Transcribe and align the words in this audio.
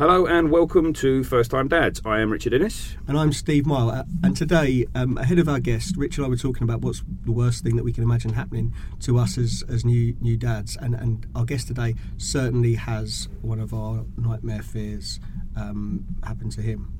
Hello 0.00 0.24
and 0.24 0.50
welcome 0.50 0.94
to 0.94 1.22
First 1.22 1.50
Time 1.50 1.68
Dads. 1.68 2.00
I 2.06 2.20
am 2.20 2.32
Richard 2.32 2.54
Innes. 2.54 2.96
And 3.06 3.18
I'm 3.18 3.34
Steve 3.34 3.66
Mile. 3.66 3.90
Uh, 3.90 4.04
And 4.24 4.34
today, 4.34 4.86
um, 4.94 5.18
ahead 5.18 5.38
of 5.38 5.46
our 5.46 5.60
guest, 5.60 5.94
Rich 5.98 6.16
and 6.16 6.24
I 6.24 6.30
were 6.30 6.38
talking 6.38 6.62
about 6.62 6.80
what's 6.80 7.02
the 7.26 7.32
worst 7.32 7.62
thing 7.62 7.76
that 7.76 7.84
we 7.84 7.92
can 7.92 8.02
imagine 8.02 8.32
happening 8.32 8.72
to 9.00 9.18
us 9.18 9.36
as, 9.36 9.62
as 9.68 9.84
new 9.84 10.16
new 10.18 10.38
dads. 10.38 10.78
And, 10.78 10.94
and 10.94 11.26
our 11.34 11.44
guest 11.44 11.68
today 11.68 11.96
certainly 12.16 12.76
has 12.76 13.28
one 13.42 13.60
of 13.60 13.74
our 13.74 14.06
nightmare 14.16 14.62
fears 14.62 15.20
um, 15.54 16.06
happen 16.24 16.48
to 16.48 16.62
him. 16.62 16.94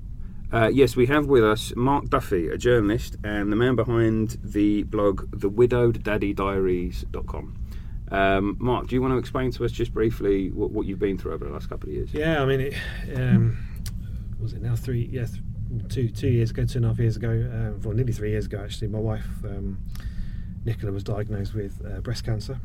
Uh, 0.53 0.69
yes, 0.71 0.95
we 0.95 1.07
have 1.07 1.25
with 1.25 1.43
us 1.43 1.73
Mark 1.77 2.11
Duffy, 2.11 2.49
a 2.49 2.59
journalist 2.59 3.17
and 3.25 3.51
the 3.51 3.57
man 3.57 3.77
behind 3.77 4.37
the 4.45 4.83
blog 4.83 5.23
thewidowedDaddyDiaries.com. 5.31 7.57
Um, 8.11 8.57
Mark, 8.59 8.89
do 8.89 8.95
you 8.97 9.03
want 9.03 9.13
to 9.15 9.19
explain 9.19 9.51
to 9.53 9.65
us 9.65 9.71
just 9.73 9.93
briefly 9.95 10.51
what, 10.51 10.71
what 10.71 10.87
you've 10.87 10.99
been 10.99 11.17
through 11.17 11.33
over 11.33 11.45
the 11.45 11.53
last 11.53 11.69
couple 11.69 11.89
of 11.89 11.95
years? 11.95 12.13
Yeah, 12.13 12.43
I 12.43 12.47
mean, 12.47 12.61
it, 12.61 12.75
um, 13.15 13.57
was 14.41 14.53
it 14.53 14.63
now 14.63 14.75
three? 14.75 15.09
Yeah, 15.13 15.27
th- 15.27 15.89
two 15.89 16.09
two 16.09 16.29
years 16.29 16.51
ago, 16.51 16.65
two 16.65 16.79
and 16.79 16.87
a 16.87 16.89
half 16.89 16.99
years 16.99 17.17
ago, 17.17 17.31
uh, 17.31 17.79
well, 17.85 17.95
nearly 17.95 18.13
three 18.13 18.31
years 18.31 18.47
ago 18.47 18.61
actually. 18.65 18.89
My 18.89 18.99
wife 18.99 19.27
um, 19.45 19.79
Nicola 20.65 20.93
was 20.93 21.05
diagnosed 21.05 21.55
with 21.55 21.81
uh, 21.87 22.01
breast 22.01 22.25
cancer. 22.25 22.59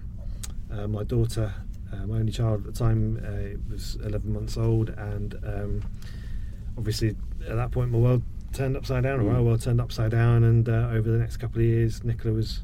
Uh, 0.71 0.87
my 0.87 1.03
daughter, 1.03 1.53
uh, 1.93 2.07
my 2.07 2.17
only 2.17 2.31
child 2.31 2.65
at 2.65 2.73
the 2.73 2.79
time, 2.79 3.21
uh, 3.23 3.57
was 3.71 3.97
11 4.03 4.33
months 4.33 4.57
old, 4.57 4.89
and 4.89 5.35
um, 5.45 5.81
obviously 6.77 7.09
at 7.47 7.55
that 7.55 7.69
point 7.71 7.91
my 7.91 7.99
world 7.99 8.23
turned 8.51 8.75
upside 8.75 9.03
down, 9.03 9.19
or 9.19 9.23
Mm. 9.25 9.35
our 9.35 9.43
world 9.43 9.61
turned 9.61 9.79
upside 9.79 10.09
down. 10.11 10.43
And 10.43 10.67
uh, 10.67 10.89
over 10.91 11.11
the 11.11 11.17
next 11.19 11.37
couple 11.37 11.59
of 11.59 11.65
years, 11.65 12.03
Nicola 12.03 12.33
was 12.33 12.63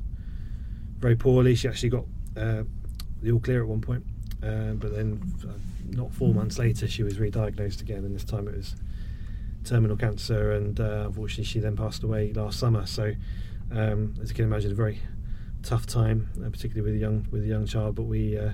very 0.98 1.16
poorly. 1.16 1.54
She 1.54 1.68
actually 1.68 1.90
got 1.90 2.06
uh, 2.36 2.64
the 3.22 3.32
all 3.32 3.40
clear 3.40 3.62
at 3.62 3.68
one 3.68 3.82
point, 3.82 4.04
uh, 4.44 4.74
but 4.74 4.94
then 4.96 5.22
uh, 5.44 5.54
not 5.90 6.14
four 6.14 6.34
months 6.34 6.58
later, 6.58 6.88
she 6.88 7.04
was 7.04 7.20
re-diagnosed 7.20 7.82
again, 7.82 8.04
and 8.06 8.16
this 8.16 8.24
time 8.24 8.48
it 8.48 8.56
was 8.56 8.76
terminal 9.64 9.98
cancer. 9.98 10.52
And 10.52 10.80
uh, 10.80 11.04
unfortunately, 11.08 11.46
she 11.46 11.60
then 11.60 11.76
passed 11.76 12.04
away 12.04 12.34
last 12.34 12.60
summer. 12.60 12.86
So, 12.86 13.14
um, 13.72 14.16
as 14.22 14.30
you 14.30 14.36
can 14.36 14.46
imagine, 14.46 14.72
a 14.72 14.76
very 14.76 15.00
tough 15.64 15.86
time, 15.86 16.30
uh, 16.44 16.50
particularly 16.50 16.92
with 16.92 17.00
a 17.00 17.04
young 17.04 17.28
with 17.32 17.44
a 17.44 17.48
young 17.48 17.66
child. 17.66 17.96
But 17.96 18.04
we 18.04 18.38
uh, 18.38 18.52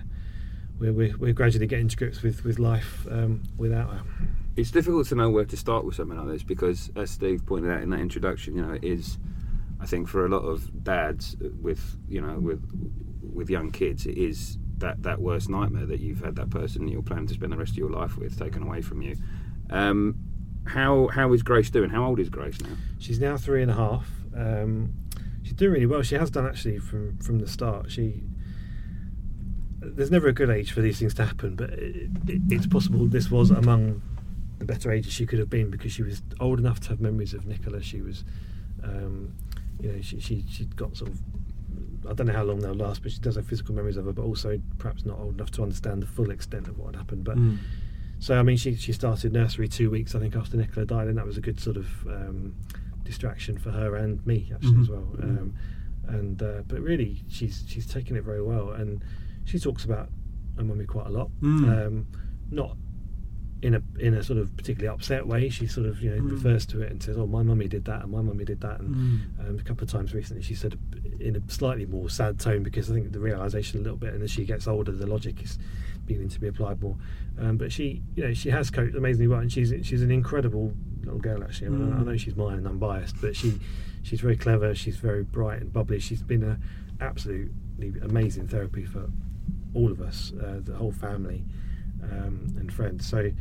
we're, 0.80 0.94
we're, 0.94 1.18
we're 1.18 1.34
gradually 1.34 1.68
getting 1.68 1.88
to 1.88 1.96
grips 1.96 2.22
with 2.22 2.44
with 2.44 2.60
life 2.60 3.08
um, 3.10 3.44
without 3.58 3.90
her. 3.90 4.02
It's 4.56 4.72
difficult 4.72 5.08
to 5.08 5.16
know 5.16 5.30
where 5.30 5.46
to 5.46 5.58
start 5.58 5.86
with 5.86 5.96
something 5.96 6.18
like 6.18 6.28
this 6.28 6.44
because, 6.44 6.92
as 6.96 7.12
Steve 7.12 7.46
pointed 7.46 7.72
out 7.72 7.82
in 7.84 7.92
that 7.92 8.00
introduction, 8.00 8.56
you 8.56 8.64
know, 8.64 8.74
it 8.74 8.84
is, 8.84 9.20
I 9.80 9.86
think, 9.86 10.08
for 10.08 10.26
a 10.26 10.30
lot 10.30 10.40
of 10.40 10.84
dads 10.84 11.36
with, 11.62 11.96
you 12.10 12.22
know, 12.22 12.40
with 12.40 12.64
with 13.38 13.50
young 13.50 13.72
kids, 13.72 14.06
it 14.06 14.18
is 14.18 14.58
that, 14.80 15.04
that 15.04 15.22
worst 15.22 15.50
nightmare 15.50 15.86
that 15.86 16.00
you've 16.00 16.24
had 16.24 16.36
that 16.36 16.50
person 16.50 16.88
you're 16.88 17.02
planning 17.02 17.28
to 17.28 17.34
spend 17.34 17.54
the 17.54 17.58
rest 17.58 17.72
of 17.72 17.78
your 17.78 17.90
life 17.90 18.18
with 18.18 18.38
taken 18.38 18.64
away 18.64 18.82
from 18.82 19.02
you. 19.02 19.16
Um, 19.70 20.16
how 20.66 21.08
how 21.08 21.32
is 21.32 21.44
Grace 21.44 21.70
doing? 21.70 21.90
How 21.90 22.04
old 22.04 22.20
is 22.20 22.30
Grace 22.30 22.60
now? 22.62 22.76
She's 23.00 23.20
now 23.20 23.38
three 23.38 23.62
and 23.62 23.72
a 23.72 23.74
half. 23.74 24.10
Um, 24.36 24.94
she's 25.44 25.54
doing 25.54 25.72
really 25.72 25.86
well. 25.86 26.02
She 26.02 26.16
has 26.16 26.30
done 26.30 26.46
actually 26.46 26.80
from 26.80 27.18
from 27.20 27.40
the 27.40 27.48
start. 27.48 27.90
She 27.90 28.22
there's 29.80 30.12
never 30.12 30.28
a 30.28 30.34
good 30.34 30.50
age 30.50 30.72
for 30.72 30.82
these 30.82 31.00
things 31.00 31.14
to 31.16 31.26
happen, 31.26 31.56
but 31.56 31.70
it, 31.70 32.10
it, 32.28 32.42
it's 32.50 32.68
possible 32.68 33.06
this 33.06 33.32
was 33.32 33.52
among 33.52 34.02
the 34.60 34.66
better 34.66 34.92
ages 34.92 35.14
she 35.14 35.26
could 35.26 35.40
have 35.40 35.50
been 35.50 35.70
because 35.70 35.92
she 35.92 36.04
was 36.04 36.22
old 36.40 36.60
enough 36.60 36.80
to 36.82 36.90
have 36.90 37.00
memories 37.00 37.34
of 37.34 37.46
Nicola. 37.46 37.82
She 37.82 38.02
was, 38.02 38.24
um, 38.84 39.34
you 39.80 39.92
know, 39.92 40.02
she 40.02 40.20
she 40.20 40.44
she'd 40.50 40.76
got 40.76 40.98
sort 40.98 41.12
of. 41.12 41.22
I 42.10 42.14
don't 42.14 42.28
know 42.28 42.34
how 42.34 42.44
long 42.44 42.60
they'll 42.60 42.74
last, 42.74 43.04
but 43.04 43.12
she 43.12 43.20
does 43.20 43.36
have 43.36 43.46
physical 43.46 43.76
memories 43.76 43.98
of 43.98 44.06
her, 44.06 44.14
but 44.14 44.24
also 44.24 44.60
perhaps 44.78 45.06
not 45.06 45.20
old 45.20 45.36
enough 45.36 45.52
to 45.52 45.64
understand 45.64 46.02
the 46.02 46.08
full 46.08 46.32
extent 46.32 46.68
of 46.68 46.78
what 46.78 46.88
had 46.88 46.96
happened. 46.98 47.24
But 47.24 47.38
Mm. 47.38 47.58
so 48.20 48.40
I 48.40 48.44
mean, 48.44 48.58
she 48.58 48.76
she 48.76 48.94
started 48.94 49.34
nursery 49.34 49.68
two 49.68 49.90
weeks 49.90 50.16
I 50.16 50.20
think 50.20 50.36
after 50.36 50.58
Nicola 50.58 50.86
died, 50.86 51.08
and 51.08 51.18
that 51.18 51.26
was 51.26 51.38
a 51.38 51.42
good 51.42 51.60
sort 51.60 51.78
of 51.78 51.88
um, 52.08 52.54
distraction 53.04 53.58
for 53.58 53.72
her 53.72 53.96
and 53.96 54.26
me 54.26 54.52
actually 54.54 54.80
as 54.82 54.88
Mhm. 54.88 54.90
well. 54.90 55.16
Um, 55.22 55.54
and 56.08 56.42
uh, 56.42 56.64
but 56.68 56.80
really, 56.82 57.24
she's 57.28 57.64
she's 57.68 57.86
taken 57.86 58.16
it 58.16 58.24
very 58.24 58.42
well, 58.42 58.72
and 58.72 59.04
she 59.46 59.60
talks 59.60 59.84
about 59.86 60.10
her 60.58 60.64
mummy 60.64 60.86
quite 60.86 61.08
a 61.08 61.12
lot. 61.12 61.30
Mm. 61.42 61.88
Um, 61.88 62.08
not 62.50 62.78
in 63.62 63.74
a 63.74 63.82
in 64.00 64.14
a 64.14 64.22
sort 64.24 64.38
of 64.40 64.56
particularly 64.56 64.94
upset 64.94 65.26
way. 65.26 65.50
She 65.50 65.66
sort 65.68 65.88
of 65.88 66.02
you 66.02 66.12
know 66.12 66.22
Mm. 66.22 66.32
refers 66.32 66.66
to 66.68 66.82
it 66.82 66.92
and 66.92 67.02
says, 67.02 67.18
"Oh, 67.18 67.26
my 67.26 67.42
mummy 67.44 67.68
did 67.68 67.86
that, 67.86 68.04
and 68.04 68.12
my 68.12 68.22
mummy 68.22 68.46
did 68.46 68.62
that." 68.62 68.80
And 68.80 68.96
Mm. 68.96 69.50
um, 69.50 69.60
a 69.60 69.64
couple 69.64 69.84
of 69.84 69.90
times 69.90 70.14
recently, 70.14 70.44
she 70.44 70.54
said 70.56 70.78
in 71.20 71.36
a 71.36 71.42
slightly 71.52 71.86
more 71.86 72.10
sad 72.10 72.40
tone 72.40 72.62
because 72.64 72.92
I 72.92 72.94
think 72.94 73.12
the 73.12 73.20
realization 73.20 73.80
a 73.80 73.84
little 73.84 73.98
bit, 73.98 74.14
and 74.14 74.22
as 74.24 74.30
she 74.32 74.46
gets 74.46 74.68
older, 74.68 74.92
the 74.92 75.08
logic 75.08 75.42
is 75.44 75.58
beginning 76.06 76.30
to 76.30 76.40
be 76.40 76.48
applied 76.48 76.82
more. 76.82 76.96
Um, 77.40 77.58
but 77.58 77.72
she, 77.72 78.02
you 78.16 78.24
know, 78.24 78.34
she 78.34 78.50
has 78.50 78.70
coped 78.70 78.96
amazingly 78.96 79.28
well, 79.28 79.40
and 79.40 79.52
she's 79.52 79.74
she's 79.84 80.02
an 80.04 80.12
incredible 80.12 80.74
little 81.04 81.20
girl. 81.20 81.44
Actually, 81.44 81.68
I, 81.68 81.70
mean, 81.72 81.94
I 81.94 82.02
Mm. 82.02 82.06
know 82.06 82.18
she's 82.18 82.36
mine 82.36 82.60
and 82.60 82.68
unbiased, 82.68 83.16
but 83.22 83.36
she 83.36 83.54
she's 84.04 84.22
very 84.22 84.38
clever. 84.38 84.76
She's 84.76 84.98
very 84.98 85.24
bright 85.24 85.62
and 85.62 85.74
bubbly. 85.74 86.00
She's 86.00 86.22
been 86.22 86.44
a 86.44 86.60
absolutely 87.00 87.94
amazing 88.02 88.48
therapy 88.48 88.86
for 88.86 89.10
all 89.74 89.92
of 89.92 90.02
us, 90.02 90.32
uh, 90.42 90.60
the 90.64 90.74
whole 90.76 90.92
family 90.92 91.44
um, 92.12 92.56
and 92.60 92.74
friends. 92.74 93.08
So. 93.08 93.32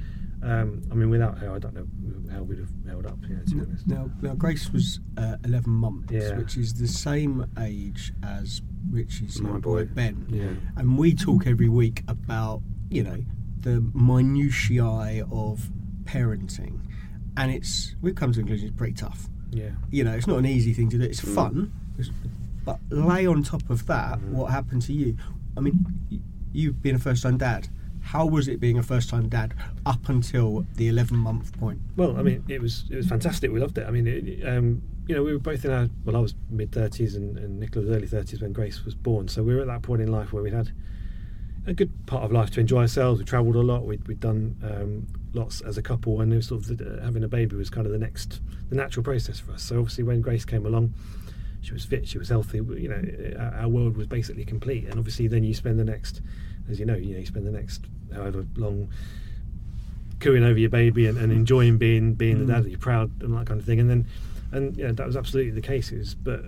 Um, 0.43 0.83
I 0.93 0.95
mean, 0.95 1.09
without 1.09 1.39
her, 1.39 1.51
I 1.51 1.59
don't 1.59 1.75
know 1.75 1.87
how 2.33 2.43
we'd 2.43 2.59
have 2.59 2.69
held 2.87 3.07
up. 3.07 3.17
You 3.27 3.37
know, 3.37 3.43
to 3.43 3.55
be 3.55 3.61
honest. 3.63 3.87
Now, 3.87 4.11
now 4.21 4.35
Grace 4.35 4.71
was 4.71 5.01
uh, 5.17 5.37
11 5.45 5.73
months, 5.73 6.13
Yeah. 6.13 6.37
which 6.37 6.59
is 6.59 6.75
the 6.75 6.87
same 6.87 7.47
age 7.59 8.13
as 8.23 8.61
Richie's 8.91 9.41
My 9.41 9.53
boy. 9.53 9.59
boy 9.59 9.85
Ben. 9.87 10.27
Yeah. 10.29 10.51
And 10.77 10.99
we 10.99 11.15
talk 11.15 11.47
every 11.47 11.71
week 11.71 12.03
about, 12.07 12.61
you 12.91 13.03
know, 13.03 13.25
the 13.61 13.81
minutiae 13.95 15.27
of 15.33 15.71
parenting. 16.05 16.81
And 17.39 17.51
it's, 17.51 17.97
we've 18.03 18.15
come 18.15 18.31
to 18.33 18.37
the 18.37 18.43
conclusion 18.43 18.69
it's 18.69 18.77
pretty 18.77 18.93
tough. 18.95 19.29
Yeah. 19.51 19.71
You 19.91 20.05
know, 20.05 20.13
it's 20.13 20.27
not 20.27 20.39
an 20.39 20.47
easy 20.47 20.75
thing 20.75 20.91
to 20.91 20.99
do. 20.99 21.05
It's 21.05 21.23
Mm. 21.23 21.35
fun, 21.35 21.73
it's- 21.99 22.15
but 22.65 22.79
lay 22.91 23.27
on 23.27 23.43
top 23.43 23.69
of 23.71 23.87
that 23.87 24.19
Mhm. 24.21 24.31
what 24.33 24.51
happened 24.51 24.83
to 24.83 24.93
you. 24.93 25.17
I 25.57 25.61
mean, 25.61 25.85
you've 26.53 26.83
been 26.83 26.95
a 26.95 26.99
first 26.99 27.23
time 27.23 27.39
dad. 27.39 27.69
How 28.07 28.25
was 28.25 28.47
it 28.47 28.61
being 28.61 28.79
a 28.79 28.85
first 28.85 29.11
time 29.11 29.29
dad 29.29 29.53
up 29.85 30.09
until 30.09 30.65
the 30.77 30.87
11 30.87 31.17
month 31.17 31.59
point? 31.59 31.81
Well, 31.97 32.17
I 32.17 32.23
mean, 32.23 32.45
it 32.47 32.63
was 32.63 32.85
it 32.89 32.95
was 32.95 33.09
fantastic. 33.09 33.51
We 33.51 33.59
loved 33.59 33.79
it. 33.79 33.87
I 33.87 33.91
mean, 33.91 34.07
it, 34.07 34.47
um, 34.47 34.81
you 35.09 35.15
know, 35.17 35.25
we 35.25 35.33
were 35.33 35.41
both 35.41 35.65
in 35.65 35.73
our 35.73 35.89
well, 36.05 36.17
I 36.17 36.21
was 36.21 36.37
mid 36.49 36.71
thirties 36.71 37.17
and, 37.17 37.37
and 37.37 37.59
Nicola 37.59 37.85
was 37.85 37.97
early 37.97 38.07
thirties 38.07 38.41
when 38.41 38.53
Grace 38.53 38.85
was 38.85 38.95
born. 38.95 39.27
So 39.27 39.43
we 39.43 39.57
were 39.57 39.61
at 39.61 39.67
that 39.67 39.83
point 39.83 40.03
in 40.03 40.13
life 40.13 40.33
where 40.33 40.41
we'd 40.41 40.53
had 40.53 40.71
a 41.67 41.75
good 41.75 41.91
part 42.07 42.23
of 42.23 42.31
life 42.31 42.51
to 42.53 42.61
enjoy 42.61 42.83
ourselves. 42.83 43.19
We 43.19 43.25
travelled 43.25 43.57
a 43.57 43.61
lot. 43.61 43.85
We'd, 43.85 44.07
we'd 44.07 44.21
done 44.21 44.57
um, 44.63 45.09
lots 45.33 45.61
as 45.63 45.77
a 45.77 45.83
couple, 45.83 46.21
and 46.21 46.33
it 46.33 46.37
was 46.37 46.47
sort 46.47 46.63
of 46.63 46.79
the, 46.79 47.01
having 47.03 47.25
a 47.25 47.29
baby 47.29 47.57
was 47.57 47.71
kind 47.71 47.89
of 47.89 47.93
the 47.93 47.99
next 47.99 48.41
the 48.69 48.77
natural 48.77 49.03
process 49.03 49.41
for 49.41 49.51
us. 49.51 49.65
So 49.65 49.81
obviously, 49.81 50.05
when 50.05 50.21
Grace 50.21 50.45
came 50.45 50.65
along. 50.65 50.95
She 51.63 51.73
was 51.73 51.85
fit. 51.85 52.07
She 52.07 52.19
was 52.19 52.29
healthy. 52.29 52.59
You 52.59 52.89
know, 52.89 53.37
our, 53.41 53.63
our 53.63 53.69
world 53.69 53.97
was 53.97 54.07
basically 54.07 54.45
complete. 54.45 54.85
And 54.85 55.01
obviously, 55.01 55.27
then 55.27 55.43
you 55.43 55.53
spend 55.53 55.81
the 55.81 55.85
next, 55.85 56.21
as 56.71 56.79
you 56.79 56.87
know, 56.87 56.95
you 56.95 57.15
know, 57.15 57.19
you 57.19 57.27
spend 57.27 57.45
the 57.45 57.51
next 57.51 57.87
however 58.15 58.47
long 58.57 58.89
cooing 60.21 60.43
over 60.45 60.59
your 60.59 60.71
baby 60.71 61.07
and, 61.07 61.19
and 61.19 61.31
enjoying 61.33 61.77
being 61.79 62.15
being 62.15 62.39
the 62.39 62.45
Mm. 62.45 62.49
dad 62.57 62.65
that 62.65 62.71
you're 62.71 62.79
proud 62.79 63.11
and 63.23 63.35
that 63.37 63.47
kind 63.47 63.61
of 63.61 63.67
thing. 63.67 63.81
And 63.81 63.91
then, 63.91 64.07
and 64.53 64.77
yeah, 64.77 64.93
that 64.93 65.07
was 65.07 65.17
absolutely 65.17 65.53
the 65.53 65.61
case. 65.61 66.15
But 66.15 66.45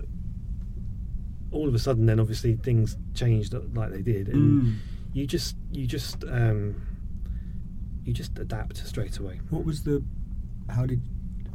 all 1.51 1.67
of 1.67 1.73
a 1.75 1.79
sudden, 1.79 2.05
then 2.05 2.19
obviously 2.19 2.55
things 2.55 2.97
changed 3.13 3.53
like 3.75 3.91
they 3.91 4.01
did, 4.01 4.27
and 4.29 4.61
Mm. 4.61 4.73
you 5.13 5.25
just 5.27 5.55
you 5.71 5.85
just 5.87 6.23
um, 6.25 6.75
you 8.05 8.13
just 8.13 8.37
adapt 8.39 8.77
straight 8.77 9.17
away. 9.17 9.39
What 9.49 9.65
was 9.65 9.83
the. 9.83 10.03
How 10.69 10.85
did 10.85 11.01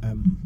um, 0.03 0.37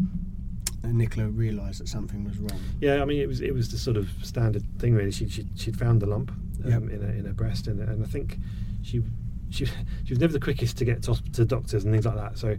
Nicola 0.84 1.28
realise 1.30 1.80
that 1.80 1.88
something 1.88 2.24
was 2.24 2.38
wrong? 2.38 2.60
Yeah, 2.80 3.02
I 3.02 3.06
mean, 3.06 3.20
it 3.22 3.28
was 3.28 3.42
it 3.42 3.54
was 3.54 3.70
the 3.72 3.78
sort 3.78 3.98
of 3.98 4.08
standard 4.24 4.64
thing 4.80 4.94
really. 4.96 5.12
She 5.12 5.28
she 5.30 5.48
she'd 5.56 5.78
found 5.78 6.02
the 6.02 6.06
lump 6.08 6.32
um, 6.32 6.70
Yep. 6.70 6.82
in 6.92 7.02
her, 7.02 7.12
in 7.12 7.26
her 7.26 7.34
breast, 7.34 7.68
and, 7.68 7.80
and 7.80 8.04
I 8.04 8.08
think 8.08 8.38
she 8.84 9.02
she 9.50 9.66
she 9.66 10.12
was 10.12 10.20
never 10.20 10.34
the 10.34 10.40
quickest 10.40 10.78
to 10.78 10.86
get 10.86 11.04
to, 11.04 11.16
to 11.34 11.46
doctors 11.46 11.84
and 11.84 11.94
things 11.94 12.06
like 12.06 12.16
that. 12.16 12.38
So 12.38 12.58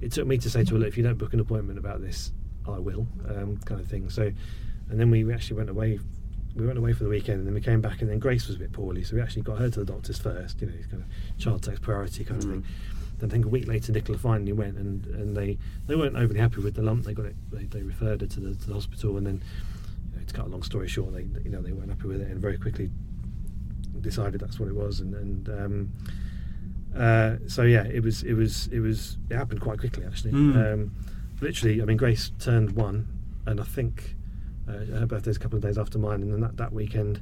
it 0.00 0.12
took 0.12 0.26
me 0.26 0.38
to 0.38 0.50
say 0.50 0.64
to 0.64 0.74
her, 0.74 0.78
look, 0.78 0.88
if 0.88 0.96
you 0.96 1.02
don't 1.02 1.18
book 1.18 1.32
an 1.32 1.40
appointment 1.40 1.78
about 1.78 2.00
this, 2.00 2.32
I 2.66 2.78
will, 2.78 3.06
um, 3.28 3.58
kind 3.64 3.80
of 3.80 3.86
thing. 3.86 4.08
So, 4.10 4.32
and 4.88 4.98
then 5.00 5.10
we, 5.10 5.30
actually 5.32 5.58
went 5.58 5.70
away. 5.70 5.98
We 6.56 6.66
went 6.66 6.78
away 6.78 6.92
for 6.92 7.04
the 7.04 7.10
weekend, 7.10 7.38
and 7.38 7.46
then 7.46 7.54
we 7.54 7.60
came 7.60 7.80
back, 7.80 8.00
and 8.00 8.10
then 8.10 8.18
Grace 8.18 8.48
was 8.48 8.56
a 8.56 8.58
bit 8.58 8.72
poorly, 8.72 9.04
so 9.04 9.14
we 9.14 9.22
actually 9.22 9.42
got 9.42 9.58
her 9.58 9.70
to 9.70 9.80
the 9.80 9.84
doctors 9.84 10.18
first. 10.18 10.60
You 10.60 10.66
know, 10.66 10.72
kind 10.90 11.04
of 11.04 11.38
child 11.38 11.62
takes 11.62 11.78
priority 11.78 12.24
kind 12.24 12.42
of 12.42 12.50
thing. 12.50 12.64
Then 13.18 13.30
I 13.30 13.32
think 13.32 13.44
a 13.44 13.48
week 13.48 13.68
later, 13.68 13.92
Nicola 13.92 14.18
finally 14.18 14.52
went, 14.52 14.76
and, 14.76 15.06
and 15.06 15.36
they, 15.36 15.58
they 15.86 15.94
weren't 15.94 16.16
overly 16.16 16.40
happy 16.40 16.60
with 16.60 16.74
the 16.74 16.82
lump. 16.82 17.04
They 17.04 17.14
got 17.14 17.26
it. 17.26 17.36
They, 17.52 17.64
they 17.64 17.82
referred 17.82 18.22
her 18.22 18.26
to 18.26 18.40
the, 18.40 18.54
to 18.54 18.66
the 18.66 18.74
hospital, 18.74 19.16
and 19.16 19.26
then 19.26 19.42
you 20.12 20.18
know, 20.18 20.26
to 20.26 20.34
cut 20.34 20.46
a 20.46 20.48
long 20.48 20.62
story 20.62 20.88
short, 20.88 21.12
they 21.12 21.26
you 21.44 21.50
know 21.50 21.62
they 21.62 21.72
weren't 21.72 21.90
happy 21.90 22.08
with 22.08 22.20
it, 22.20 22.28
and 22.28 22.40
very 22.40 22.58
quickly 22.58 22.90
decided 24.00 24.40
that's 24.40 24.58
what 24.58 24.68
it 24.68 24.74
was, 24.74 25.00
and 25.00 25.14
and 25.14 25.48
um, 25.50 25.92
uh, 26.96 27.36
so 27.46 27.62
yeah, 27.62 27.84
it 27.84 28.02
was 28.02 28.22
it 28.22 28.34
was 28.34 28.68
it 28.72 28.80
was 28.80 29.16
it 29.28 29.36
happened 29.36 29.60
quite 29.60 29.78
quickly 29.78 30.04
actually. 30.04 30.32
Mm. 30.32 30.72
Um, 30.72 30.90
literally, 31.40 31.80
I 31.80 31.84
mean, 31.84 31.96
Grace 31.96 32.32
turned 32.38 32.72
one, 32.72 33.08
and 33.46 33.60
I 33.60 33.64
think 33.64 34.14
uh, 34.68 34.98
her 34.98 35.06
birthday's 35.06 35.36
a 35.36 35.40
couple 35.40 35.56
of 35.56 35.62
days 35.62 35.78
after 35.78 35.98
mine, 35.98 36.22
and 36.22 36.32
then 36.32 36.40
that, 36.40 36.56
that 36.56 36.72
weekend, 36.72 37.20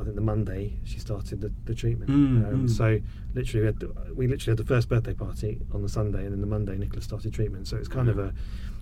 I 0.00 0.04
think 0.04 0.14
the 0.14 0.22
Monday 0.22 0.74
she 0.84 0.98
started 0.98 1.40
the, 1.40 1.52
the 1.64 1.74
treatment. 1.74 2.10
Mm, 2.10 2.48
um, 2.48 2.66
mm. 2.66 2.70
So 2.70 3.00
literally, 3.34 3.60
we, 3.60 3.66
had 3.66 3.80
the, 3.80 4.14
we 4.14 4.26
literally 4.26 4.52
had 4.56 4.66
the 4.66 4.74
first 4.74 4.88
birthday 4.88 5.14
party 5.14 5.60
on 5.74 5.82
the 5.82 5.88
Sunday, 5.88 6.24
and 6.24 6.32
then 6.32 6.40
the 6.40 6.46
Monday 6.46 6.76
Nicola's 6.76 7.04
started 7.04 7.34
treatment. 7.34 7.68
So 7.68 7.76
it's 7.76 7.88
kind 7.88 8.08
of 8.08 8.18
a 8.18 8.32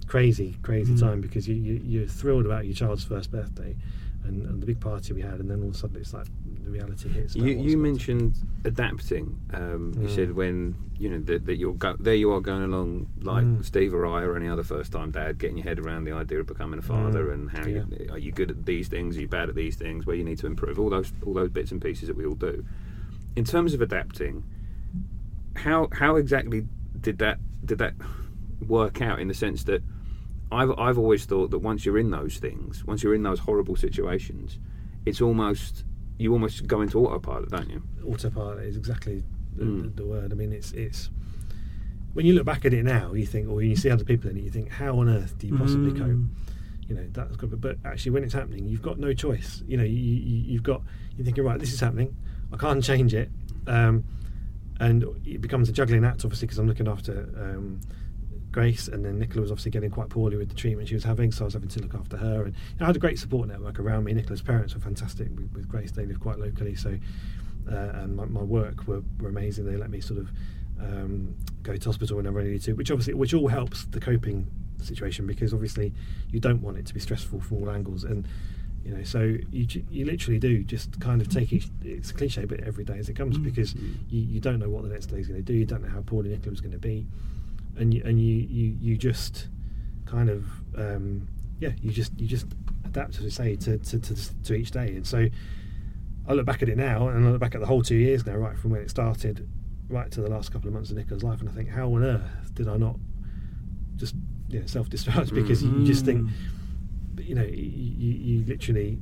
crazy, 0.06 0.56
crazy 0.62 0.94
Mm. 0.94 1.00
time 1.00 1.20
because 1.20 1.46
you, 1.48 1.54
you 1.54 1.80
you're 1.84 2.06
thrilled 2.06 2.46
about 2.46 2.64
your 2.64 2.74
child's 2.74 3.04
first 3.04 3.30
birthday, 3.30 3.76
and, 4.24 4.44
and 4.46 4.60
the 4.62 4.66
big 4.66 4.80
party 4.80 5.12
we 5.12 5.22
had, 5.22 5.40
and 5.40 5.50
then 5.50 5.62
all 5.62 5.68
of 5.68 5.74
a 5.74 5.78
sudden 5.78 5.96
it's 5.96 6.12
like 6.12 6.26
the 6.64 6.70
reality 6.70 7.08
hits. 7.08 7.34
You, 7.34 7.46
you 7.46 7.76
mentioned 7.78 8.34
adapting. 8.64 9.38
Um, 9.54 9.92
You 9.96 10.08
Mm. 10.08 10.14
said 10.14 10.32
when 10.34 10.74
you 10.98 11.08
know 11.10 11.20
that, 11.20 11.46
that 11.46 11.56
you're 11.56 11.74
go- 11.74 11.96
there, 11.98 12.14
you 12.14 12.32
are 12.32 12.40
going 12.40 12.62
along 12.64 13.08
like 13.22 13.44
Mm. 13.44 13.64
Steve 13.64 13.94
or 13.94 14.04
I 14.06 14.22
or 14.22 14.36
any 14.36 14.48
other 14.48 14.62
first-time 14.64 15.12
dad, 15.12 15.38
getting 15.38 15.56
your 15.58 15.64
head 15.64 15.78
around 15.78 16.04
the 16.04 16.12
idea 16.12 16.40
of 16.40 16.46
becoming 16.46 16.78
a 16.78 16.82
father 16.82 17.26
Mm. 17.26 17.32
and 17.34 17.50
how 17.50 17.66
Yeah. 17.66 17.84
you, 18.00 18.08
are 18.10 18.18
you 18.18 18.32
good 18.32 18.50
at 18.50 18.66
these 18.66 18.88
things, 18.88 19.16
are 19.16 19.20
you 19.20 19.28
bad 19.28 19.48
at 19.48 19.54
these 19.54 19.76
things, 19.76 20.04
where 20.06 20.16
you 20.16 20.24
need 20.24 20.38
to 20.38 20.46
improve. 20.46 20.78
All 20.78 20.90
those 20.90 21.12
all 21.24 21.34
those 21.34 21.50
bits 21.50 21.70
and 21.72 21.80
pieces 21.80 22.08
that 22.08 22.16
we 22.16 22.26
all 22.26 22.34
do. 22.34 22.64
In 23.36 23.44
terms 23.44 23.72
of 23.74 23.80
adapting, 23.80 24.42
how 25.56 25.88
how 25.92 26.16
exactly 26.16 26.66
did 27.00 27.18
that 27.18 27.38
did 27.64 27.78
that 27.78 27.94
work 28.66 29.00
out 29.00 29.20
in 29.20 29.28
the 29.28 29.34
sense 29.34 29.64
that 29.64 29.82
I've 30.50 30.70
I've 30.78 30.98
always 30.98 31.24
thought 31.24 31.50
that 31.50 31.58
once 31.58 31.84
you're 31.84 31.98
in 31.98 32.10
those 32.10 32.38
things, 32.38 32.84
once 32.84 33.02
you're 33.02 33.14
in 33.14 33.22
those 33.22 33.40
horrible 33.40 33.76
situations, 33.76 34.58
it's 35.04 35.20
almost 35.20 35.84
you 36.18 36.32
almost 36.32 36.66
go 36.66 36.80
into 36.80 36.98
autopilot, 36.98 37.50
don't 37.50 37.70
you? 37.70 37.82
autopilot 38.06 38.64
is 38.64 38.76
exactly 38.76 39.22
the, 39.56 39.64
Mm. 39.64 39.96
the, 39.96 40.04
word. 40.04 40.32
I 40.32 40.34
mean, 40.34 40.52
it's 40.52 40.72
it's 40.72 41.10
when 42.14 42.24
you 42.26 42.32
look 42.34 42.46
back 42.46 42.64
at 42.64 42.72
it 42.72 42.84
now, 42.84 43.12
you 43.12 43.26
think, 43.26 43.48
or 43.48 43.56
when 43.56 43.68
you 43.68 43.76
see 43.76 43.90
other 43.90 44.04
people 44.04 44.30
in 44.30 44.36
it, 44.36 44.42
you 44.42 44.50
think, 44.50 44.70
how 44.70 44.98
on 44.98 45.08
earth 45.08 45.36
do 45.38 45.46
you 45.46 45.56
possibly 45.56 45.92
Mm. 45.92 45.98
cope? 45.98 46.20
You 46.88 46.94
know, 46.94 47.06
that's 47.12 47.36
good. 47.36 47.60
But 47.60 47.76
actually, 47.84 48.12
when 48.12 48.24
it's 48.24 48.32
happening, 48.32 48.66
you've 48.66 48.82
got 48.82 48.98
no 48.98 49.12
choice. 49.12 49.62
You 49.68 49.76
know, 49.76 49.84
you, 49.84 49.96
you, 49.98 50.36
you've 50.52 50.62
got 50.62 50.82
you're 51.16 51.24
thinking, 51.24 51.44
right, 51.44 51.58
this 51.60 51.72
is 51.72 51.80
happening. 51.80 52.16
I 52.52 52.56
can't 52.56 52.82
change 52.82 53.12
it, 53.12 53.30
um, 53.66 54.04
and 54.80 55.04
it 55.26 55.40
becomes 55.42 55.68
a 55.68 55.72
juggling 55.72 56.04
act, 56.04 56.24
obviously, 56.24 56.46
because 56.46 56.58
I'm 56.58 56.66
looking 56.66 56.88
after. 56.88 57.28
Um, 57.36 57.80
Grace 58.58 58.88
and 58.88 59.04
then 59.04 59.20
Nicola 59.20 59.42
was 59.42 59.52
obviously 59.52 59.70
getting 59.70 59.88
quite 59.90 60.08
poorly 60.08 60.36
with 60.36 60.48
the 60.48 60.54
treatment 60.56 60.88
she 60.88 60.94
was 60.94 61.04
having, 61.04 61.30
so 61.30 61.44
I 61.44 61.46
was 61.46 61.54
having 61.54 61.68
to 61.68 61.80
look 61.80 61.94
after 61.94 62.16
her. 62.16 62.42
And 62.42 62.54
you 62.54 62.80
know, 62.80 62.86
I 62.86 62.88
had 62.88 62.96
a 62.96 62.98
great 62.98 63.16
support 63.16 63.46
network 63.46 63.78
around 63.78 64.02
me. 64.02 64.12
Nicola's 64.14 64.42
parents 64.42 64.74
were 64.74 64.80
fantastic 64.80 65.28
with, 65.36 65.48
with 65.54 65.68
Grace; 65.68 65.92
they 65.92 66.04
live 66.04 66.18
quite 66.18 66.40
locally, 66.40 66.74
so 66.74 66.98
uh, 67.70 67.76
and 68.00 68.16
my, 68.16 68.24
my 68.24 68.42
work 68.42 68.88
were, 68.88 69.02
were 69.20 69.28
amazing. 69.28 69.64
They 69.64 69.76
let 69.76 69.90
me 69.90 70.00
sort 70.00 70.18
of 70.18 70.30
um, 70.80 71.36
go 71.62 71.76
to 71.76 71.88
hospital 71.88 72.16
whenever 72.16 72.40
I 72.40 72.44
needed 72.44 72.62
to, 72.62 72.72
which 72.72 72.90
obviously 72.90 73.14
which 73.14 73.32
all 73.32 73.46
helps 73.46 73.84
the 73.84 74.00
coping 74.00 74.50
situation 74.82 75.24
because 75.24 75.54
obviously 75.54 75.92
you 76.32 76.40
don't 76.40 76.60
want 76.60 76.78
it 76.78 76.86
to 76.86 76.94
be 76.94 76.98
stressful 77.00 77.40
from 77.40 77.58
all 77.58 77.70
angles 77.70 78.02
and. 78.02 78.26
You 78.84 78.94
know, 78.96 79.02
so 79.02 79.36
you 79.52 79.66
you 79.90 80.06
literally 80.06 80.38
do 80.38 80.62
just 80.64 80.98
kind 80.98 81.20
of 81.20 81.28
take 81.28 81.52
each. 81.52 81.68
It's 81.84 82.10
a 82.10 82.14
cliche, 82.14 82.44
but 82.46 82.60
every 82.60 82.84
day 82.84 82.96
as 82.98 83.08
it 83.10 83.14
comes 83.14 83.36
Mm. 83.36 83.44
because 83.44 83.74
you, 83.74 84.22
you 84.34 84.40
don't 84.40 84.58
know 84.60 84.70
what 84.70 84.82
the 84.82 84.88
next 84.88 85.06
day 85.06 85.18
is 85.20 85.26
going 85.28 85.38
to 85.44 85.44
do. 85.44 85.52
You 85.52 85.66
don't 85.66 85.82
know 85.82 85.90
how 85.90 86.00
poorly 86.00 86.30
Nicola 86.30 86.50
was 86.52 86.60
going 86.62 86.72
to 86.72 86.78
be, 86.78 87.06
and 87.78 87.94
you 87.94 88.02
and 88.04 88.20
you 88.20 88.34
you, 88.48 88.76
you 88.80 88.96
just 88.96 89.48
kind 90.06 90.28
of 90.30 90.44
um, 90.76 91.28
yeah 91.60 91.70
you 91.82 91.90
just 91.92 92.12
you 92.18 92.26
just 92.26 92.46
adapt 92.84 93.18
as 93.18 93.24
I 93.26 93.28
say 93.28 93.56
to, 93.56 93.78
to, 93.78 93.98
to, 93.98 94.42
to 94.44 94.54
each 94.54 94.70
day. 94.70 94.88
And 94.96 95.06
so 95.06 95.26
I 96.26 96.32
look 96.32 96.46
back 96.46 96.62
at 96.62 96.68
it 96.68 96.76
now 96.76 97.08
and 97.08 97.26
I 97.26 97.30
look 97.30 97.40
back 97.40 97.54
at 97.54 97.60
the 97.60 97.66
whole 97.66 97.82
two 97.82 97.96
years 97.96 98.24
now 98.26 98.36
right 98.36 98.56
from 98.58 98.70
when 98.70 98.80
it 98.80 98.90
started 98.90 99.46
right 99.88 100.10
to 100.10 100.20
the 100.20 100.28
last 100.28 100.52
couple 100.52 100.68
of 100.68 100.74
months 100.74 100.90
of 100.90 100.96
Nicola's 100.96 101.22
life 101.22 101.40
and 101.40 101.48
I 101.48 101.52
think 101.52 101.68
how 101.70 101.88
on 101.94 102.04
earth 102.04 102.54
did 102.54 102.68
I 102.68 102.76
not 102.76 102.96
just 103.96 104.14
you 104.48 104.60
know, 104.60 104.66
self-destruct 104.66 105.34
because 105.34 105.62
you, 105.62 105.70
you 105.78 105.84
just 105.86 106.04
think 106.04 106.22
Mm. 106.22 107.28
you 107.28 107.34
know 107.34 107.42
you, 107.44 107.54
you, 107.98 108.12
you 108.38 108.44
literally 108.46 108.98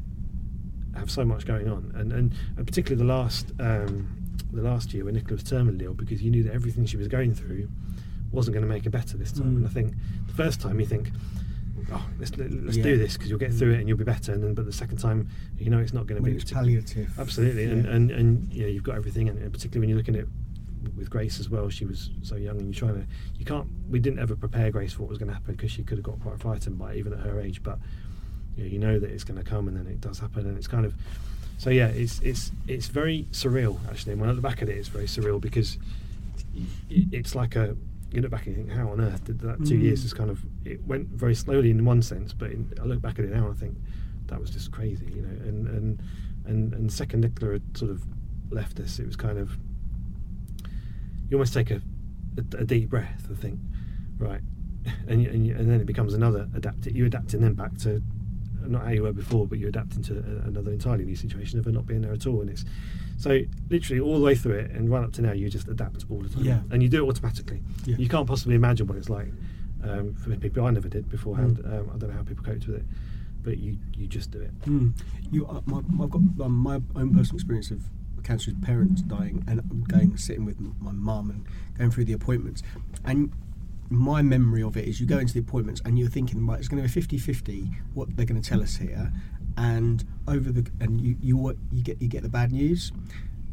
have 0.96 1.10
so 1.10 1.24
much 1.24 1.46
going 1.46 1.68
on. 1.68 1.92
And, 1.94 2.12
and, 2.12 2.34
and 2.56 2.66
particularly 2.66 2.98
the 3.06 3.12
last 3.12 3.52
um, 3.60 4.08
the 4.52 4.62
last 4.62 4.94
year 4.94 5.04
when 5.04 5.14
Nicola 5.14 5.34
was 5.34 5.44
terminally 5.44 5.82
ill 5.82 5.94
because 5.94 6.22
you 6.22 6.30
knew 6.30 6.42
that 6.44 6.54
everything 6.54 6.86
she 6.86 6.96
was 6.96 7.08
going 7.08 7.34
through 7.34 7.68
wasn't 8.32 8.54
going 8.54 8.66
to 8.66 8.68
make 8.68 8.84
her 8.84 8.90
better 8.90 9.16
this 9.16 9.32
time 9.32 9.52
Mm. 9.52 9.56
and 9.58 9.66
I 9.66 9.70
think 9.70 9.94
the 10.26 10.32
first 10.34 10.60
time 10.60 10.78
you 10.80 10.86
think 10.86 11.10
oh 11.92 12.04
let's, 12.18 12.36
let's 12.36 12.76
Yeah. 12.76 12.82
do 12.82 12.98
this 12.98 13.12
because 13.14 13.30
you'll 13.30 13.38
get 13.38 13.52
through 13.52 13.72
it 13.74 13.78
and 13.80 13.88
you'll 13.88 13.98
be 13.98 14.04
better 14.04 14.32
and 14.32 14.42
then 14.42 14.54
but 14.54 14.64
the 14.64 14.72
second 14.72 14.98
time 14.98 15.28
you 15.58 15.70
know 15.70 15.78
it's 15.78 15.92
not 15.92 16.06
going 16.06 16.22
to 16.22 16.28
be 16.30 16.36
it's 16.36 16.50
palliative. 16.50 17.16
absolutely 17.18 17.64
and, 17.64 17.84
Yeah. 17.84 17.90
and 17.92 18.10
and 18.10 18.52
you 18.52 18.62
know 18.62 18.68
you've 18.68 18.82
got 18.82 18.96
everything 18.96 19.28
and, 19.28 19.38
and 19.38 19.52
particularly 19.52 19.80
when 19.82 19.88
you're 19.90 19.98
looking 19.98 20.16
at 20.16 20.26
with 20.96 21.10
Grace 21.10 21.40
as 21.40 21.48
well 21.50 21.68
she 21.68 21.84
was 21.84 22.10
so 22.22 22.36
young 22.36 22.58
and 22.58 22.66
you're 22.74 22.78
trying 22.88 23.00
to 23.00 23.06
you 23.38 23.44
can't 23.44 23.66
we 23.88 23.98
didn't 23.98 24.18
ever 24.18 24.34
prepare 24.36 24.70
Grace 24.70 24.92
for 24.94 25.02
what 25.02 25.08
was 25.10 25.18
going 25.18 25.28
to 25.28 25.34
happen 25.34 25.54
because 25.54 25.70
she 25.70 25.82
could 25.82 25.98
have 25.98 26.04
got 26.04 26.18
quite 26.20 26.38
frightened 26.40 26.78
by 26.78 26.92
it 26.92 26.98
even 26.98 27.12
at 27.12 27.20
her 27.20 27.40
age 27.40 27.62
but 27.62 27.78
you 28.56 28.64
know, 28.64 28.70
you 28.70 28.78
know 28.78 28.98
that 28.98 29.10
it's 29.10 29.24
going 29.24 29.38
to 29.42 29.48
come 29.48 29.68
and 29.68 29.76
then 29.76 29.86
it 29.86 30.00
does 30.00 30.18
happen 30.18 30.46
and 30.46 30.56
it's 30.56 30.66
kind 30.68 30.86
of 30.86 30.94
so 31.58 31.70
yeah 31.70 31.86
it's 31.88 32.20
it's 32.20 32.52
it's 32.68 32.86
very 32.88 33.26
surreal 33.32 33.78
actually 33.90 34.12
And 34.12 34.20
when 34.20 34.30
I 34.30 34.32
look 34.32 34.42
back 34.42 34.62
at 34.62 34.68
it 34.68 34.76
it's 34.76 34.88
very 34.88 35.06
surreal 35.06 35.40
because 35.40 35.78
it's 36.90 37.34
like 37.34 37.56
a 37.56 37.76
you 38.16 38.22
look 38.22 38.30
back 38.30 38.46
and 38.46 38.56
you 38.56 38.62
think 38.64 38.76
how 38.76 38.88
on 38.88 39.00
earth 39.00 39.24
did 39.24 39.38
that 39.40 39.58
two 39.64 39.76
Mm. 39.76 39.82
years 39.82 40.02
just 40.02 40.16
kind 40.16 40.30
of 40.30 40.44
it 40.64 40.84
went 40.86 41.08
very 41.08 41.34
slowly 41.34 41.70
in 41.70 41.84
one 41.84 42.02
sense 42.02 42.32
but 42.32 42.50
in, 42.50 42.72
I 42.80 42.84
look 42.84 43.00
back 43.00 43.18
at 43.18 43.24
it 43.24 43.30
now 43.30 43.46
and 43.46 43.54
I 43.54 43.58
think 43.58 43.76
that 44.26 44.40
was 44.40 44.50
just 44.50 44.72
crazy 44.72 45.06
you 45.14 45.22
know 45.22 45.28
and 45.48 45.66
and 45.68 46.02
and, 46.46 46.72
and 46.74 46.92
second 46.92 47.20
Nicola 47.20 47.52
had 47.54 47.76
sort 47.76 47.90
of 47.90 48.02
left 48.50 48.80
us 48.80 48.98
it 48.98 49.06
was 49.06 49.16
kind 49.16 49.38
of 49.38 49.56
you 51.28 51.36
almost 51.36 51.54
take 51.54 51.70
a, 51.70 51.80
a, 52.38 52.58
a 52.58 52.64
deep 52.64 52.88
breath 52.90 53.24
and 53.28 53.38
think 53.38 53.58
right 54.18 54.40
and 55.08 55.22
you, 55.22 55.30
and, 55.30 55.46
you, 55.46 55.54
and 55.54 55.68
then 55.70 55.80
it 55.80 55.86
becomes 55.86 56.14
another 56.14 56.48
adapt 56.54 56.86
you 56.86 57.06
adapting 57.06 57.40
then 57.40 57.54
back 57.54 57.76
to 57.78 58.02
not 58.66 58.82
how 58.84 58.90
you 58.90 59.02
were 59.02 59.12
before 59.12 59.46
but 59.46 59.58
you 59.58 59.68
adapt 59.68 59.94
into 59.96 60.14
a, 60.14 60.48
another 60.48 60.72
entirely 60.72 61.04
new 61.04 61.16
situation 61.16 61.58
of 61.58 61.64
her 61.64 61.72
not 61.72 61.86
being 61.86 62.00
there 62.02 62.12
at 62.12 62.26
all 62.26 62.40
and 62.40 62.50
it's 62.50 62.64
so 63.16 63.40
literally 63.70 64.00
all 64.00 64.18
the 64.18 64.24
way 64.24 64.34
through 64.34 64.52
it 64.58 64.70
and 64.72 64.90
right 64.90 65.02
up 65.04 65.12
to 65.12 65.22
now 65.22 65.32
you 65.32 65.48
just 65.48 65.68
adapt 65.68 66.04
all 66.10 66.20
the 66.20 66.28
time 66.28 66.44
Yeah. 66.44 66.60
and 66.70 66.82
you 66.82 66.88
do 66.88 67.04
it 67.04 67.08
automatically 67.08 67.62
Yeah. 67.84 67.96
you 67.96 68.08
can't 68.08 68.26
possibly 68.26 68.54
imagine 68.54 68.86
what 68.86 68.96
it's 68.98 69.08
like 69.08 69.28
um, 69.82 70.14
for 70.14 70.34
people 70.36 70.64
I 70.64 70.70
never 70.70 70.88
did 70.88 71.08
beforehand 71.08 71.58
Mm. 71.58 71.66
um, 71.80 71.90
I 71.94 71.98
don't 71.98 72.10
know 72.10 72.16
how 72.16 72.22
people 72.22 72.44
coped 72.44 72.66
with 72.66 72.76
it 72.76 72.84
but 73.42 73.58
you 73.58 73.78
you 73.96 74.06
just 74.06 74.30
do 74.30 74.40
it 74.40 74.50
Mm. 74.62 74.92
You, 75.30 75.46
uh, 75.46 75.60
my, 75.66 75.78
I've 76.02 76.10
got 76.10 76.22
um, 76.44 76.52
my 76.52 76.80
own 76.94 77.14
personal 77.14 77.36
experience 77.36 77.70
of 77.70 77.82
cancer 78.22 78.50
with 78.50 78.60
parents 78.62 79.02
dying, 79.02 79.44
and 79.46 79.60
I'm 79.70 79.84
going 79.84 80.16
sitting 80.16 80.44
with 80.44 80.58
my 80.80 80.90
mum 80.92 81.30
and 81.30 81.44
going 81.78 81.90
through 81.92 82.06
the 82.06 82.12
appointments. 82.12 82.60
And 83.04 83.32
my 83.88 84.20
memory 84.22 84.62
of 84.64 84.76
it 84.76 84.84
is 84.86 85.00
you 85.00 85.06
go 85.06 85.18
into 85.18 85.32
the 85.34 85.38
appointments 85.40 85.80
and 85.84 85.96
you're 85.98 86.08
thinking, 86.08 86.44
right, 86.46 86.58
it's 86.58 86.66
going 86.68 86.84
to 86.84 86.92
be 86.92 87.00
50-50 87.18 87.72
what 87.94 88.16
they're 88.16 88.26
going 88.26 88.40
to 88.40 88.48
tell 88.48 88.62
us 88.62 88.76
here, 88.76 89.12
and 89.56 90.04
over 90.28 90.50
the 90.50 90.66
and 90.80 91.00
you 91.00 91.16
you 91.20 91.58
you 91.72 91.82
get 91.82 92.00
you 92.00 92.08
get 92.08 92.22
the 92.22 92.28
bad 92.28 92.52
news, 92.52 92.92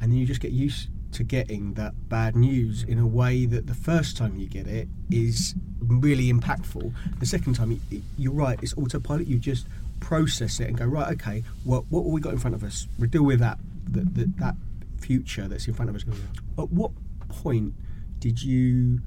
and 0.01 0.11
then 0.11 0.19
you 0.19 0.25
just 0.25 0.41
get 0.41 0.51
used 0.51 0.89
to 1.13 1.23
getting 1.23 1.75
that 1.75 1.93
bad 2.09 2.35
news 2.35 2.83
in 2.83 2.97
a 2.99 3.05
way 3.05 3.45
that 3.45 3.67
the 3.67 3.73
first 3.75 4.17
time 4.17 4.35
you 4.37 4.47
get 4.47 4.67
it 4.67 4.87
is 5.11 5.53
really 5.79 6.31
impactful. 6.31 6.91
The 7.19 7.25
second 7.25 7.53
time, 7.53 7.79
you, 7.89 8.01
you're 8.17 8.33
right, 8.33 8.57
it's 8.63 8.75
autopilot. 8.75 9.27
You 9.27 9.37
just 9.37 9.67
process 9.99 10.59
it 10.59 10.67
and 10.67 10.77
go 10.77 10.85
right. 10.85 11.13
Okay, 11.13 11.43
what 11.63 11.85
what 11.89 12.05
we 12.05 12.19
got 12.19 12.33
in 12.33 12.39
front 12.39 12.55
of 12.55 12.63
us? 12.63 12.87
We 12.99 13.07
deal 13.07 13.23
with 13.23 13.39
that 13.39 13.59
that 13.91 14.13
that, 14.15 14.37
that 14.37 14.55
future 14.99 15.47
that's 15.47 15.67
in 15.67 15.73
front 15.73 15.89
of 15.89 15.95
us. 15.95 16.03
Mm-hmm. 16.03 16.61
At 16.61 16.71
what 16.71 16.91
point 17.29 17.73
did 18.19 18.41
you 18.41 19.01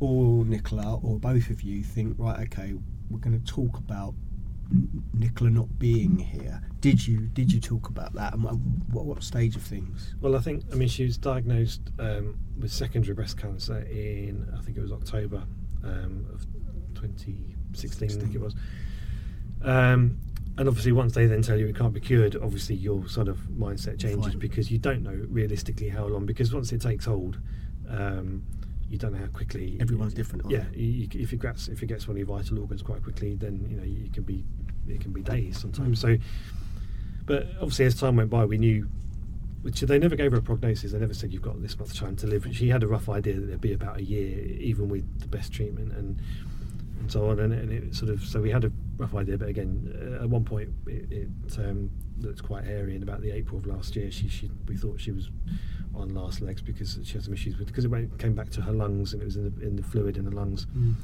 or 0.00 0.44
Nicola 0.44 0.98
or 1.02 1.18
both 1.18 1.50
of 1.50 1.62
you 1.62 1.84
think 1.84 2.16
right? 2.18 2.40
Okay, 2.40 2.74
we're 3.10 3.18
going 3.18 3.38
to 3.38 3.46
talk 3.46 3.78
about 3.78 4.14
Nicola 5.14 5.50
not 5.50 5.78
being 5.78 6.18
here. 6.18 6.62
Did 6.80 7.06
you 7.06 7.18
did 7.18 7.52
you 7.52 7.60
talk 7.60 7.88
about 7.88 8.14
that 8.14 8.34
and 8.34 8.42
what, 8.42 9.04
what 9.04 9.22
stage 9.22 9.56
of 9.56 9.62
things? 9.62 10.14
Well, 10.20 10.36
I 10.36 10.40
think 10.40 10.64
I 10.72 10.76
mean 10.76 10.88
she 10.88 11.04
was 11.04 11.18
diagnosed 11.18 11.82
um, 11.98 12.38
with 12.58 12.72
secondary 12.72 13.14
breast 13.14 13.36
cancer 13.36 13.80
in 13.80 14.48
I 14.56 14.60
think 14.62 14.76
it 14.76 14.80
was 14.80 14.92
October 14.92 15.42
um, 15.84 16.26
of 16.32 16.46
2016. 16.94 18.08
I 18.10 18.12
think 18.12 18.34
it 18.34 18.40
was. 18.40 18.54
Um, 19.62 20.18
and 20.58 20.68
obviously, 20.68 20.92
once 20.92 21.14
they 21.14 21.26
then 21.26 21.42
tell 21.42 21.56
you 21.56 21.66
it 21.66 21.76
can't 21.76 21.92
be 21.92 22.00
cured, 22.00 22.36
obviously 22.36 22.76
your 22.76 23.08
sort 23.08 23.28
of 23.28 23.38
mindset 23.48 23.98
changes 23.98 24.32
Fine. 24.32 24.38
because 24.38 24.70
you 24.70 24.78
don't 24.78 25.02
know 25.02 25.26
realistically 25.28 25.88
how 25.88 26.06
long. 26.06 26.26
Because 26.26 26.52
once 26.52 26.72
it 26.72 26.82
takes 26.82 27.04
hold, 27.04 27.38
um, 27.88 28.44
you 28.88 28.98
don't 28.98 29.12
know 29.12 29.20
how 29.20 29.26
quickly. 29.28 29.78
Everyone's 29.80 30.12
different, 30.12 30.50
Yeah, 30.50 30.64
you, 30.74 31.08
if 31.14 31.32
it 31.32 31.40
gets 31.40 31.68
if 31.68 31.82
it 31.82 31.86
gets 31.86 32.08
one 32.08 32.16
of 32.16 32.18
your 32.18 32.26
vital 32.26 32.58
organs 32.58 32.82
quite 32.82 33.02
quickly, 33.02 33.36
then 33.36 33.66
you 33.70 33.76
know 33.76 33.84
you 33.84 34.10
can 34.10 34.24
be 34.24 34.44
it 34.88 35.00
can 35.00 35.12
be 35.12 35.22
days 35.22 35.58
sometimes. 35.58 35.98
Mm. 35.98 36.02
So, 36.02 36.24
but 37.26 37.48
obviously 37.60 37.86
as 37.86 37.94
time 37.94 38.16
went 38.16 38.30
by, 38.30 38.44
we 38.44 38.58
knew 38.58 38.88
which 39.62 39.80
they 39.82 39.98
never 39.98 40.16
gave 40.16 40.32
her 40.32 40.38
a 40.38 40.42
prognosis. 40.42 40.92
They 40.92 40.98
never 40.98 41.14
said 41.14 41.32
you've 41.32 41.42
got 41.42 41.60
this 41.60 41.78
much 41.78 41.98
time 41.98 42.16
to 42.16 42.26
live. 42.26 42.46
She 42.52 42.68
had 42.68 42.82
a 42.82 42.88
rough 42.88 43.08
idea 43.08 43.34
that 43.34 43.48
it'd 43.48 43.60
be 43.60 43.72
about 43.72 43.98
a 43.98 44.02
year, 44.02 44.38
even 44.58 44.88
with 44.88 45.20
the 45.20 45.28
best 45.28 45.52
treatment 45.52 45.92
and 45.92 46.20
and 47.00 47.10
so 47.10 47.28
on. 47.30 47.40
And, 47.40 47.52
and 47.52 47.72
it 47.72 47.94
sort 47.94 48.10
of 48.10 48.22
so 48.22 48.40
we 48.40 48.50
had 48.50 48.64
a 48.64 48.72
rough 48.96 49.14
idea, 49.14 49.36
but 49.36 49.48
again, 49.48 50.18
at 50.20 50.28
one 50.28 50.44
point 50.44 50.70
it, 50.86 51.12
it 51.12 51.58
um, 51.58 51.90
looked 52.18 52.42
quite 52.42 52.64
hairy. 52.64 52.94
And 52.94 53.02
about 53.02 53.20
the 53.20 53.32
April 53.32 53.58
of 53.58 53.66
last 53.66 53.96
year, 53.96 54.10
she, 54.10 54.28
she 54.28 54.50
we 54.66 54.76
thought 54.76 55.00
she 55.00 55.12
was 55.12 55.30
on 55.94 56.14
last 56.14 56.40
legs 56.40 56.62
because 56.62 56.98
she 57.02 57.14
had 57.14 57.24
some 57.24 57.34
issues 57.34 57.58
with 57.58 57.66
because 57.68 57.84
it 57.84 57.88
went, 57.88 58.16
came 58.18 58.34
back 58.34 58.48
to 58.50 58.62
her 58.62 58.72
lungs 58.72 59.12
and 59.12 59.20
it 59.20 59.24
was 59.24 59.36
in 59.36 59.44
the, 59.54 59.66
in 59.66 59.76
the 59.76 59.82
fluid 59.82 60.16
in 60.16 60.24
the 60.24 60.30
lungs. 60.30 60.66
Mm. 60.76 60.94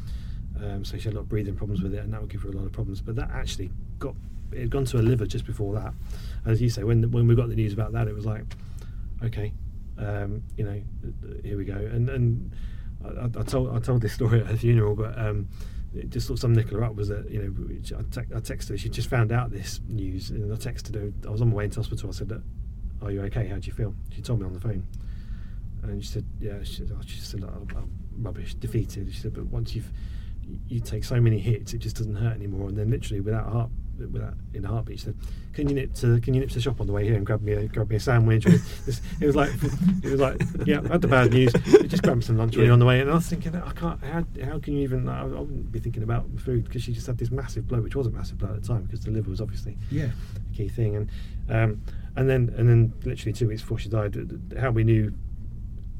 Um, 0.63 0.85
so 0.85 0.97
she 0.97 1.05
had 1.05 1.15
a 1.15 1.17
lot 1.17 1.23
of 1.23 1.29
breathing 1.29 1.55
problems 1.55 1.83
with 1.83 1.95
it, 1.95 1.99
and 1.99 2.13
that 2.13 2.21
would 2.21 2.31
give 2.31 2.43
her 2.43 2.49
a 2.49 2.53
lot 2.53 2.65
of 2.65 2.73
problems. 2.73 3.01
But 3.01 3.17
that 3.17 3.31
actually 3.31 3.71
got 3.99 4.15
it 4.53 4.61
had 4.61 4.71
gone 4.71 4.85
to 4.87 4.97
her 4.99 5.03
liver 5.03 5.27
just 5.27 5.45
before 5.45 5.75
that. 5.75 5.93
As 6.45 6.63
you 6.63 6.71
say, 6.71 6.85
when 6.85 7.11
when 7.11 7.27
we 7.27 7.35
got 7.35 7.49
the 7.49 7.57
news 7.57 7.73
about 7.73 7.93
that, 7.93 8.09
it 8.09 8.15
was 8.15 8.27
like, 8.27 8.45
okay, 9.23 9.53
um, 9.99 10.43
you 10.57 10.65
know, 10.65 10.83
here 11.43 11.57
we 11.57 11.65
go. 11.65 11.75
And 11.75 12.09
and 12.09 12.53
I, 13.05 13.41
I 13.41 13.43
told 13.43 13.75
I 13.75 13.81
told 13.81 14.03
this 14.03 14.13
story 14.13 14.41
at 14.41 14.47
her 14.47 14.57
funeral, 14.57 14.95
but 14.95 15.19
um, 15.19 15.49
it 15.95 16.11
just 16.11 16.27
sort 16.27 16.39
of 16.39 16.41
sum 16.41 16.55
Nicola 16.55 16.87
up 16.87 16.95
was 16.95 17.09
that 17.09 17.31
you 17.31 17.43
know 17.43 17.99
I, 17.99 18.03
te- 18.03 18.35
I 18.35 18.41
texted 18.41 18.71
her. 18.71 18.79
She 18.79 18.89
just 18.89 19.09
found 19.09 19.33
out 19.33 19.51
this 19.51 19.81
news, 19.89 20.31
and 20.31 20.53
I 20.53 20.57
texted 20.57 20.95
her. 20.95 21.13
I 21.29 21.31
was 21.31 21.41
on 21.41 21.51
my 21.51 21.57
way 21.57 21.65
into 21.65 21.81
hospital. 21.81 22.09
I 22.09 22.13
said, 22.13 22.43
"Are 23.03 23.11
you 23.11 23.23
okay? 23.23 23.47
How 23.47 23.57
do 23.57 23.67
you 23.67 23.73
feel?" 23.73 23.95
She 24.15 24.23
told 24.23 24.41
me 24.41 24.47
on 24.47 24.53
the 24.53 24.61
phone, 24.61 24.87
and 25.83 26.05
she 26.05 26.11
said, 26.11 26.25
"Yeah." 26.41 26.63
She 26.63 26.77
said, 26.77 26.93
oh, 26.95 27.01
she 27.07 27.21
said 27.21 27.45
oh, 27.45 27.67
rubbish, 28.19 28.55
defeated. 28.55 29.13
She 29.13 29.21
said, 29.21 29.35
"But 29.35 29.47
once 29.47 29.75
you've 29.75 29.91
you 30.69 30.81
take 30.81 31.05
so 31.05 31.21
many 31.21 31.39
hits, 31.39 31.75
it 31.75 31.79
just 31.79 31.97
doesn't 31.97 32.17
hurt 32.17 32.35
anymore." 32.35 32.69
And 32.69 32.77
then 32.79 32.91
literally 32.91 33.21
without 33.21 33.47
a 33.49 33.51
heart, 33.51 33.71
without 34.13 34.35
in 34.55 34.65
a 34.65 34.69
heartbeat, 34.69 35.01
said, 35.01 35.15
"Can 35.55 35.69
you 35.69 35.75
nip 35.75 35.95
to 35.95 36.21
Can 36.21 36.35
you 36.35 36.41
nip 36.41 36.51
to 36.51 36.55
the 36.57 36.61
shop 36.61 36.81
on 36.81 36.87
the 36.87 36.93
way 36.93 37.05
here 37.05 37.15
and 37.15 37.25
grab 37.25 37.41
me 37.43 37.53
a 37.53 37.67
grab 37.67 37.89
me 37.91 37.97
a 37.97 38.01
sandwich?" 38.01 38.47
Or 38.47 38.51
this, 38.87 39.01
it 39.21 39.27
was 39.27 39.35
like 39.37 39.51
it 40.03 40.11
was 40.11 40.21
like 40.21 40.41
yeah, 40.67 40.81
I 40.85 40.89
had 40.93 41.01
the 41.03 41.09
bad 41.09 41.33
news. 41.33 41.53
Just 41.87 42.03
grab 42.03 42.17
me 42.17 42.23
some 42.23 42.37
lunch 42.37 42.57
when 42.57 42.65
you're 42.67 42.73
on 42.75 42.79
the 42.79 42.87
way. 42.87 43.01
And 43.01 43.11
I 43.11 43.15
was 43.15 43.27
thinking, 43.27 43.55
I 43.57 43.73
can't. 43.73 44.03
How, 44.05 44.25
how 44.45 44.59
can 44.59 44.75
you 44.75 44.81
even? 44.83 45.09
I, 45.09 45.23
I 45.23 45.25
wouldn't 45.25 45.73
be 45.73 45.79
thinking 45.79 46.03
about 46.03 46.27
food 46.39 46.65
because 46.65 46.83
she 46.83 46.93
just 46.93 47.07
had 47.07 47.19
this 47.19 47.31
massive 47.31 47.67
blow, 47.67 47.81
which 47.81 47.97
was 47.97 48.07
a 48.07 48.11
massive 48.11 48.39
blow 48.39 48.51
at 48.55 48.63
the 48.63 48.69
time 48.69 48.83
because 48.83 49.01
the 49.01 49.11
liver 49.11 49.31
was 49.31 49.41
obviously 49.41 49.77
Yeah. 49.91 50.11
a 50.53 50.57
key 50.57 50.69
thing. 50.69 50.97
And 50.97 51.11
um, 51.49 51.83
and 52.17 52.29
then 52.29 52.53
and 52.57 52.69
then 52.69 52.93
literally 53.05 53.33
two 53.33 53.49
weeks 53.49 53.63
before 53.63 53.79
she 53.79 53.89
died, 53.89 54.17
how 54.59 54.71
we 54.71 54.85
knew 54.85 55.13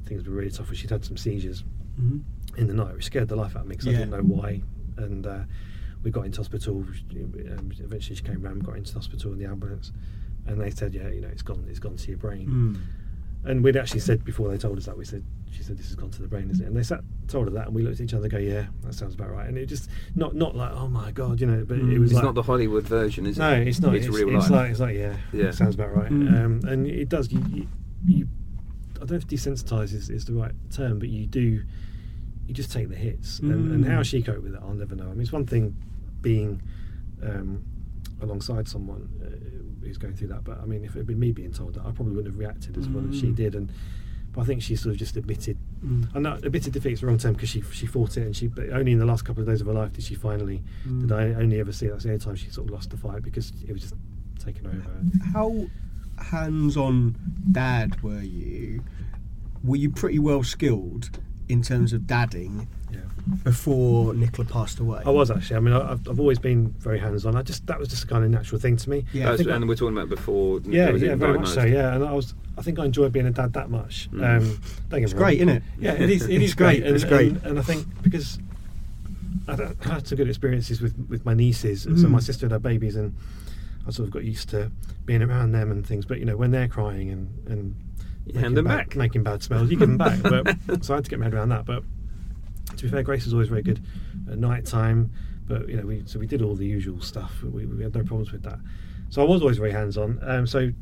things 0.05 0.25
were 0.25 0.35
really 0.35 0.51
tough 0.51 0.69
was 0.69 0.79
she'd 0.79 0.91
had 0.91 1.05
some 1.05 1.17
seizures 1.17 1.65
hmm 1.97 2.19
in 2.57 2.67
the 2.69 2.75
night, 2.75 2.95
which 2.95 3.05
scared 3.05 3.29
the 3.29 3.37
life 3.37 3.55
out 3.57 3.63
of 3.63 3.67
me 3.69 3.75
because 3.77 3.89
I 3.89 3.93
Yeah. 3.93 3.99
didn't 3.99 4.11
know 4.13 4.23
why. 4.37 4.63
And 4.97 5.27
uh, 5.27 5.41
we 6.03 6.11
got 6.11 6.25
into 6.27 6.39
hospital. 6.39 6.85
Um, 7.13 7.71
eventually, 7.79 8.17
she 8.17 8.23
came 8.23 8.43
round, 8.43 8.65
got 8.65 8.77
into 8.77 8.95
hospital 8.95 9.33
in 9.33 9.39
the 9.39 9.45
ambulance, 9.47 9.93
and 10.47 10.61
they 10.61 10.71
said, 10.71 10.95
"Yeah, 10.95 11.09
you 11.11 11.21
know, 11.21 11.29
it's 11.29 11.43
gone. 11.43 11.65
It's 11.69 11.79
gone 11.79 11.97
to 11.97 12.09
your 12.09 12.19
brain." 12.19 12.49
Mm. 12.49 12.79
And 13.51 13.63
we'd 13.63 13.77
actually 13.77 14.01
said 14.01 14.25
before 14.25 14.49
they 14.49 14.59
told 14.59 14.77
us 14.79 14.87
that 14.87 14.97
we 14.97 15.05
said, 15.05 15.23
"She 15.53 15.63
said 15.63 15.77
this 15.79 15.87
has 15.87 15.95
gone 15.97 16.11
to 16.11 16.23
the 16.23 16.29
brain, 16.29 16.51
isn't 16.51 16.65
it?" 16.65 16.69
And 16.69 16.77
they 16.77 16.83
sat, 16.83 17.03
told 17.29 17.47
her 17.47 17.53
that, 17.53 17.67
and 17.67 17.75
we 17.77 17.83
looked 17.83 18.01
at 18.01 18.05
each 18.05 18.15
other, 18.15 18.29
go, 18.29 18.39
"Yeah, 18.39 18.67
that 18.83 18.95
sounds 18.95 19.15
about 19.15 19.31
right." 19.31 19.47
And 19.49 19.59
it 19.59 19.67
just 19.67 19.91
not 20.15 20.35
not 20.35 20.57
like, 20.57 20.73
"Oh 20.73 20.89
my 20.89 21.13
god," 21.13 21.41
you 21.41 21.47
know, 21.47 21.65
but 21.65 21.79
it 21.79 21.85
Mm. 21.85 21.99
was 21.99 22.11
It's 22.11 22.17
like, 22.17 22.25
not 22.25 22.35
the 22.35 22.43
Hollywood 22.43 22.85
version, 22.85 23.27
is 23.27 23.37
it? 23.37 23.41
no, 23.41 23.53
it's 23.53 23.81
not. 23.81 23.95
It's, 23.95 24.07
It's, 24.07 24.17
real 24.17 24.29
it's 24.35 24.45
life. 24.45 24.51
like 24.51 24.71
it's 24.71 24.81
like 24.81 24.97
yeah, 24.97 25.17
Yeah. 25.33 25.51
sounds 25.51 25.75
about 25.75 25.95
right. 25.95 26.11
Mm. 26.11 26.45
Um, 26.45 26.61
and 26.69 26.87
it 26.87 27.09
does. 27.09 27.31
You, 27.31 27.45
you, 27.53 27.69
you, 28.07 28.29
I 28.97 29.01
don't 29.01 29.11
know 29.11 29.17
if 29.17 29.27
desensitise 29.29 29.93
is, 29.93 30.09
is 30.11 30.25
the 30.25 30.33
right 30.33 30.53
term, 30.71 30.99
but 30.99 31.09
you 31.11 31.27
do. 31.27 31.63
You 32.47 32.55
just 32.55 32.71
take 32.73 32.89
the 32.89 32.95
hits, 32.97 33.41
and, 33.41 33.51
and 33.73 33.85
Mm. 33.85 33.89
how 33.89 34.03
she 34.03 34.23
coped 34.23 34.43
with 34.43 34.55
it, 34.55 34.61
I'll 34.63 34.73
never 34.75 34.95
know. 34.95 35.05
I 35.07 35.11
mean, 35.13 35.23
it's 35.23 35.33
one 35.33 35.47
thing 35.47 35.75
being 36.23 36.63
um, 37.23 37.65
alongside 38.21 38.69
someone 38.69 39.09
uh, 39.25 39.85
who's 39.85 39.99
going 39.99 40.15
through 40.15 40.29
that, 40.29 40.45
but 40.45 40.61
I 40.61 40.65
mean, 40.65 40.85
if 40.85 40.95
it 40.95 40.99
had 40.99 41.07
been 41.07 41.19
me 41.19 41.33
being 41.33 41.53
told 41.53 41.75
that, 41.75 41.81
I 41.81 41.91
probably 41.91 42.15
wouldn't 42.15 42.35
have 42.35 42.39
reacted 42.39 42.77
as 42.79 42.89
well 42.89 43.05
as 43.09 43.19
she 43.19 43.27
Mm. 43.29 43.35
did. 43.37 43.55
And 43.55 43.73
but 44.33 44.43
I 44.43 44.45
think 44.45 44.61
she 44.63 44.77
sort 44.77 44.93
of 44.93 44.99
just 44.99 45.17
admitted. 45.17 45.57
Mm. 45.85 46.09
I 46.15 46.19
know 46.19 46.35
admitted 46.35 46.73
defeat 46.75 46.93
is 46.93 47.01
the 47.01 47.07
wrong 47.07 47.17
term 47.19 47.33
because 47.35 47.49
she 47.49 47.63
she 47.73 47.87
fought 47.87 48.17
it, 48.17 48.23
and 48.23 48.37
she 48.37 48.47
but 48.49 48.69
only 48.71 48.93
in 48.93 48.99
the 48.99 49.07
last 49.07 49.25
couple 49.25 49.43
of 49.43 49.49
days 49.49 49.61
of 49.63 49.67
her 49.67 49.73
life 49.73 49.93
did 49.95 50.05
she 50.05 50.15
finally. 50.15 50.63
Mm. 50.87 51.01
Did 51.01 51.13
I 51.13 51.23
only 51.35 51.59
ever 51.59 51.73
see 51.73 51.87
that's 51.89 52.05
the 52.05 52.11
only 52.11 52.21
time 52.25 52.37
she 52.37 52.51
sort 52.51 52.69
of 52.69 52.75
lost 52.75 52.91
the 52.91 52.97
fight 52.99 53.23
because 53.23 53.53
it 53.67 53.73
was 53.73 53.81
just 53.83 53.95
taken 54.39 54.67
over. 54.67 55.31
How 55.33 55.67
hands-on 56.19 57.17
dad 57.53 58.03
were 58.03 58.23
you? 58.23 58.83
Were 59.65 59.77
you 59.77 59.91
pretty 59.91 60.19
well 60.19 60.43
skilled 60.43 61.11
in 61.49 61.63
terms 61.63 61.93
of 61.93 62.07
dadding 62.07 62.67
Yeah, 62.93 63.01
before 63.45 64.15
Nicola 64.15 64.47
passed 64.49 64.79
away? 64.81 65.03
I 65.07 65.11
was 65.11 65.31
actually. 65.31 65.57
I 65.57 65.61
mean, 65.61 65.75
I- 65.75 65.93
I've, 65.93 66.09
I've 66.09 66.19
always 66.21 66.39
been 66.39 66.69
very 66.79 66.99
hands-on. 66.99 67.37
I 67.37 67.43
just 67.43 67.67
that 67.67 67.79
was 67.79 67.89
just 67.89 68.05
a 68.05 68.07
kind 68.07 68.25
of 68.25 68.31
natural 68.31 68.61
thing 68.61 68.77
to 68.77 68.91
me. 68.91 69.05
Yeah, 69.13 69.23
I 69.23 69.25
That's- 69.25 69.39
think 69.39 69.51
I- 69.51 69.57
and 69.57 69.69
we're 69.69 69.75
talking 69.77 69.97
about 69.97 70.09
before. 70.09 70.61
Yeah, 70.65 70.91
was 70.91 71.03
yeah, 71.03 71.09
even 71.09 71.19
very 71.21 71.39
much 71.39 71.49
so. 71.49 71.65
Yeah, 71.65 71.95
and 71.95 72.05
I 72.05 72.13
was. 72.13 72.35
I 72.59 72.63
think 72.63 72.79
I 72.79 72.85
enjoyed 72.87 73.13
being 73.13 73.27
a 73.27 73.31
dad 73.31 73.53
that 73.53 73.69
much. 73.71 74.09
Mm. 74.13 74.39
Um, 74.41 74.61
don't 74.89 75.03
It's 75.03 75.13
great, 75.13 75.37
isn't 75.39 75.49
it? 75.51 75.63
Yeah, 75.79 75.93
it 75.93 76.09
is. 76.09 76.23
It 76.27 76.35
It's 76.43 76.45
is 76.47 76.55
great. 76.55 76.81
great, 76.83 76.95
it's 76.95 77.05
great. 77.05 77.33
And, 77.33 77.45
and 77.47 77.59
I 77.59 77.63
think 77.63 77.87
because 78.03 78.39
I 79.49 79.55
had- 79.57 80.07
some 80.07 80.17
good 80.17 80.29
experiences 80.29 80.81
with 80.81 80.95
with 81.09 81.25
my 81.25 81.35
nieces. 81.35 81.87
and 81.87 81.99
So 81.99 82.07
Mm. 82.07 82.13
my 82.13 82.21
sister 82.21 82.47
had 82.47 82.53
had 82.53 82.63
babies, 82.63 82.97
and 82.97 83.15
I 83.87 83.91
sort 83.91 84.09
of 84.09 84.13
got 84.13 84.25
used 84.25 84.49
to 84.51 84.73
being 85.05 85.23
around 85.23 85.53
them 85.53 85.71
and 85.71 85.87
things. 85.87 86.05
But 86.07 86.19
you 86.19 86.25
know, 86.25 86.37
when 86.37 86.51
they're 86.51 86.67
crying 86.69 87.11
and 87.11 87.29
and 87.47 87.77
You 88.27 88.41
hand 88.41 88.57
them 88.57 88.65
bad, 88.65 88.89
back. 88.89 88.97
making 88.97 89.23
bad 89.23 89.43
smells, 89.43 89.71
you 89.71 89.77
give 89.77 89.89
them 89.89 89.99
back. 89.99 90.21
But 90.23 90.57
so 90.85 90.95
I 90.95 90.97
had 90.97 91.05
to 91.05 91.11
get 91.11 91.19
my 91.19 91.27
head 91.27 91.35
around 91.35 91.51
that. 91.51 91.65
But 91.65 91.85
to 92.77 92.83
be 92.83 92.89
fair, 92.89 93.03
Grace 93.03 93.25
was 93.25 93.33
always 93.33 93.49
very 93.49 93.63
good 93.63 93.81
at 94.31 94.39
night 94.39 94.67
time. 94.67 95.13
But 95.47 95.69
you 95.69 95.77
know, 95.77 95.87
we 95.87 96.03
so 96.07 96.19
we 96.19 96.27
did 96.27 96.43
all 96.43 96.55
the 96.55 96.67
usual 96.67 97.01
stuff. 97.01 97.43
We, 97.43 97.67
we 97.67 97.83
had 97.83 97.95
no 97.95 98.03
problems 98.03 98.33
with 98.33 98.43
that. 98.43 98.59
So 99.11 99.23
I 99.23 99.25
was 99.25 99.41
always 99.41 99.59
very 99.59 99.71
hands 99.71 99.97
on. 99.97 100.19
Um, 100.23 100.47
so 100.47 100.73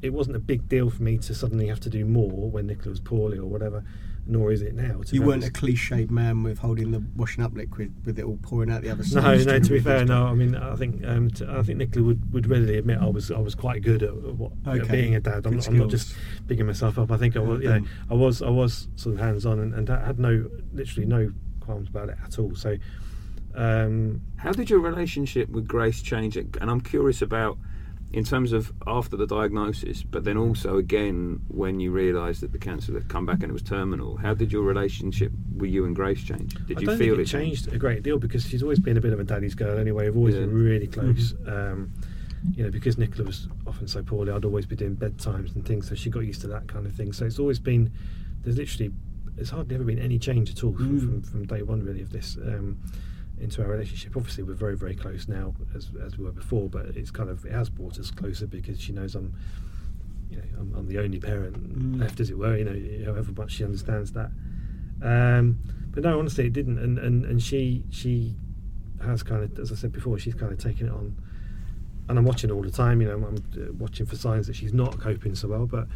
it 0.00 0.12
wasn't 0.12 0.36
a 0.36 0.40
big 0.40 0.68
deal 0.68 0.90
for 0.90 1.02
me 1.02 1.18
to 1.18 1.34
suddenly 1.34 1.66
have 1.68 1.80
to 1.80 1.90
do 1.90 2.04
more 2.04 2.50
when 2.50 2.66
Nicola 2.66 2.90
was 2.90 3.00
poorly 3.00 3.38
or 3.38 3.46
whatever. 3.46 3.84
Nor 4.26 4.52
is 4.52 4.62
it 4.62 4.74
now. 4.74 5.02
You 5.10 5.22
weren't 5.22 5.46
a 5.46 5.50
cliched 5.50 6.10
man 6.10 6.42
with 6.42 6.58
holding 6.58 6.92
the 6.92 7.04
washing 7.14 7.44
up 7.44 7.54
liquid 7.54 7.94
with 8.06 8.18
it 8.18 8.24
all 8.24 8.38
pouring 8.42 8.70
out 8.70 8.80
the 8.80 8.90
other 8.90 9.04
side. 9.04 9.22
no. 9.44 9.52
No. 9.52 9.58
To 9.58 9.70
be 9.70 9.80
fair, 9.80 10.04
no. 10.06 10.26
I 10.26 10.32
mean, 10.34 10.54
I 10.54 10.74
think 10.76 11.04
um, 11.04 11.30
t- 11.30 11.44
I 11.46 11.62
think 11.62 11.78
Nicola 11.78 12.06
would, 12.06 12.32
would 12.32 12.46
readily 12.46 12.78
admit 12.78 12.98
I 13.00 13.06
was 13.06 13.30
I 13.30 13.38
was 13.38 13.54
quite 13.54 13.82
good 13.82 14.02
at, 14.02 14.08
at 14.10 14.34
what, 14.36 14.52
at 14.66 14.88
being 14.88 15.14
a 15.14 15.20
dad. 15.20 15.46
I'm, 15.46 15.56
not, 15.56 15.68
I'm 15.68 15.76
not 15.76 15.90
just 15.90 16.14
picking 16.48 16.66
myself 16.66 16.98
up. 16.98 17.10
I 17.10 17.18
think 17.18 17.36
I 17.36 17.40
was, 17.40 17.60
you 17.62 17.68
know. 17.68 17.84
I 18.10 18.14
was 18.14 18.40
I 18.40 18.48
was 18.48 18.88
sort 18.96 19.14
of 19.16 19.20
hands 19.20 19.44
on 19.44 19.60
and, 19.60 19.74
and 19.74 19.90
I 19.90 20.06
had 20.06 20.18
no 20.18 20.48
literally 20.72 21.06
no 21.06 21.32
qualms 21.60 21.88
about 21.88 22.08
it 22.08 22.16
at 22.24 22.38
all. 22.38 22.54
So. 22.54 22.76
Um, 23.56 24.22
How 24.36 24.50
did 24.52 24.68
your 24.68 24.80
relationship 24.80 25.48
with 25.48 25.68
Grace 25.68 26.02
change? 26.02 26.36
It? 26.36 26.56
And 26.60 26.68
I'm 26.68 26.80
curious 26.80 27.22
about, 27.22 27.56
in 28.14 28.24
terms 28.24 28.52
of 28.52 28.72
after 28.86 29.16
the 29.16 29.26
diagnosis, 29.26 30.02
but 30.02 30.22
then 30.24 30.36
also 30.36 30.76
again 30.78 31.40
when 31.48 31.80
you 31.80 31.90
realised 31.90 32.40
that 32.42 32.52
the 32.52 32.58
cancer 32.58 32.92
had 32.94 33.08
come 33.08 33.26
back 33.26 33.42
and 33.42 33.50
it 33.50 33.52
was 33.52 33.62
terminal. 33.62 34.16
How 34.16 34.34
did 34.34 34.52
your 34.52 34.62
relationship 34.62 35.32
with 35.56 35.70
you 35.70 35.84
and 35.84 35.94
Grace 35.96 36.22
change? 36.22 36.54
Did 36.66 36.78
I 36.78 36.80
you 36.80 36.86
don't 36.86 36.98
feel 36.98 37.16
think 37.16 37.28
it 37.28 37.30
changed 37.30 37.72
a 37.72 37.78
great 37.78 38.02
deal 38.02 38.18
because 38.18 38.46
she's 38.46 38.62
always 38.62 38.78
been 38.78 38.96
a 38.96 39.00
bit 39.00 39.12
of 39.12 39.20
a 39.20 39.24
daddy's 39.24 39.54
girl 39.54 39.78
anyway. 39.78 40.06
We've 40.06 40.16
always 40.16 40.34
Yeah. 40.36 40.42
been 40.42 40.54
really 40.54 40.86
close. 40.86 41.32
Mm-hmm. 41.32 41.48
Um, 41.72 41.92
you 42.54 42.62
know, 42.62 42.70
because 42.70 42.98
Nicola 42.98 43.24
was 43.26 43.48
often 43.66 43.88
so 43.88 44.02
poorly, 44.02 44.30
I'd 44.30 44.44
always 44.44 44.66
be 44.66 44.76
doing 44.76 44.94
bedtimes 44.96 45.54
and 45.54 45.64
things, 45.66 45.88
so 45.88 45.94
she 45.94 46.10
got 46.10 46.20
used 46.20 46.42
to 46.42 46.46
that 46.48 46.68
kind 46.68 46.86
of 46.86 46.92
thing. 46.94 47.12
So 47.12 47.24
it's 47.24 47.38
always 47.38 47.58
been 47.58 47.90
there's 48.42 48.58
literally 48.58 48.92
there's 49.34 49.50
hardly 49.50 49.74
ever 49.74 49.84
been 49.84 49.98
any 49.98 50.18
change 50.18 50.50
at 50.50 50.62
all 50.62 50.72
from, 50.74 51.00
Mm. 51.00 51.00
from, 51.00 51.22
from 51.22 51.46
day 51.46 51.62
one 51.62 51.82
really 51.82 52.02
of 52.02 52.10
this 52.10 52.36
um, 52.36 52.78
into 53.40 53.62
our 53.62 53.68
relationship. 53.68 54.16
Obviously, 54.16 54.44
we're 54.44 54.54
very 54.54 54.76
very 54.76 54.94
close 54.94 55.28
now 55.28 55.54
as 55.74 55.90
as 56.04 56.16
we 56.18 56.24
were 56.24 56.32
before, 56.32 56.68
but 56.68 56.86
it's 56.96 57.10
kind 57.10 57.28
of 57.30 57.44
it 57.44 57.52
has 57.52 57.68
brought 57.68 57.98
us 57.98 58.10
closer 58.10 58.46
because 58.46 58.80
she 58.80 58.92
knows 58.92 59.14
I'm. 59.14 59.34
You 60.30 60.38
know, 60.38 60.44
I'm, 60.58 60.74
I'm 60.74 60.88
the 60.88 60.98
only 60.98 61.20
parent 61.20 61.54
Mm. 61.78 62.00
left, 62.00 62.18
as 62.18 62.30
it 62.30 62.38
were. 62.38 62.56
You 62.56 62.64
know, 62.64 63.04
however 63.12 63.30
much 63.36 63.52
she 63.52 63.64
understands 63.64 64.12
that. 64.12 64.30
Um, 65.02 65.58
but 65.90 66.02
no, 66.02 66.18
honestly, 66.18 66.46
it 66.46 66.52
didn't. 66.52 66.78
And, 66.78 66.98
and, 66.98 67.24
and 67.24 67.40
she 67.42 67.84
she 67.90 68.34
has 69.02 69.22
kind 69.22 69.44
of, 69.44 69.58
as 69.58 69.70
I 69.70 69.74
said 69.76 69.92
before, 69.92 70.18
she's 70.18 70.34
kind 70.34 70.50
of 70.50 70.58
taken 70.58 70.86
it 70.88 70.92
on. 70.92 71.14
And 72.08 72.18
I'm 72.18 72.24
watching 72.24 72.50
all 72.50 72.62
the 72.62 72.70
time. 72.70 73.00
You 73.00 73.08
know, 73.08 73.14
I'm 73.14 73.36
uh, 73.36 73.72
watching 73.78 74.06
for 74.06 74.16
signs 74.16 74.46
that 74.46 74.56
she's 74.56 74.72
not 74.74 74.98
coping 74.98 75.34
so 75.34 75.48
well. 75.48 75.66
But 75.66 75.86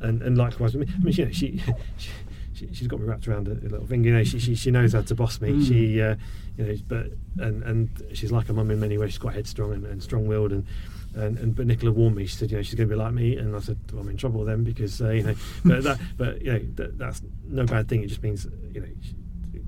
and, 0.00 0.22
and 0.22 0.38
likewise 0.38 0.74
with 0.74 0.88
me. 0.88 0.94
I 0.94 0.98
mean, 1.02 1.14
you 1.14 1.24
know, 1.26 1.32
she. 1.32 1.60
she 1.98 2.10
she, 2.54 2.68
she's 2.72 2.86
got 2.88 3.00
me 3.00 3.06
wrapped 3.06 3.26
around 3.28 3.48
a, 3.48 3.52
a 3.52 3.68
little 3.68 3.86
thing, 3.86 4.04
you 4.04 4.12
know. 4.12 4.24
She, 4.24 4.38
she 4.38 4.54
she 4.54 4.70
knows 4.70 4.92
how 4.92 5.02
to 5.02 5.14
boss 5.14 5.40
me. 5.40 5.50
Mm. 5.52 5.66
She, 5.68 6.00
uh, 6.02 6.16
you 6.56 6.64
know, 6.64 6.74
but 6.88 7.06
and 7.44 7.62
and 7.62 7.88
she's 8.12 8.32
like 8.32 8.48
a 8.48 8.52
mum 8.52 8.70
in 8.70 8.80
many 8.80 8.98
ways. 8.98 9.10
She's 9.10 9.18
quite 9.18 9.34
headstrong 9.34 9.72
and, 9.72 9.86
and 9.86 10.02
strong-willed, 10.02 10.52
and, 10.52 10.66
and 11.14 11.38
and 11.38 11.54
but 11.56 11.66
Nicola 11.66 11.92
warned 11.92 12.16
me. 12.16 12.26
She 12.26 12.36
said, 12.36 12.50
you 12.50 12.56
know, 12.58 12.62
she's 12.62 12.74
going 12.74 12.88
to 12.88 12.94
be 12.94 12.98
like 12.98 13.12
me, 13.14 13.36
and 13.36 13.54
I 13.56 13.60
said, 13.60 13.78
well, 13.92 14.02
I'm 14.02 14.08
in 14.08 14.16
trouble 14.16 14.44
then 14.44 14.64
because 14.64 15.00
uh, 15.00 15.10
you 15.10 15.22
know, 15.22 15.34
but 15.64 15.82
that, 15.84 16.00
but 16.16 16.42
you 16.42 16.52
know, 16.52 16.60
that, 16.76 16.98
that's 16.98 17.22
no 17.46 17.64
bad 17.64 17.88
thing. 17.88 18.02
It 18.02 18.08
just 18.08 18.22
means 18.22 18.46
you 18.72 18.80
know, 18.80 18.88
she, 19.00 19.14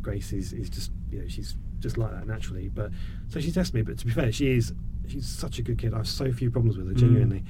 Grace 0.03 0.33
is 0.33 0.53
is 0.53 0.69
just 0.69 0.91
you 1.11 1.21
know, 1.21 1.29
she's 1.29 1.57
just 1.81 1.97
like 1.99 2.11
that 2.13 2.27
naturally. 2.27 2.69
But 2.69 2.91
so 3.29 3.41
she 3.41 3.51
tests 3.53 3.73
me. 3.75 3.83
But 3.83 3.99
to 3.99 4.07
be 4.07 4.13
fair, 4.13 4.31
she 4.33 4.51
is 4.51 4.73
she's 5.09 5.27
such 5.27 5.59
a 5.59 5.63
good 5.63 5.79
kid. 5.79 5.95
I 5.95 5.99
have 5.99 6.09
so 6.09 6.31
few 6.33 6.51
problems 6.51 6.77
with 6.77 6.89
her, 6.89 6.95
Mm. 6.95 6.99
genuinely. 6.99 7.45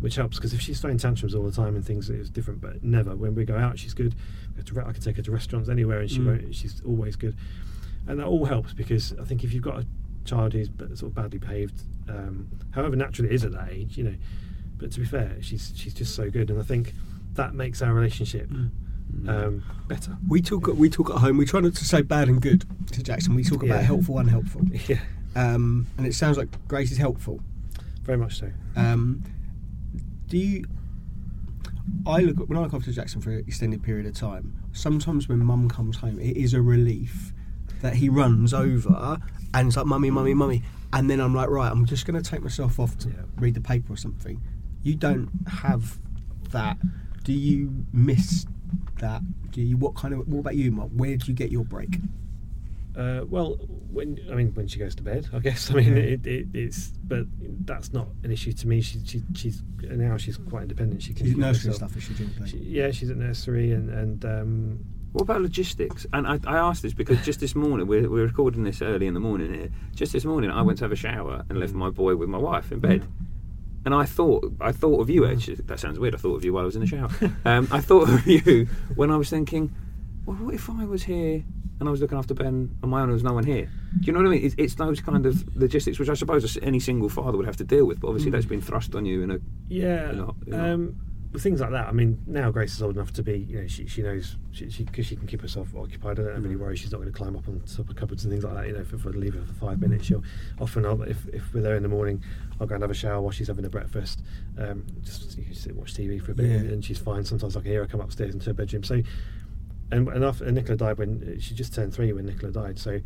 Which 0.00 0.16
helps 0.16 0.36
because 0.36 0.52
if 0.52 0.60
she's 0.60 0.80
throwing 0.80 0.98
tantrums 0.98 1.32
all 1.32 1.44
the 1.44 1.52
time 1.52 1.76
and 1.76 1.84
things, 1.86 2.10
it's 2.10 2.28
different. 2.28 2.60
But 2.60 2.82
never 2.82 3.14
when 3.14 3.36
we 3.36 3.44
go 3.44 3.56
out, 3.56 3.78
she's 3.78 3.94
good. 3.94 4.16
We 4.56 4.62
go 4.62 4.80
to 4.82 4.88
I 4.88 4.92
can 4.92 5.02
take 5.02 5.16
her 5.16 5.22
to 5.22 5.30
restaurants 5.30 5.68
anywhere, 5.68 6.00
and 6.00 6.10
she 6.10 6.18
Mm. 6.18 6.26
won't, 6.26 6.54
she's 6.54 6.80
always 6.84 7.16
good. 7.16 7.34
And 8.06 8.18
that 8.18 8.26
all 8.26 8.44
helps 8.46 8.72
because 8.72 9.12
I 9.20 9.24
think 9.24 9.44
if 9.44 9.52
you've 9.52 9.62
got 9.62 9.78
a 9.80 9.86
child 10.24 10.52
who's 10.52 10.68
b- 10.68 10.86
sort 10.94 11.10
of 11.10 11.14
badly 11.14 11.38
behaved, 11.38 11.82
um, 12.08 12.48
however 12.72 12.96
natural 12.96 13.26
it 13.28 13.32
is 13.32 13.44
at 13.44 13.52
that 13.52 13.70
age, 13.72 13.96
you 13.96 14.04
know, 14.04 14.14
but 14.78 14.90
to 14.92 15.00
be 15.00 15.06
fair, 15.06 15.36
she's 15.40 15.72
she's 15.76 15.94
just 15.94 16.14
so 16.14 16.28
good, 16.30 16.50
and 16.50 16.58
I 16.58 16.62
think 16.64 16.94
that 17.34 17.54
makes 17.54 17.80
our 17.82 17.94
relationship 17.94 18.50
um, 19.28 19.62
better. 19.88 20.16
We 20.28 20.40
talk. 20.42 20.66
We 20.68 20.90
talk 20.90 21.10
at 21.10 21.16
home. 21.18 21.36
We 21.36 21.44
try 21.46 21.60
not 21.60 21.74
to 21.74 21.84
say 21.84 22.02
bad 22.02 22.28
and 22.28 22.40
good 22.42 22.64
to 22.92 23.02
Jackson. 23.02 23.34
We 23.34 23.44
talk 23.44 23.62
about 23.62 23.76
Yeah. 23.76 23.82
helpful, 23.82 24.18
unhelpful, 24.18 24.62
Yeah, 24.88 24.98
um, 25.36 25.86
and 25.96 26.06
it 26.06 26.14
sounds 26.14 26.36
like 26.38 26.48
Grace 26.68 26.90
is 26.90 26.98
helpful. 26.98 27.40
very 28.02 28.18
much 28.18 28.38
so. 28.40 28.50
Um, 28.74 29.22
do 30.28 30.36
you? 30.38 30.64
I 32.06 32.20
look 32.20 32.48
when 32.48 32.58
I 32.58 32.62
look 32.62 32.74
after 32.74 32.92
Jackson 32.92 33.20
for 33.20 33.30
an 33.30 33.38
extended 33.46 33.82
period 33.82 34.06
of 34.06 34.14
time. 34.14 34.54
Sometimes 34.72 35.28
when 35.28 35.38
Mum 35.44 35.68
comes 35.68 35.96
home, 35.96 36.18
it 36.18 36.36
is 36.36 36.54
a 36.54 36.62
relief 36.62 37.32
that 37.80 37.94
he 37.96 38.08
runs 38.08 38.54
over 38.54 39.18
and 39.54 39.68
it's 39.68 39.76
like 39.76 39.86
mummy, 39.86 40.10
mummy, 40.10 40.34
mummy, 40.34 40.62
and 40.92 41.10
then 41.10 41.20
I'm 41.20 41.34
like, 41.34 41.48
right, 41.48 41.70
I'm 41.70 41.84
just 41.84 42.06
going 42.06 42.20
to 42.22 42.28
take 42.30 42.40
myself 42.42 42.78
off 42.78 42.96
to 42.98 43.08
Yeah. 43.08 43.14
read 43.36 43.54
the 43.54 43.60
paper 43.60 43.92
or 43.92 43.96
something. 43.96 44.40
You 44.82 44.94
don't 44.94 45.30
have 45.48 45.98
that. 46.50 46.78
Do 47.24 47.32
you 47.32 47.84
miss 47.92 48.46
that? 48.98 49.22
Do 49.50 49.60
you? 49.60 49.76
What 49.76 49.94
kind 49.94 50.14
of? 50.14 50.26
What 50.28 50.40
about 50.40 50.56
you, 50.56 50.70
Mum? 50.72 50.90
Where 50.96 51.16
do 51.16 51.26
you 51.26 51.34
get 51.34 51.50
your 51.50 51.64
break? 51.64 51.98
Uh, 52.96 53.24
well, 53.26 53.54
when 53.90 54.18
I 54.30 54.34
mean 54.34 54.52
when 54.54 54.68
she 54.68 54.78
goes 54.78 54.94
to 54.96 55.02
bed, 55.02 55.28
I 55.32 55.38
guess. 55.38 55.70
I 55.72 55.74
mean 55.74 55.96
Yeah. 55.96 56.02
it, 56.02 56.26
it, 56.26 56.46
it's, 56.52 56.88
but 57.04 57.24
that's 57.64 57.92
not 57.92 58.08
an 58.22 58.30
issue 58.30 58.52
to 58.52 58.68
me. 58.68 58.80
She, 58.82 59.00
she 59.04 59.22
she's 59.34 59.62
now 59.82 60.16
she's 60.18 60.36
quite 60.36 60.62
independent. 60.62 61.02
She 61.02 61.14
can 61.14 61.24
Is 61.26 61.32
it 61.32 61.34
keep 61.34 61.40
nursery 61.40 61.72
herself. 61.72 61.90
stuff? 61.92 61.96
Is 61.96 62.04
she 62.04 62.14
doing? 62.14 62.30
She, 62.46 62.56
yeah, 62.58 62.90
she's 62.90 63.10
at 63.10 63.16
nursery 63.16 63.72
and 63.72 63.88
and 63.90 64.24
um, 64.24 64.78
What 65.12 65.22
about 65.22 65.40
logistics? 65.42 66.06
And 66.12 66.26
I, 66.26 66.38
I 66.46 66.58
asked 66.58 66.82
this 66.82 66.92
because 66.94 67.24
just 67.24 67.40
this 67.40 67.54
morning, 67.54 67.86
we're, 67.86 68.08
we're 68.10 68.26
recording 68.26 68.64
this 68.64 68.82
early 68.82 69.06
in 69.06 69.14
the 69.14 69.20
morning 69.20 69.52
here. 69.54 69.70
Just 69.94 70.12
this 70.12 70.24
morning, 70.26 70.50
I 70.50 70.60
went 70.62 70.78
to 70.78 70.84
have 70.84 70.92
a 70.92 70.96
shower 70.96 71.44
and 71.48 71.58
left 71.58 71.72
my 71.74 71.88
boy 71.90 72.16
with 72.16 72.28
my 72.28 72.38
wife 72.38 72.72
in 72.72 72.80
bed. 72.80 73.06
And 73.84 73.94
I 73.94 74.04
thought, 74.04 74.52
I 74.60 74.70
thought 74.70 75.00
of 75.00 75.10
you. 75.10 75.26
Actually, 75.26 75.56
that 75.56 75.80
sounds 75.80 75.98
weird. 75.98 76.14
I 76.14 76.18
thought 76.18 76.36
of 76.36 76.44
you 76.44 76.52
while 76.52 76.62
I 76.62 76.66
was 76.66 76.76
in 76.76 76.82
the 76.82 76.86
shower. 76.86 77.10
Um, 77.44 77.66
I 77.72 77.80
thought 77.80 78.08
of 78.08 78.26
you 78.26 78.66
when 78.94 79.10
I 79.10 79.16
was 79.16 79.28
thinking, 79.30 79.72
well, 80.24 80.36
what 80.36 80.54
if 80.54 80.70
I 80.70 80.84
was 80.84 81.02
here 81.02 81.42
and 81.80 81.88
I 81.88 81.92
was 81.92 82.00
looking 82.00 82.18
after 82.18 82.34
Ben 82.34 82.76
on 82.82 82.90
my 82.90 83.00
own 83.00 83.08
there 83.08 83.14
was 83.14 83.24
no 83.24 83.32
one 83.32 83.44
here? 83.44 83.68
Do 84.00 84.06
you 84.06 84.12
know 84.12 84.20
what 84.20 84.26
I 84.28 84.30
mean? 84.30 84.44
It's, 84.44 84.54
it's 84.58 84.74
those 84.76 85.00
kind 85.00 85.26
of 85.26 85.56
logistics 85.56 85.98
which 85.98 86.08
I 86.08 86.14
suppose 86.14 86.56
any 86.62 86.80
single 86.80 87.08
father 87.08 87.36
would 87.36 87.46
have 87.46 87.56
to 87.58 87.64
deal 87.64 87.84
with. 87.86 88.00
But 88.00 88.08
obviously, 88.08 88.30
that's 88.30 88.46
been 88.46 88.60
thrust 88.62 88.94
on 88.94 89.04
you 89.04 89.22
in 89.22 89.30
a 89.32 89.38
Yeah, 89.68 90.10
You 90.10 90.16
know, 90.16 90.36
you 90.46 90.52
know. 90.52 90.74
um, 90.74 90.96
things 91.38 91.62
like 91.62 91.70
that. 91.70 91.88
I 91.88 91.92
mean, 91.92 92.22
now 92.26 92.50
Grace 92.50 92.74
is 92.74 92.82
old 92.82 92.94
enough 92.96 93.10
to 93.14 93.22
be, 93.22 93.38
you 93.38 93.62
know, 93.62 93.66
she, 93.66 93.86
she 93.86 94.02
knows 94.02 94.36
she 94.52 94.66
because 94.66 94.74
she, 94.74 94.84
'cause 94.84 95.06
she 95.06 95.16
can 95.16 95.26
keep 95.26 95.40
herself 95.40 95.74
occupied. 95.74 96.20
I 96.20 96.22
don't 96.24 96.34
have 96.34 96.44
any 96.44 96.56
worry. 96.56 96.76
She's 96.76 96.92
not 96.92 96.98
going 96.98 97.10
to 97.10 97.16
climb 97.16 97.36
up 97.36 97.48
on 97.48 97.60
top 97.60 97.88
of 97.88 97.96
cupboards 97.96 98.24
and 98.24 98.30
things 98.30 98.44
like 98.44 98.52
that. 98.54 98.66
You 98.66 98.74
know, 98.74 98.80
if, 98.80 98.92
if 98.92 99.06
I 99.06 99.10
leave 99.10 99.32
her 99.34 99.40
for 99.42 99.54
five 99.54 99.80
minutes, 99.80 100.04
she'll 100.04 100.22
often, 100.60 100.84
I'll, 100.84 101.00
if 101.02 101.26
if 101.28 101.54
we're 101.54 101.62
there 101.62 101.76
in 101.76 101.82
the 101.82 101.88
morning, 101.88 102.22
I'll 102.60 102.66
go 102.66 102.74
and 102.74 102.82
have 102.82 102.90
a 102.90 102.94
shower 102.94 103.20
while 103.22 103.30
she's 103.30 103.48
having 103.48 103.64
her 103.64 103.70
breakfast. 103.70 104.20
Um, 104.58 104.84
just 105.02 105.38
you 105.38 105.54
sit 105.54 105.74
watch 105.74 105.94
TV 105.94 106.20
for 106.22 106.32
a 106.32 106.34
bit, 106.34 106.46
Yeah. 106.50 106.56
and, 106.56 106.70
and 106.70 106.84
she's 106.84 106.98
fine. 106.98 107.24
Sometimes 107.24 107.56
I 107.56 107.60
can 107.60 107.70
hear 107.70 107.80
her 107.80 107.86
come 107.88 108.02
upstairs 108.02 108.34
into 108.34 108.46
her 108.50 108.54
bedroom. 108.54 108.84
So, 108.84 109.00
and 109.92 110.08
and, 110.08 110.24
after, 110.24 110.44
and 110.44 110.54
Nicola 110.54 110.76
died 110.76 110.98
when 110.98 111.38
she 111.40 111.54
just 111.54 111.72
turned 111.74 111.92
three 111.94 112.12
when 112.12 112.26
Nicola 112.26 112.52
died. 112.52 112.78
So. 112.78 113.00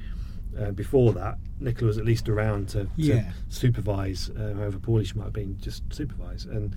Uh, 0.58 0.70
before 0.70 1.12
that, 1.12 1.36
Nicola 1.60 1.88
was 1.88 1.98
at 1.98 2.06
least 2.06 2.30
around 2.30 2.66
to, 2.70 2.84
to 2.84 2.90
Yeah. 2.96 3.30
supervise, 3.50 4.30
uh, 4.30 4.54
however 4.56 4.78
poorly 4.78 5.04
she 5.04 5.12
might 5.14 5.24
have 5.24 5.32
been, 5.34 5.58
just 5.60 5.82
supervise. 5.92 6.46
And 6.46 6.74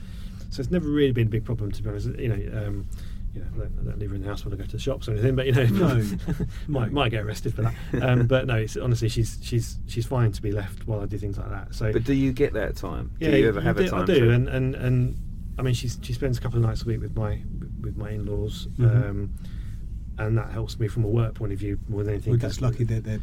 so 0.50 0.60
it's 0.60 0.70
never 0.72 0.90
really 0.90 1.14
been 1.14 1.28
a 1.28 1.30
big 1.30 1.46
problem, 1.46 1.72
to 1.72 1.82
be 1.82 1.88
honest. 1.90 2.08
You 2.08 2.28
know, 2.28 2.66
um, 2.68 2.88
you 3.34 3.40
know, 3.40 3.48
I 3.56 3.58
don't, 3.60 3.80
I 3.80 3.84
don't 3.86 4.00
leave 4.00 4.10
her 4.10 4.16
in 4.18 4.22
the 4.24 4.28
house 4.28 4.44
when 4.44 4.54
I 4.54 4.58
go 4.58 4.66
to 4.66 4.72
the 4.72 4.80
shops 4.80 5.08
or 5.08 5.12
anything, 5.14 5.34
but 5.38 5.46
you 5.46 5.54
know, 5.54 5.64
No. 5.68 5.96
might 6.68 6.88
No. 6.88 6.94
might 6.94 7.12
get 7.12 7.24
arrested 7.24 7.54
for 7.54 7.62
that. 7.62 7.74
Um, 8.02 8.28
but 8.28 8.48
no, 8.48 8.56
it's, 8.56 8.76
honestly, 8.76 9.08
she's 9.08 9.38
she's 9.42 9.78
she's 9.88 10.06
fine 10.06 10.34
to 10.34 10.42
be 10.42 10.52
left 10.52 10.86
while 10.86 11.00
I 11.00 11.06
do 11.06 11.18
things 11.18 11.38
like 11.38 11.50
that. 11.50 11.74
So 11.74 11.94
But 11.94 12.04
do 12.04 12.14
you 12.14 12.34
get 12.34 12.52
that 12.54 12.76
time? 12.76 13.12
yeah, 13.22 13.32
do 13.32 13.38
you 13.38 13.48
ever 13.48 13.62
have 13.62 13.78
do, 13.78 13.84
a 13.86 13.88
time? 13.88 14.02
I 14.02 14.06
do, 14.06 14.32
and, 14.32 14.50
and 14.50 14.76
and 14.76 15.18
I 15.58 15.62
mean, 15.62 15.74
she's 15.74 15.98
she 16.02 16.12
spends 16.12 16.38
a 16.38 16.42
couple 16.42 16.58
of 16.60 16.66
nights 16.66 16.82
a 16.82 16.86
week 16.86 17.00
with 17.00 17.16
my 17.16 17.40
with 17.82 17.96
my 17.96 18.10
in-laws. 18.10 18.68
Mhm. 18.78 19.10
Um, 19.10 19.34
and 20.20 20.38
that 20.38 20.52
helps 20.52 20.80
me 20.80 20.88
from 20.88 21.04
a 21.04 21.08
work 21.08 21.34
point 21.36 21.52
of 21.54 21.60
view 21.60 21.80
more 21.88 22.04
than 22.04 22.14
anything. 22.16 22.32
Well, 22.32 22.40
that's 22.40 22.58
'cause- 22.58 22.62
lucky 22.74 22.84
that 22.86 23.04
they're 23.04 23.20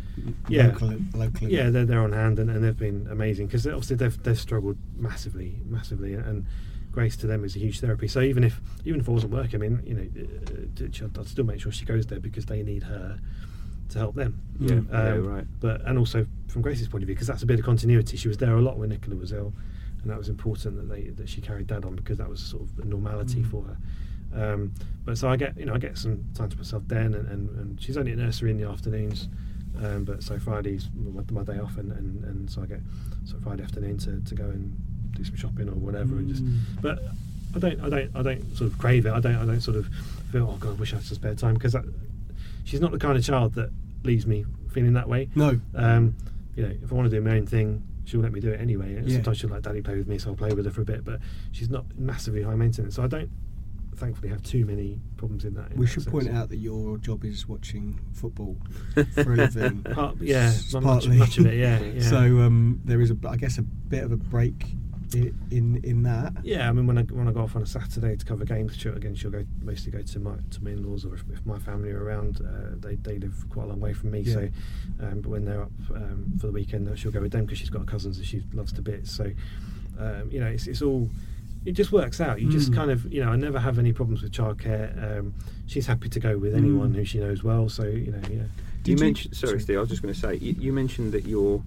Yeah. 0.49 0.69
local, 0.69 0.97
locally. 1.15 1.53
yeah, 1.55 1.71
they're, 1.71 1.85
they're 1.85 2.01
on 2.03 2.13
hand 2.13 2.39
and, 2.39 2.51
and 2.51 2.65
they've 2.65 2.77
been 2.77 3.07
amazing 3.11 3.47
because 3.47 3.67
obviously 3.67 3.97
they've 3.97 4.23
they've 4.23 4.39
struggled 4.39 4.77
massively, 4.97 5.61
massively, 5.69 6.15
and 6.15 6.45
Grace 6.93 7.17
to 7.19 7.27
them 7.27 7.45
is 7.45 7.55
a 7.57 7.59
huge 7.59 7.81
therapy. 7.81 8.09
So 8.09 8.21
even 8.23 8.43
if 8.43 8.61
even 8.87 9.01
if 9.01 9.09
I 9.09 9.13
wasn't 9.13 9.33
working, 9.33 9.63
I 9.63 9.69
mean, 9.69 9.83
you 9.87 9.95
know, 9.95 10.07
uh, 10.83 11.05
I'd 11.05 11.19
I'd 11.19 11.27
still 11.29 11.45
make 11.45 11.61
sure 11.61 11.71
she 11.71 11.85
goes 11.85 12.07
there 12.07 12.21
because 12.21 12.47
they 12.47 12.63
need 12.63 12.85
her 12.85 13.19
to 13.91 13.99
help 13.99 14.15
them. 14.15 14.41
Yeah, 14.59 14.71
Mm. 14.77 14.87
yeah, 14.91 15.13
Um, 15.15 15.27
right. 15.27 15.47
But 15.61 15.83
and 15.87 15.99
also 15.99 16.27
from 16.49 16.63
Grace's 16.63 16.89
point 16.89 17.03
of 17.05 17.07
view, 17.07 17.15
because 17.15 17.27
that's 17.27 17.43
a 17.43 17.47
bit 17.47 17.59
of 17.59 17.65
continuity. 17.67 18.17
She 18.17 18.29
was 18.29 18.39
there 18.39 18.57
a 18.57 18.63
lot 18.63 18.79
when 18.79 18.89
Nicola 18.89 19.17
was 19.17 19.31
ill, 19.33 19.53
and 20.03 20.11
that 20.11 20.17
was 20.19 20.29
important 20.31 20.77
that 20.77 20.89
they 20.89 21.11
that 21.11 21.29
she 21.29 21.41
carried 21.43 21.69
that 21.69 21.85
on 21.85 21.97
because 21.97 22.17
that 22.19 22.31
was 22.31 22.41
sort 22.41 22.63
of 22.63 22.79
a 22.79 22.85
normality 22.87 23.43
Mm. 23.43 23.51
for 23.51 23.65
her. 23.65 23.77
Um, 24.35 24.73
but 25.05 25.17
so 25.19 25.29
I 25.29 25.37
get 25.37 25.57
you 25.57 25.65
know 25.65 25.75
I 25.75 25.79
get 25.79 25.97
some 25.97 26.25
time 26.35 26.49
to 26.51 26.57
myself 26.57 26.83
then, 26.87 27.15
and, 27.15 27.29
and, 27.29 27.49
and 27.59 27.81
she's 27.81 27.97
only 27.97 28.13
at 28.13 28.19
nursery 28.19 28.51
in 28.51 28.59
the 28.59 28.69
afternoons. 28.69 29.29
Um, 29.83 30.05
but 30.05 30.23
so 30.23 30.39
Friday's 30.39 30.89
my, 30.95 31.23
my 31.31 31.43
day 31.43 31.59
off, 31.61 31.77
and, 31.77 31.93
and, 31.93 32.25
and 32.25 32.51
so 32.51 32.63
I 32.63 32.67
get 32.67 32.81
so 33.25 33.37
Friday 33.43 33.63
afternoon 33.63 33.99
to, 33.99 34.21
to 34.21 34.35
go 34.35 34.45
and 34.45 34.75
do 35.15 35.25
some 35.25 35.37
shopping 35.37 35.69
or 35.69 35.73
whatever, 35.75 36.17
and 36.17 36.29
just. 36.29 36.45
Mm. 36.45 36.59
But 36.81 37.03
I 37.55 37.59
don't 37.59 37.81
I 37.81 37.89
don't 37.89 38.17
I 38.17 38.23
don't 38.23 38.57
sort 38.57 38.71
of 38.71 38.79
crave 38.79 39.07
it. 39.07 39.13
I 39.13 39.21
don't 39.21 39.37
I 39.37 39.45
don't 39.45 39.61
sort 39.61 39.77
of 39.77 39.87
feel 40.33 40.49
oh 40.51 40.57
god 40.59 40.71
I 40.71 40.73
wish 40.75 40.93
I 40.93 40.97
had 40.97 41.05
some 41.05 41.15
spare 41.15 41.35
time 41.35 41.55
because 41.55 41.77
she's 42.65 42.81
not 42.81 42.91
the 42.91 42.99
kind 42.99 43.17
of 43.17 43.25
child 43.25 43.55
that 43.55 43.71
leaves 44.03 44.27
me 44.27 44.45
feeling 44.71 44.93
that 44.95 45.09
way. 45.09 45.29
No. 45.35 45.59
Um, 45.75 46.15
you 46.55 46.63
know, 46.63 46.75
if 46.83 46.91
I 46.93 46.95
want 46.95 47.11
to 47.11 47.17
do 47.17 47.23
my 47.23 47.37
own 47.37 47.47
thing, 47.47 47.83
she'll 48.05 48.21
let 48.21 48.33
me 48.33 48.41
do 48.41 48.51
it 48.51 48.61
anyway. 48.61 48.95
And 48.95 49.09
Yeah. 49.09 49.17
Sometimes 49.17 49.39
she'll 49.39 49.51
let 49.51 49.63
Daddy 49.63 49.83
play 49.83 49.97
with 49.97 50.09
me, 50.09 50.19
so 50.19 50.31
I'll 50.31 50.37
play 50.37 50.53
with 50.53 50.65
her 50.65 50.71
for 50.71 50.83
a 50.83 50.85
bit. 50.85 51.05
But 51.05 51.21
she's 51.53 51.71
not 51.71 51.85
massively 51.99 52.43
high 52.43 52.55
maintenance, 52.55 52.97
so 52.97 53.05
I 53.05 53.07
don't, 53.07 53.31
thankfully, 53.97 54.29
have 54.29 54.43
too 54.43 54.65
many 54.65 54.99
problems 55.17 55.45
in 55.45 55.55
that. 55.55 55.71
in 55.73 55.77
We 55.79 55.87
that 55.87 55.93
should 55.93 56.03
sense. 56.05 56.13
point 56.13 56.31
out 56.31 56.49
that 56.51 56.57
your 56.59 56.99
job 56.99 57.25
is 57.25 57.49
watching 57.49 57.99
football 58.13 58.57
for 59.13 59.33
a 59.33 59.37
living. 59.45 59.83
Part, 59.83 60.17
yeah, 60.21 60.47
S- 60.49 60.73
much, 60.75 60.83
partly. 60.85 61.17
much 61.19 61.39
of 61.39 61.47
it. 61.47 61.55
Yeah, 61.55 61.81
yeah. 61.95 62.03
So 62.03 62.17
um, 62.19 62.81
there 62.85 63.01
is, 63.01 63.11
a, 63.11 63.17
I 63.29 63.37
guess, 63.37 63.59
a 63.59 63.63
bit 63.63 64.05
of 64.05 64.13
a 64.13 64.17
break 64.17 64.75
i- 65.15 65.33
in 65.51 65.81
in 65.85 66.03
that. 66.03 66.33
Yeah, 66.43 66.69
I 66.69 66.73
mean, 66.73 66.87
when 66.87 66.99
I 66.99 67.03
when 67.03 67.29
I 67.29 67.33
go 67.33 67.41
off 67.43 67.57
on 67.57 67.63
a 67.63 67.67
Saturday 67.67 68.17
to 68.17 68.25
cover 68.25 68.45
games, 68.45 68.77
she'll, 68.77 68.95
again, 68.97 69.15
she'll 69.15 69.31
go 69.31 69.45
mostly 69.63 69.93
go 69.93 70.03
to 70.03 70.19
my 70.19 70.35
to 70.51 70.65
my 70.65 70.71
in-laws, 70.73 71.05
or 71.05 71.15
if, 71.15 71.25
if 71.33 71.45
my 71.47 71.59
family 71.59 71.91
are 71.91 72.03
around, 72.03 72.41
uh, 72.41 72.77
they 72.79 72.97
they 72.97 73.19
live 73.19 73.35
quite 73.51 73.65
a 73.65 73.69
long 73.69 73.81
way 73.81 73.93
from 73.95 74.11
me. 74.11 74.25
So, 74.25 74.49
um, 75.01 75.21
but 75.21 75.31
when 75.31 75.45
they're 75.45 75.63
up 75.63 75.73
um, 75.95 76.33
for 76.41 76.49
the 76.49 76.53
weekend, 76.53 76.97
she'll 76.99 77.13
go 77.13 77.21
with 77.21 77.33
them 77.33 77.45
because 77.47 77.59
she's 77.59 77.71
got 77.71 77.87
cousins 77.87 78.19
that 78.19 78.27
she 78.27 78.43
loves 78.53 78.73
to 78.75 78.83
bits. 78.83 79.11
So, 79.11 79.31
um, 79.99 80.29
you 80.31 80.41
know, 80.41 80.47
it's 80.49 80.67
it's 80.67 80.83
all. 80.83 81.09
It 81.67 81.73
just 81.73 81.91
works 81.93 82.21
out. 82.21 82.41
You 82.41 82.49
just 82.49 82.71
Mm. 82.71 82.75
kind 82.77 82.91
of, 82.93 83.13
you 83.13 83.23
know, 83.23 83.31
I 83.31 83.37
never 83.37 83.59
have 83.59 83.79
any 83.79 83.93
problems 83.93 84.23
with 84.23 84.33
childcare. 84.33 85.19
Um, 85.19 85.35
she's 85.67 85.87
happy 85.87 86.09
to 86.09 86.21
go 86.21 86.39
with 86.39 86.55
anyone 86.55 86.93
Mm. 86.93 86.97
who 86.97 87.05
she 87.05 87.19
knows 87.19 87.43
well. 87.43 87.69
So, 87.69 87.85
you 87.85 88.13
know, 88.13 88.21
yeah. 88.31 88.45
Did 88.85 88.93
you 88.93 88.95
you- 88.97 89.05
mentioned 89.05 89.35
sorry, 89.35 89.51
sorry. 89.51 89.61
Steve. 89.61 89.77
I 89.79 89.81
was 89.81 89.89
just 89.91 90.01
going 90.03 90.15
to 90.15 90.21
say 90.21 90.37
you, 90.37 90.55
you 90.59 90.73
mentioned 90.73 91.13
that 91.13 91.27
you're 91.27 91.63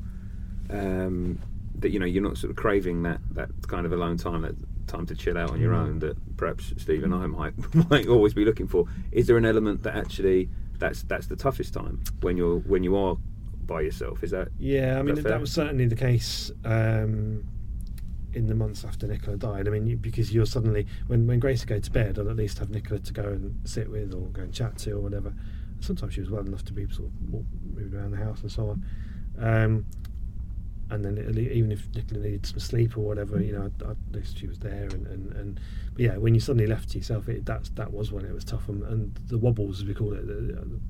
um, 0.70 1.38
that 1.80 1.92
you 1.92 2.00
know 2.00 2.06
you're 2.06 2.24
not 2.24 2.38
sort 2.38 2.52
of 2.52 2.58
craving 2.58 3.04
that 3.04 3.20
that 3.34 3.50
kind 3.68 3.86
of 3.86 3.92
alone 3.92 4.18
time, 4.18 4.42
that 4.44 4.56
time 4.88 5.06
to 5.06 5.16
chill 5.16 5.38
out 5.38 5.52
on 5.52 5.60
your 5.60 5.74
Mm. 5.74 5.80
own 5.88 6.00
that 6.00 6.18
perhaps 6.38 6.74
Steve 6.78 7.04
and 7.04 7.14
I 7.14 7.26
might 7.28 7.54
might 7.90 8.08
always 8.08 8.34
be 8.34 8.46
looking 8.46 8.68
for. 8.68 8.86
Is 9.12 9.28
there 9.28 9.38
an 9.38 9.46
element 9.46 9.84
that 9.84 9.96
actually 9.96 10.50
that's 10.78 11.04
that's 11.04 11.28
the 11.28 11.36
toughest 11.36 11.74
time 11.74 12.00
when 12.22 12.38
you're 12.38 12.60
when 12.60 12.84
you 12.84 12.96
are 12.96 13.18
by 13.66 13.82
yourself? 13.82 14.24
Is 14.24 14.32
that 14.32 14.50
Yeah, 14.60 14.98
I 15.00 15.02
mean 15.04 15.16
That 15.16 15.24
that, 15.26 15.42
was 15.42 15.52
certainly 15.52 15.88
the 15.88 15.96
case 15.96 16.52
um, 16.66 17.44
in 18.34 18.48
the 18.48 18.56
months 18.56 18.84
after 18.84 19.08
Nicola 19.08 19.38
died. 19.38 19.68
I 19.68 19.72
mean, 19.72 19.98
because 19.98 20.34
you're 20.34 20.46
suddenly 20.46 20.86
when 21.08 21.28
when 21.28 21.40
Grace 21.40 21.62
would 21.62 21.70
go 21.70 21.80
to 21.80 21.92
bed, 21.92 22.20
I'd 22.20 22.28
at 22.28 22.36
least 22.36 22.60
have 22.60 22.70
Nicola 22.70 23.00
to 23.00 23.14
go 23.14 23.24
and 23.24 23.60
sit 23.68 23.90
with 23.90 24.14
or 24.14 24.28
go 24.28 24.42
and 24.42 24.54
chat 24.54 24.78
to 24.80 24.92
or 24.94 25.00
whatever. 25.00 25.34
Sometimes 25.80 26.14
she 26.14 26.22
was 26.22 26.30
well 26.30 26.46
enough 26.46 26.66
to 26.66 26.74
be 26.74 26.88
sort 26.90 27.10
of 27.10 27.44
moving 27.76 27.98
around 27.98 28.12
the 28.12 28.18
house 28.18 28.42
and 28.42 28.52
so 28.52 28.70
on. 28.70 28.86
Um, 29.40 29.86
and 30.92 31.06
then 31.06 31.18
even 31.38 31.72
if 31.72 31.88
Nicola 31.94 32.22
needed 32.22 32.46
some 32.46 32.60
sleep 32.60 32.98
or 32.98 33.02
whatever, 33.02 33.40
you 33.40 33.54
know, 33.54 33.72
at 33.88 33.98
least 34.12 34.40
she 34.40 34.48
was 34.48 34.58
there. 34.58 34.88
And, 34.92 35.06
and, 35.06 35.32
and 35.34 35.60
but 35.94 36.02
yeah, 36.02 36.18
when 36.18 36.34
you 36.34 36.40
suddenly 36.40 36.66
left 36.66 36.90
to 36.90 36.98
yourself, 36.98 37.30
it, 37.30 37.46
that's 37.46 37.70
that 37.72 37.94
was 37.94 38.12
when 38.12 38.26
it 38.26 38.34
was 38.34 38.44
tough. 38.44 38.68
And, 38.70 38.82
and 38.84 39.16
the 39.28 39.38
wobbles, 39.38 39.82
as 39.82 39.86
we 39.86 39.94
call 39.94 40.14
it, 40.14 40.26
the, 40.26 40.34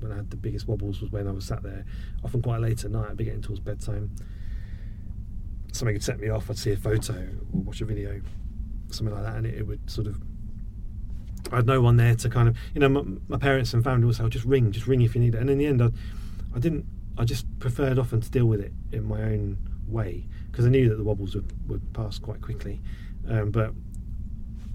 when 0.00 0.10
I 0.10 0.16
had 0.16 0.30
the 0.30 0.36
biggest 0.36 0.66
wobbles 0.66 1.02
was 1.02 1.12
when 1.12 1.28
I 1.28 1.32
was 1.32 1.44
sat 1.44 1.62
there, 1.62 1.84
often 2.24 2.40
quite 2.40 2.60
late 2.60 2.82
at 2.84 2.90
night. 2.90 3.10
I'd 3.10 3.16
be 3.16 3.24
getting 3.24 3.42
towards 3.42 3.60
bedtime. 3.60 4.10
Something 5.72 5.94
would 5.94 6.04
set 6.04 6.18
me 6.18 6.28
off. 6.28 6.50
I'd 6.50 6.58
see 6.58 6.72
a 6.72 6.76
photo 6.76 7.14
or 7.14 7.60
watch 7.60 7.80
a 7.80 7.84
video, 7.84 8.20
something 8.90 9.14
like 9.14 9.24
that, 9.24 9.36
and 9.36 9.46
it, 9.46 9.54
it 9.58 9.66
would 9.66 9.88
sort 9.90 10.06
of. 10.06 10.20
I 11.52 11.56
had 11.56 11.66
no 11.66 11.80
one 11.80 11.96
there 11.96 12.14
to 12.14 12.28
kind 12.28 12.48
of, 12.48 12.56
you 12.74 12.80
know, 12.80 12.88
my, 12.88 13.02
my 13.28 13.38
parents 13.38 13.72
and 13.72 13.82
family 13.82 14.06
would 14.06 14.16
say, 14.16 14.24
"Oh, 14.24 14.28
just 14.28 14.44
ring, 14.44 14.72
just 14.72 14.86
ring 14.86 15.02
if 15.02 15.14
you 15.14 15.20
need 15.20 15.34
it." 15.34 15.38
And 15.38 15.50
in 15.50 15.58
the 15.58 15.66
end, 15.66 15.82
I, 15.82 15.90
I 16.54 16.58
didn't. 16.58 16.86
I 17.18 17.24
just 17.24 17.46
preferred 17.58 17.98
often 17.98 18.20
to 18.20 18.30
deal 18.30 18.46
with 18.46 18.60
it 18.60 18.72
in 18.92 19.04
my 19.06 19.20
own 19.22 19.58
way 19.86 20.26
because 20.50 20.64
I 20.66 20.68
knew 20.68 20.88
that 20.88 20.96
the 20.96 21.04
wobbles 21.04 21.34
would, 21.34 21.68
would 21.68 21.92
pass 21.92 22.18
quite 22.18 22.40
quickly. 22.40 22.80
Um, 23.28 23.50
but 23.50 23.72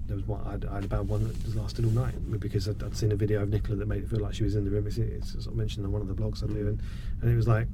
there 0.06 0.16
was 0.16 0.26
one 0.26 0.40
I 0.46 0.52
had, 0.52 0.64
I 0.66 0.74
had 0.76 0.84
a 0.84 0.88
bad 0.88 1.08
one 1.08 1.26
that 1.26 1.56
lasted 1.56 1.84
all 1.84 1.90
night 1.90 2.14
because 2.38 2.68
I'd, 2.68 2.82
I'd 2.82 2.96
seen 2.96 3.12
a 3.12 3.16
video 3.16 3.42
of 3.42 3.48
Nicola 3.48 3.76
that 3.76 3.88
made 3.88 4.02
it 4.02 4.08
feel 4.08 4.20
like 4.20 4.34
she 4.34 4.44
was 4.44 4.54
in 4.54 4.64
the 4.64 4.70
room. 4.70 4.86
It's, 4.86 4.98
it's 4.98 5.32
sort 5.32 5.46
of 5.46 5.56
mentioned 5.56 5.84
on 5.84 5.92
one 5.92 6.00
of 6.02 6.08
the 6.08 6.14
blogs 6.14 6.44
I 6.44 6.46
do, 6.46 6.68
and, 6.68 6.80
and 7.20 7.30
it 7.30 7.36
was 7.36 7.48
like 7.48 7.66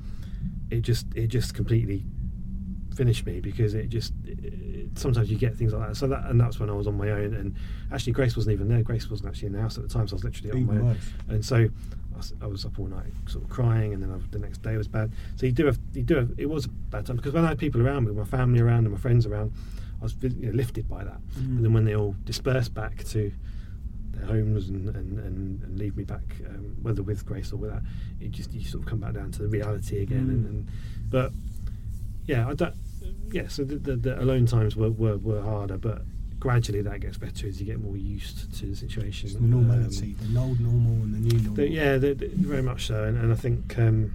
it 0.71 0.81
just 0.81 1.07
it 1.15 1.29
just 1.29 1.55
completely 1.55 2.05
finished 2.93 3.27
me 3.27 3.41
because 3.41 3.75
it 3.75 3.89
just 3.89 4.13
it, 4.27 4.99
sometimes 4.99 5.31
you 5.31 5.39
get 5.39 5.57
things 5.57 5.73
like 5.73 5.89
that. 5.89 5.97
So 5.97 6.07
that 6.09 6.27
and 6.27 6.41
that's 6.41 6.61
when 6.61 6.71
I 6.71 6.75
was 6.75 6.87
on 6.87 6.97
my 6.97 7.11
own. 7.11 7.35
And 7.35 7.57
actually, 7.93 8.13
Grace 8.13 8.37
wasn't 8.37 8.55
even 8.55 8.69
there. 8.69 8.83
Grace 8.83 9.11
wasn't 9.11 9.31
actually 9.31 9.47
in 9.47 9.53
the 9.53 9.61
house 9.61 9.77
at 9.77 9.83
the 9.83 9.89
time, 9.89 10.07
so 10.09 10.15
I 10.15 10.17
was 10.17 10.25
literally 10.25 10.53
on 10.53 10.67
my 10.67 10.91
own. 10.91 10.99
And 11.29 11.45
so 11.45 11.57
I 11.57 12.17
was, 12.17 12.35
I 12.43 12.47
was 12.47 12.65
up 12.65 12.79
all 12.79 12.87
night, 12.87 13.13
sort 13.27 13.45
of 13.45 13.51
crying, 13.51 13.95
and 13.95 14.03
then 14.03 14.13
I, 14.13 14.19
the 14.31 14.39
next 14.39 14.63
day 14.63 14.77
was 14.77 14.89
bad. 14.89 15.13
So 15.37 15.47
you 15.47 15.53
do 15.53 15.67
have, 15.67 15.79
you 15.95 16.03
do 16.03 16.17
have. 16.17 16.31
It 16.39 16.47
was 16.47 16.67
a 16.67 16.69
bad 16.69 17.07
time 17.07 17.17
because 17.17 17.33
when 17.33 17.45
I 17.45 17.49
had 17.49 17.59
people 17.59 17.81
around 17.81 18.07
me, 18.07 18.13
my 18.13 18.25
family 18.25 18.61
around, 18.61 18.85
and 18.85 18.93
my 18.93 18.99
friends 18.99 19.27
around, 19.27 19.53
I 20.01 20.05
was 20.05 20.17
you 20.21 20.31
know, 20.31 20.53
lifted 20.53 20.89
by 20.89 21.05
that. 21.05 21.21
Mm. 21.39 21.57
And 21.57 21.65
then 21.65 21.73
when 21.73 21.85
they 21.85 21.95
all 21.95 22.17
dispersed 22.25 22.75
back 22.75 23.05
to 23.05 23.33
their 24.13 24.27
homes 24.27 24.69
and, 24.69 24.89
and, 24.89 25.19
and, 25.19 25.63
and 25.63 25.79
leave 25.79 25.97
me 25.97 26.05
back, 26.05 26.23
um, 26.49 26.77
whether 26.83 27.03
with 27.03 27.25
Grace 27.25 27.53
or 27.53 27.57
without, 27.57 27.83
it 28.21 28.33
just 28.33 28.53
you 28.53 28.65
sort 28.65 28.83
of 28.83 28.89
come 28.89 28.99
back 28.99 29.15
down 29.15 29.31
to 29.33 29.43
the 29.43 29.49
reality 29.49 30.03
again. 30.03 30.27
Mm. 30.27 30.31
And, 30.31 30.47
and 30.47 30.69
but 31.09 31.33
yeah, 32.27 32.49
I 32.49 32.55
don't. 32.55 32.75
Yeah, 33.33 33.49
so 33.49 33.64
the, 33.64 33.77
the, 33.77 33.97
the 33.97 34.21
alone 34.23 34.47
times 34.47 34.77
were, 34.77 34.90
were, 34.90 35.16
were 35.16 35.42
harder, 35.42 35.79
but 35.79 36.03
gradually 36.38 36.83
that 36.83 37.01
gets 37.01 37.16
better 37.18 37.47
as 37.47 37.59
you 37.61 37.66
get 37.66 37.81
more 37.81 37.97
used 37.97 38.53
to 38.59 38.66
the 38.66 38.77
situation. 38.77 39.29
It's 39.31 39.37
the 39.38 39.42
normality, 39.45 40.16
Um, 40.23 40.35
the 40.35 40.40
old 40.40 40.61
normal 40.61 40.92
and 41.05 41.14
the 41.14 41.18
new 41.21 41.37
normal. 41.38 41.55
the- 41.55 41.68
yeah, 41.71 41.97
the, 41.99 42.14
the- 42.14 42.29
very 42.29 42.62
much 42.62 42.87
so, 42.87 43.05
and, 43.05 43.16
and 43.16 43.33
I 43.33 43.37
think 43.37 43.79
um, 43.79 44.14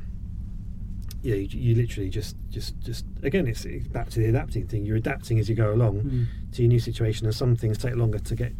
yeah, 1.23 1.35
you, 1.35 1.47
you 1.51 1.75
literally 1.75 2.09
just 2.09 2.35
just 2.51 2.79
just 2.81 3.05
again, 3.23 3.47
it's, 3.47 3.65
it's 3.65 3.87
back 3.87 4.09
to 4.11 4.19
the 4.19 4.25
adapting 4.27 4.67
thing. 4.67 4.85
You're 4.85 4.97
adapting 4.97 5.39
as 5.39 5.49
you 5.49 5.55
go 5.55 5.73
along 5.73 6.01
Mm. 6.01 6.25
to 6.53 6.61
your 6.61 6.69
new 6.69 6.79
situation, 6.79 7.25
and 7.25 7.35
some 7.35 7.55
things 7.55 7.77
take 7.77 7.95
longer 7.95 8.19
to 8.19 8.35
get 8.35 8.53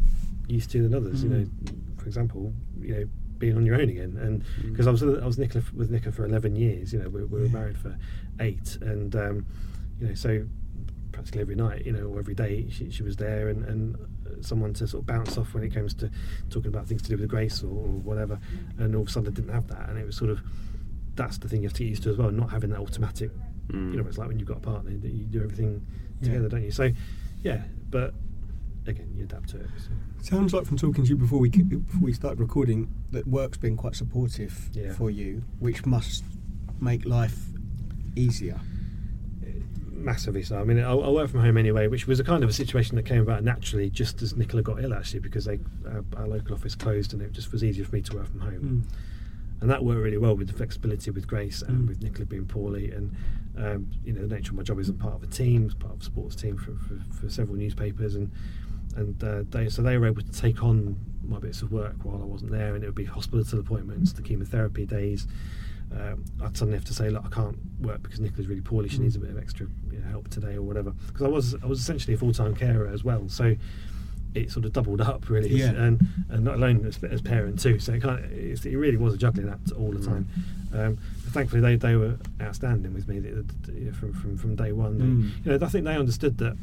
used 0.48 0.70
to 0.72 0.82
than 0.82 0.92
others. 0.94 1.22
You 1.22 1.30
Mm. 1.30 1.32
know, 1.32 1.46
for 1.98 2.06
example, 2.06 2.52
you 2.80 2.94
know, 2.94 3.04
being 3.38 3.56
on 3.56 3.64
your 3.64 3.76
own 3.76 3.88
again, 3.88 4.16
and 4.20 4.42
Mm. 4.42 4.70
because 4.72 4.86
I 4.88 4.90
was 4.90 5.02
I 5.02 5.24
was 5.24 5.38
Nicola, 5.38 5.64
with 5.74 5.90
Nicola 5.90 6.12
for 6.12 6.24
eleven 6.24 6.56
years. 6.56 6.92
You 6.92 6.98
know, 7.00 7.08
we, 7.08 7.22
we 7.24 7.38
were 7.40 7.46
Yeah. 7.46 7.52
married 7.52 7.78
for 7.78 7.96
eight, 8.40 8.76
and 8.82 9.14
um, 9.14 9.46
you 10.00 10.08
know, 10.08 10.14
so 10.14 10.44
practically 11.12 11.40
every 11.40 11.54
night, 11.56 11.84
you 11.86 11.92
know, 11.92 12.06
or 12.06 12.18
every 12.18 12.34
day, 12.34 12.66
she, 12.70 12.90
she 12.90 13.02
was 13.02 13.16
there, 13.16 13.48
and, 13.48 13.64
and 13.64 13.96
someone 14.44 14.72
to 14.74 14.86
sort 14.86 15.02
of 15.02 15.06
bounce 15.06 15.36
off 15.38 15.52
when 15.54 15.62
it 15.64 15.74
comes 15.74 15.94
to 15.94 16.10
talking 16.50 16.68
about 16.68 16.86
things 16.86 17.02
to 17.02 17.08
do 17.08 17.16
with 17.16 17.28
Grace 17.28 17.62
or, 17.62 17.68
or 17.68 17.88
whatever. 17.88 18.38
And 18.78 18.94
all 18.94 19.02
of 19.02 19.08
a 19.08 19.10
sudden, 19.10 19.32
I 19.32 19.34
didn't 19.34 19.52
have 19.52 19.66
that, 19.68 19.88
and 19.88 19.98
it 19.98 20.06
was 20.06 20.16
sort 20.16 20.30
of 20.30 20.40
that's 21.16 21.38
the 21.38 21.48
thing 21.48 21.62
you 21.62 21.68
have 21.68 21.72
to 21.74 21.82
get 21.82 21.88
used 21.90 22.04
to 22.04 22.10
as 22.10 22.16
well, 22.16 22.30
not 22.30 22.50
having 22.50 22.70
that 22.70 22.78
automatic. 22.78 23.30
Mm. 23.68 23.92
You 23.92 24.00
know, 24.00 24.06
it's 24.08 24.18
like 24.18 24.28
when 24.28 24.38
you've 24.38 24.46
got 24.46 24.58
a 24.58 24.60
partner 24.60 24.92
that 24.96 25.10
you 25.10 25.24
do 25.24 25.42
everything 25.42 25.84
Yeah. 26.20 26.28
together, 26.28 26.48
don't 26.48 26.62
you? 26.62 26.70
So, 26.70 26.90
yeah, 27.42 27.62
but 27.90 28.14
again, 28.86 29.12
you 29.16 29.24
adapt 29.24 29.48
to 29.50 29.60
it. 29.60 29.66
So. 29.78 29.90
Sounds 30.36 30.54
like 30.54 30.64
from 30.66 30.76
talking 30.78 31.02
to 31.04 31.10
you 31.10 31.16
before 31.16 31.40
we 31.40 31.48
before 31.50 32.00
we 32.00 32.12
started 32.12 32.38
recording 32.38 32.88
that 33.10 33.26
work's 33.26 33.58
been 33.58 33.76
quite 33.76 33.96
supportive 33.96 34.70
Yeah. 34.72 34.92
for 34.92 35.10
you, 35.10 35.42
which 35.58 35.84
must 35.84 36.22
make 36.80 37.04
life 37.04 37.36
easier. 38.14 38.60
Massively 40.04 40.42
so. 40.42 40.58
I 40.58 40.64
mean, 40.64 40.78
I, 40.78 40.90
I 40.92 41.10
work 41.10 41.30
from 41.30 41.40
home 41.40 41.56
anyway, 41.56 41.86
which 41.88 42.06
was 42.06 42.20
a 42.20 42.24
kind 42.24 42.42
of 42.44 42.50
a 42.50 42.52
situation 42.52 42.96
that 42.96 43.04
came 43.04 43.20
about 43.20 43.44
naturally 43.44 43.90
just 43.90 44.22
as 44.22 44.36
Nicola 44.36 44.62
got 44.62 44.82
ill, 44.82 44.94
actually, 44.94 45.20
because 45.20 45.44
they, 45.44 45.58
our, 45.86 46.04
our 46.16 46.26
local 46.26 46.54
office 46.54 46.74
closed 46.74 47.12
and 47.12 47.22
it 47.22 47.32
just 47.32 47.52
was 47.52 47.62
easier 47.62 47.84
for 47.84 47.94
me 47.96 48.02
to 48.02 48.16
work 48.16 48.28
from 48.30 48.40
home. 48.40 48.84
Mm. 48.86 48.94
And 49.60 49.70
that 49.70 49.84
worked 49.84 50.00
really 50.00 50.18
well 50.18 50.36
with 50.36 50.46
the 50.46 50.54
flexibility 50.54 51.10
with 51.10 51.26
Grace 51.26 51.62
and 51.62 51.84
Mm. 51.84 51.88
with 51.88 52.02
Nicola 52.02 52.26
being 52.26 52.46
poorly. 52.46 52.92
And, 52.92 53.14
um, 53.56 53.90
you 54.04 54.12
know, 54.12 54.26
the 54.26 54.34
nature 54.34 54.52
of 54.52 54.56
my 54.56 54.62
job 54.62 54.78
is 54.78 54.88
I'm 54.88 54.98
part 54.98 55.14
of 55.14 55.22
a 55.22 55.26
team, 55.26 55.66
it's 55.66 55.74
part 55.74 55.94
of 55.94 56.00
a 56.00 56.04
sports 56.04 56.36
team 56.36 56.56
for, 56.56 56.72
for, 56.76 57.00
for 57.12 57.28
several 57.28 57.56
newspapers. 57.56 58.14
And, 58.14 58.30
and 58.96 59.22
uh, 59.24 59.42
they, 59.50 59.68
so 59.68 59.82
they 59.82 59.98
were 59.98 60.06
able 60.06 60.22
to 60.22 60.32
take 60.32 60.62
on 60.62 60.96
my 61.26 61.38
bits 61.38 61.60
of 61.62 61.72
work 61.72 61.96
while 62.04 62.22
I 62.22 62.24
wasn't 62.24 62.52
there. 62.52 62.74
And 62.74 62.84
it 62.84 62.86
would 62.86 62.94
be 62.94 63.04
hospital 63.04 63.58
appointments, 63.58 64.12
the 64.12 64.22
chemotherapy 64.22 64.86
days. 64.86 65.26
Um, 65.92 66.24
I'd 66.42 66.56
suddenly 66.56 66.76
have 66.78 66.84
to 66.86 66.94
say, 66.94 67.08
look, 67.10 67.24
I 67.24 67.30
can't 67.30 67.56
work 67.80 68.02
because 68.02 68.20
Nicola's 68.20 68.46
really 68.46 68.60
poorly. 68.60 68.88
She 68.88 68.98
Mm. 68.98 69.02
needs 69.02 69.16
a 69.16 69.20
bit 69.20 69.30
of 69.30 69.38
extra 69.38 69.66
you 69.90 69.98
know, 70.00 70.06
help 70.08 70.28
today 70.28 70.54
or 70.56 70.62
whatever. 70.62 70.92
Because 71.06 71.22
I 71.22 71.28
was 71.28 71.54
I 71.62 71.66
was 71.66 71.80
essentially 71.80 72.14
a 72.14 72.18
full 72.18 72.32
time 72.32 72.54
carer 72.54 72.86
as 72.88 73.04
well, 73.04 73.28
so 73.28 73.54
it 74.34 74.50
sort 74.50 74.66
of 74.66 74.72
doubled 74.74 75.00
up 75.00 75.28
really, 75.30 75.48
Yeah. 75.56 75.70
and 75.70 76.06
and 76.28 76.44
not 76.44 76.56
alone 76.56 76.84
as, 76.84 77.02
as 77.04 77.22
parent 77.22 77.58
too. 77.58 77.78
So 77.78 77.94
it 77.94 78.02
kind 78.02 78.22
of 78.22 78.30
it 78.30 78.76
really 78.76 78.98
was 78.98 79.14
a 79.14 79.16
juggling 79.16 79.48
act 79.48 79.72
all 79.72 79.90
the 79.92 79.98
Mm. 79.98 80.06
time. 80.06 80.26
Um, 80.74 80.98
but 81.24 81.32
thankfully, 81.32 81.62
they, 81.62 81.76
they 81.76 81.96
were 81.96 82.16
outstanding 82.42 82.92
with 82.92 83.08
me 83.08 83.22
from, 83.92 84.12
from 84.12 84.36
from 84.36 84.54
day 84.56 84.72
one. 84.72 84.98
They- 84.98 85.04
Mm. 85.06 85.30
you 85.46 85.58
know, 85.58 85.66
I 85.66 85.68
think 85.70 85.84
they 85.86 85.96
understood 85.96 86.36
that 86.38 86.56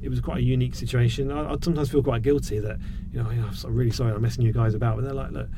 it 0.00 0.08
was 0.08 0.20
quite 0.20 0.38
a 0.38 0.42
unique 0.42 0.76
situation. 0.76 1.32
I, 1.32 1.52
I'd 1.52 1.64
sometimes 1.64 1.90
feel 1.90 2.04
quite 2.04 2.22
guilty 2.22 2.60
that 2.60 2.78
you 3.12 3.20
know, 3.20 3.28
I'm 3.28 3.74
really 3.74 3.90
sorry 3.90 4.12
I'm 4.12 4.22
messing 4.22 4.44
you 4.44 4.52
guys 4.52 4.74
about, 4.74 4.94
but 4.96 5.04
they're 5.04 5.12
like, 5.14 5.32
look. 5.32 5.48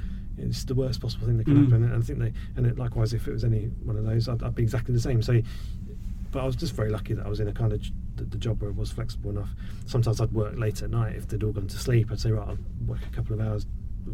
It's 0.43 0.65
the 0.65 0.75
worst 0.75 1.01
possible 1.01 1.27
thing 1.27 1.39
that 1.39 1.45
can 1.45 1.57
Mm. 1.57 1.65
happen, 1.65 1.85
and 1.85 1.95
I 1.95 2.01
think 2.01 2.19
they, 2.19 2.33
and 2.57 2.67
it, 2.67 2.79
likewise, 2.79 3.13
if 3.13 3.29
it 3.29 3.33
was 3.33 3.45
any 3.45 3.67
one 3.85 3.97
of 3.97 4.05
those, 4.05 4.29
I'd, 4.29 4.43
I'd 4.43 4.55
be 4.55 4.63
exactly 4.63 4.95
the 4.95 5.01
same. 5.01 5.23
So, 5.23 5.41
but 6.33 6.41
I 6.43 6.45
was 6.47 6.57
just 6.57 6.75
very 6.75 6.91
lucky 6.91 7.15
that 7.15 7.27
I 7.27 7.29
was 7.29 7.41
in 7.41 7.49
a 7.49 7.53
kind 7.53 7.73
of 7.73 7.81
j- 7.81 7.93
the, 8.17 8.25
the 8.25 8.39
job 8.39 8.61
where 8.63 8.71
it 8.71 8.77
was 8.77 8.91
flexible 8.91 9.31
enough. 9.31 9.51
Sometimes 9.87 10.21
I'd 10.21 10.33
work 10.33 10.57
late 10.57 10.83
at 10.83 10.91
night 10.91 11.17
if 11.17 11.27
they'd 11.29 11.43
all 11.43 11.53
gone 11.53 11.67
to 11.67 11.79
sleep. 11.79 12.11
I'd 12.13 12.21
say, 12.21 12.31
right, 12.31 12.47
I'll 12.49 12.59
work 12.87 13.01
a 13.05 13.15
couple 13.15 13.35
of 13.35 13.41
hours, 13.41 13.67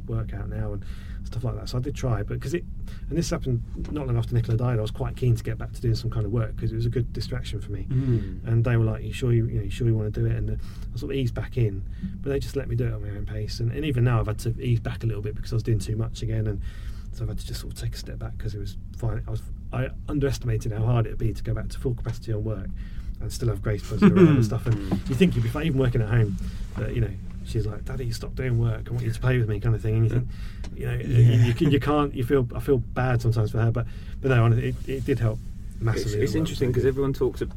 work 0.07 0.33
out 0.35 0.49
now, 0.49 0.73
and 0.73 0.85
stuff 1.25 1.45
like 1.45 1.57
that. 1.57 1.69
So 1.69 1.79
I 1.79 1.81
did 1.81 1.95
try, 1.95 2.23
but 2.23 2.35
because 2.35 2.55
it, 2.55 2.65
and 3.09 3.19
this 3.19 3.31
happened 3.31 3.63
not 3.91 4.07
long 4.07 4.17
after 4.17 4.35
Nicola 4.35 4.57
died, 4.57 4.79
I 4.79 4.83
was 4.83 4.91
quite 4.91 5.17
keen 5.17 5.37
to 5.37 5.43
get 5.43 5.59
back 5.59 5.73
to 5.73 5.81
doing 5.81 5.95
some 5.95 6.11
kind 6.11 6.25
of 6.25 6.33
work 6.33 6.55
because 6.57 6.73
it 6.73 6.77
was 6.77 6.87
a 6.87 6.91
good 6.91 7.13
distraction 7.13 7.61
for 7.61 7.73
me. 7.73 7.87
Mm. 7.89 8.47
And 8.47 8.65
they 8.65 8.77
were 8.77 8.85
like, 8.85 9.03
"You 9.03 9.13
sure 9.13 9.33
you, 9.33 9.47
you 9.47 9.59
know, 9.59 9.65
you 9.65 9.71
sure 9.71 9.87
you 9.87 9.95
want 9.95 10.13
to 10.13 10.21
do 10.21 10.27
it?" 10.27 10.37
And 10.37 10.51
uh, 10.51 10.55
I 10.95 10.99
sort 10.99 11.13
of 11.13 11.17
eased 11.17 11.35
back 11.35 11.57
in, 11.57 11.83
but 12.21 12.31
they 12.31 12.39
just 12.39 12.57
let 12.57 12.69
me 12.69 12.77
do 12.77 12.85
it 12.85 12.93
at 12.93 13.01
my 13.01 13.09
own 13.11 13.27
pace. 13.27 13.61
And, 13.61 13.73
and 13.73 13.85
even 13.85 14.05
now, 14.05 14.21
I've 14.21 14.27
had 14.27 14.39
to 14.41 14.61
ease 14.61 14.81
back 14.81 15.05
a 15.05 15.07
little 15.07 15.23
bit 15.23 15.35
because 15.35 15.53
I 15.53 15.57
was 15.57 15.63
doing 15.63 15.79
too 15.79 15.97
much 15.97 16.23
again, 16.23 16.47
and 16.47 16.61
so 17.13 17.23
I've 17.23 17.29
had 17.29 17.39
to 17.39 17.47
just 17.47 17.61
sort 17.61 17.73
of 17.73 17.79
take 17.79 17.95
a 17.95 17.99
step 17.99 18.19
back 18.19 18.37
because 18.37 18.55
it 18.55 18.61
was 18.61 18.77
fine. 18.97 19.23
I 19.27 19.31
was 19.31 19.43
I 19.73 19.89
underestimated 20.09 20.73
how 20.73 20.85
hard 20.85 21.07
it'd 21.07 21.19
be 21.19 21.33
to 21.33 21.43
go 21.43 21.55
back 21.55 21.69
to 21.69 21.79
full 21.79 21.95
capacity 21.95 22.33
on 22.33 22.45
work 22.45 22.69
and 23.21 23.33
still 23.33 23.49
have 23.49 23.63
Grace 23.63 23.91
and 23.91 24.45
stuff. 24.45 24.67
And 24.67 24.91
you 25.09 25.15
think 25.15 25.35
you'd 25.35 25.43
be 25.43 25.49
fine, 25.49 25.67
even 25.67 25.81
working 25.81 26.03
at 26.03 26.09
home, 26.09 26.37
but 26.77 26.95
you 26.95 27.01
know. 27.01 27.11
She's 27.47 27.65
like, 27.67 27.85
Daddy, 27.85 28.11
stop 28.11 28.35
doing 28.35 28.59
work. 28.59 28.89
I 28.89 28.91
want 28.93 29.05
you 29.05 29.11
to 29.13 29.21
play 29.21 29.39
with 29.39 29.49
me, 29.49 29.61
kind 29.61 29.75
of 29.75 29.81
thing. 29.83 29.97
And 29.97 30.05
you 30.05 30.11
think, 30.11 30.29
you 30.77 30.87
know, 30.87 30.95
Yeah. 30.95 31.47
you, 31.47 31.55
can, 31.55 31.71
you 31.71 31.81
can't. 31.81 32.13
You 32.15 32.25
feel, 32.25 32.47
I 32.55 32.61
feel 32.61 32.79
bad 32.79 33.23
sometimes 33.23 33.53
for 33.53 33.59
her, 33.61 33.71
but 33.71 33.87
but 34.21 34.31
no, 34.31 34.47
it, 34.47 34.75
it 34.89 35.05
did 35.05 35.19
help 35.21 35.39
massively. 35.81 36.15
it's 36.23 36.31
as 36.31 36.35
well. 36.35 36.41
interesting 36.41 36.69
because 36.71 36.85
everyone 36.85 37.13
talks. 37.13 37.43
ab- 37.43 37.55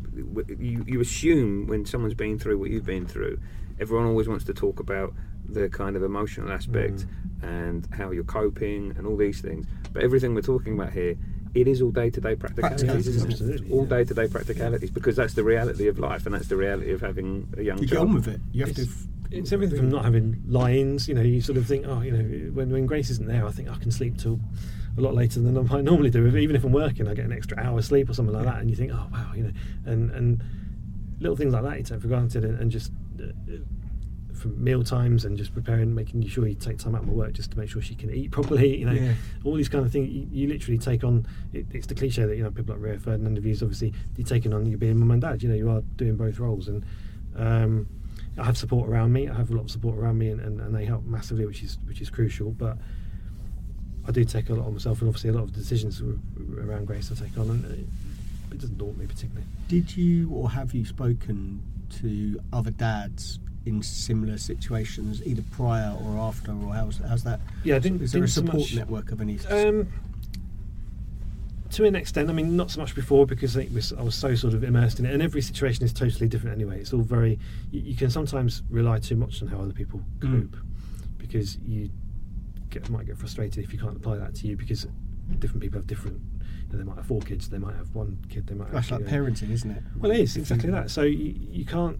You 0.59 0.83
you 0.87 0.99
assume 1.01 1.67
when 1.67 1.85
someone's 1.85 2.13
been 2.13 2.37
through 2.37 2.59
what 2.59 2.69
you've 2.69 2.85
been 2.85 3.05
through, 3.07 3.39
everyone 3.79 4.05
always 4.05 4.27
wants 4.27 4.45
to 4.45 4.53
talk 4.53 4.79
about 4.79 5.13
the 5.47 5.67
kind 5.69 5.95
of 5.95 6.03
emotional 6.03 6.51
aspect 6.51 7.07
mm. 7.41 7.43
and 7.43 7.87
how 7.91 8.11
you're 8.11 8.23
coping 8.23 8.93
and 8.95 9.07
all 9.07 9.17
these 9.17 9.41
things. 9.41 9.65
But 9.91 10.03
everything 10.03 10.35
we're 10.35 10.41
talking 10.43 10.73
about 10.79 10.93
here, 10.93 11.15
it 11.55 11.67
is 11.67 11.81
all 11.81 11.89
day 11.89 12.11
to 12.11 12.21
day 12.21 12.35
practicalities, 12.35 12.83
Practicalities, 12.85 13.07
isn't 13.15 13.29
it? 13.29 13.33
absolutely, 13.33 13.71
all 13.71 13.85
day 13.85 14.03
to 14.03 14.13
day 14.13 14.27
practicalities 14.27 14.91
because 14.91 15.15
that's 15.15 15.33
the 15.33 15.43
reality 15.43 15.87
of 15.87 15.97
life 15.97 16.27
and 16.27 16.35
that's 16.35 16.47
the 16.49 16.55
reality 16.57 16.91
of 16.91 17.01
having 17.01 17.47
a 17.57 17.63
young 17.63 17.79
You 17.79 17.87
get 17.87 17.95
child. 17.95 18.09
on 18.09 18.13
with 18.13 18.27
it. 18.27 18.39
You 18.51 18.65
have 18.67 18.75
to. 18.75 18.83
F- 18.83 19.07
it's 19.31 19.51
everything 19.51 19.77
from 19.77 19.89
not 19.89 20.03
having 20.05 20.41
lines. 20.47 21.07
You 21.07 21.13
know, 21.15 21.21
you 21.21 21.41
sort 21.41 21.57
of 21.57 21.65
think, 21.67 21.85
oh, 21.87 22.01
you 22.01 22.11
know, 22.11 22.51
when, 22.51 22.71
when 22.71 22.85
Grace 22.85 23.09
isn't 23.11 23.27
there, 23.27 23.45
I 23.45 23.51
think 23.51 23.69
I 23.69 23.75
can 23.77 23.91
sleep 23.91 24.17
till 24.17 24.39
a 24.97 25.01
lot 25.01 25.13
later 25.13 25.39
than 25.39 25.57
I 25.57 25.61
might 25.61 25.83
normally 25.83 26.09
do. 26.09 26.25
Even 26.35 26.55
if 26.55 26.63
I'm 26.63 26.71
working, 26.71 27.07
I 27.07 27.13
get 27.13 27.25
an 27.25 27.31
extra 27.31 27.57
hour 27.59 27.81
sleep 27.81 28.09
or 28.09 28.13
something 28.13 28.33
like 28.35 28.45
that, 28.45 28.59
and 28.59 28.69
you 28.69 28.75
think, 28.75 28.91
oh 28.93 29.07
wow, 29.11 29.31
you 29.35 29.43
know, 29.43 29.51
and 29.85 30.09
and 30.11 30.43
little 31.19 31.35
things 31.35 31.53
like 31.53 31.63
that 31.63 31.77
you 31.77 31.83
take 31.83 32.01
for 32.01 32.07
granted, 32.07 32.43
and, 32.45 32.59
and 32.59 32.71
just 32.71 32.91
uh, 33.21 33.25
uh, 33.25 33.57
from 34.33 34.63
meal 34.63 34.83
times 34.85 35.25
and 35.25 35.37
just 35.37 35.53
preparing, 35.53 35.93
making 35.93 36.25
sure 36.27 36.47
you 36.47 36.55
take 36.55 36.77
time 36.77 36.95
out 36.95 37.01
of 37.03 37.09
work 37.09 37.33
just 37.33 37.51
to 37.51 37.57
make 37.59 37.69
sure 37.69 37.81
she 37.81 37.93
can 37.93 38.09
eat 38.09 38.31
properly. 38.37 38.77
You 38.77 38.85
know, 38.85 38.93
Yeah. 38.93 39.13
all 39.43 39.53
these 39.55 39.69
kind 39.69 39.85
of 39.85 39.91
things. 39.91 40.09
You, 40.09 40.27
you 40.31 40.47
literally 40.47 40.77
take 40.79 41.03
on. 41.03 41.27
It, 41.53 41.65
it's 41.71 41.87
the 41.87 41.95
cliche 41.95 42.25
that 42.25 42.35
you 42.35 42.43
know 42.43 42.49
people 42.51 42.73
like 42.73 42.83
Rio 42.83 42.97
Ferdinand 42.97 43.43
used. 43.43 43.61
Obviously, 43.61 43.93
you're 44.17 44.25
taking 44.27 44.53
on 44.53 44.65
you 44.65 44.77
being 44.77 44.97
mum 44.97 45.11
and 45.11 45.21
dad. 45.21 45.43
You 45.43 45.49
know, 45.49 45.55
you 45.55 45.69
are 45.69 45.81
doing 45.97 46.15
both 46.15 46.39
roles, 46.39 46.67
and 46.67 46.83
um, 47.35 47.85
I 48.39 48.45
have 48.45 48.57
support 48.57 48.89
around 48.89 49.11
me. 49.13 49.27
I 49.27 49.35
have 49.35 49.51
a 49.51 49.53
lot 49.53 49.63
of 49.63 49.71
support 49.71 49.97
around 49.97 50.17
me, 50.17 50.29
and, 50.29 50.39
and, 50.39 50.59
and 50.61 50.73
they 50.73 50.85
help 50.85 51.05
massively, 51.05 51.45
which 51.45 51.61
is 51.63 51.77
which 51.85 52.01
is 52.01 52.09
crucial. 52.09 52.51
But 52.51 52.77
I 54.07 54.11
do 54.11 54.23
take 54.23 54.49
a 54.49 54.53
lot 54.53 54.65
on 54.67 54.73
myself, 54.73 54.99
and 55.01 55.07
obviously 55.09 55.29
a 55.31 55.33
lot 55.33 55.43
of 55.43 55.53
decisions 55.53 56.01
around 56.57 56.85
Grace 56.87 57.11
I 57.11 57.15
take 57.15 57.37
on, 57.37 57.49
and 57.49 57.65
it, 57.65 57.79
it 58.51 58.59
doesn't 58.59 58.77
daunt 58.77 58.97
me 58.97 59.05
particularly. 59.05 59.45
Did 59.67 59.95
you 59.95 60.29
or 60.31 60.49
have 60.49 60.73
you 60.73 60.85
spoken 60.85 61.61
to 62.01 62.39
other 62.53 62.71
dads 62.71 63.39
in 63.65 63.83
similar 63.83 64.37
situations, 64.37 65.21
either 65.25 65.43
prior 65.51 65.95
or 66.03 66.17
after, 66.17 66.51
or 66.51 66.73
how's, 66.73 66.97
how's 66.99 67.23
that? 67.25 67.41
Yeah, 67.63 67.75
I 67.75 67.79
didn't- 67.79 68.01
Is 68.01 68.13
there 68.13 68.23
a 68.23 68.25
didn't 68.25 68.31
so 68.33 68.41
support 68.41 68.57
much- 68.61 68.75
network 68.75 69.11
of 69.11 69.21
any? 69.21 69.37
Um, 69.47 69.87
to 71.71 71.85
an 71.85 71.95
extent, 71.95 72.29
I 72.29 72.33
mean, 72.33 72.55
not 72.55 72.71
so 72.71 72.79
much 72.81 72.95
before 72.95 73.25
because 73.25 73.55
it 73.55 73.71
was, 73.73 73.93
I 73.93 74.01
was 74.01 74.15
so 74.15 74.33
sort 74.35 74.53
of 74.53 74.63
immersed 74.63 74.99
in 74.99 75.05
it, 75.05 75.13
and 75.13 75.21
every 75.21 75.41
situation 75.41 75.83
is 75.85 75.93
totally 75.93 76.27
different 76.27 76.55
anyway. 76.55 76.79
It's 76.79 76.93
all 76.93 77.01
very. 77.01 77.37
You, 77.71 77.81
you 77.81 77.95
can 77.95 78.09
sometimes 78.09 78.63
rely 78.69 78.99
too 78.99 79.15
much 79.15 79.41
on 79.41 79.47
how 79.47 79.59
other 79.61 79.73
people 79.73 80.01
Mm. 80.19 80.51
cope 80.51 80.57
because 81.17 81.57
you 81.59 81.89
get, 82.69 82.89
might 82.89 83.05
get 83.05 83.17
frustrated 83.17 83.63
if 83.63 83.71
you 83.73 83.79
can't 83.79 83.95
apply 83.97 84.17
that 84.17 84.33
to 84.35 84.47
you 84.47 84.55
because 84.57 84.87
different 85.39 85.61
people 85.61 85.77
have 85.79 85.87
different. 85.87 86.19
You 86.67 86.73
know, 86.73 86.77
they 86.79 86.83
might 86.83 86.97
have 86.97 87.05
four 87.07 87.21
kids, 87.21 87.49
they 87.49 87.57
might 87.57 87.75
have 87.75 87.93
one 87.95 88.17
kid, 88.29 88.47
they 88.47 88.55
might. 88.55 88.65
have, 88.65 88.73
That's 88.73 88.91
like 88.91 88.99
you 89.01 89.05
know- 89.07 89.11
parenting, 89.11 89.51
isn't 89.51 89.69
it? 89.71 89.83
well, 89.99 90.11
it 90.11 90.19
is 90.19 90.37
exactly 90.37 90.71
that. 90.71 90.89
So 90.91 91.03
you, 91.03 91.35
you 91.51 91.65
can't. 91.65 91.99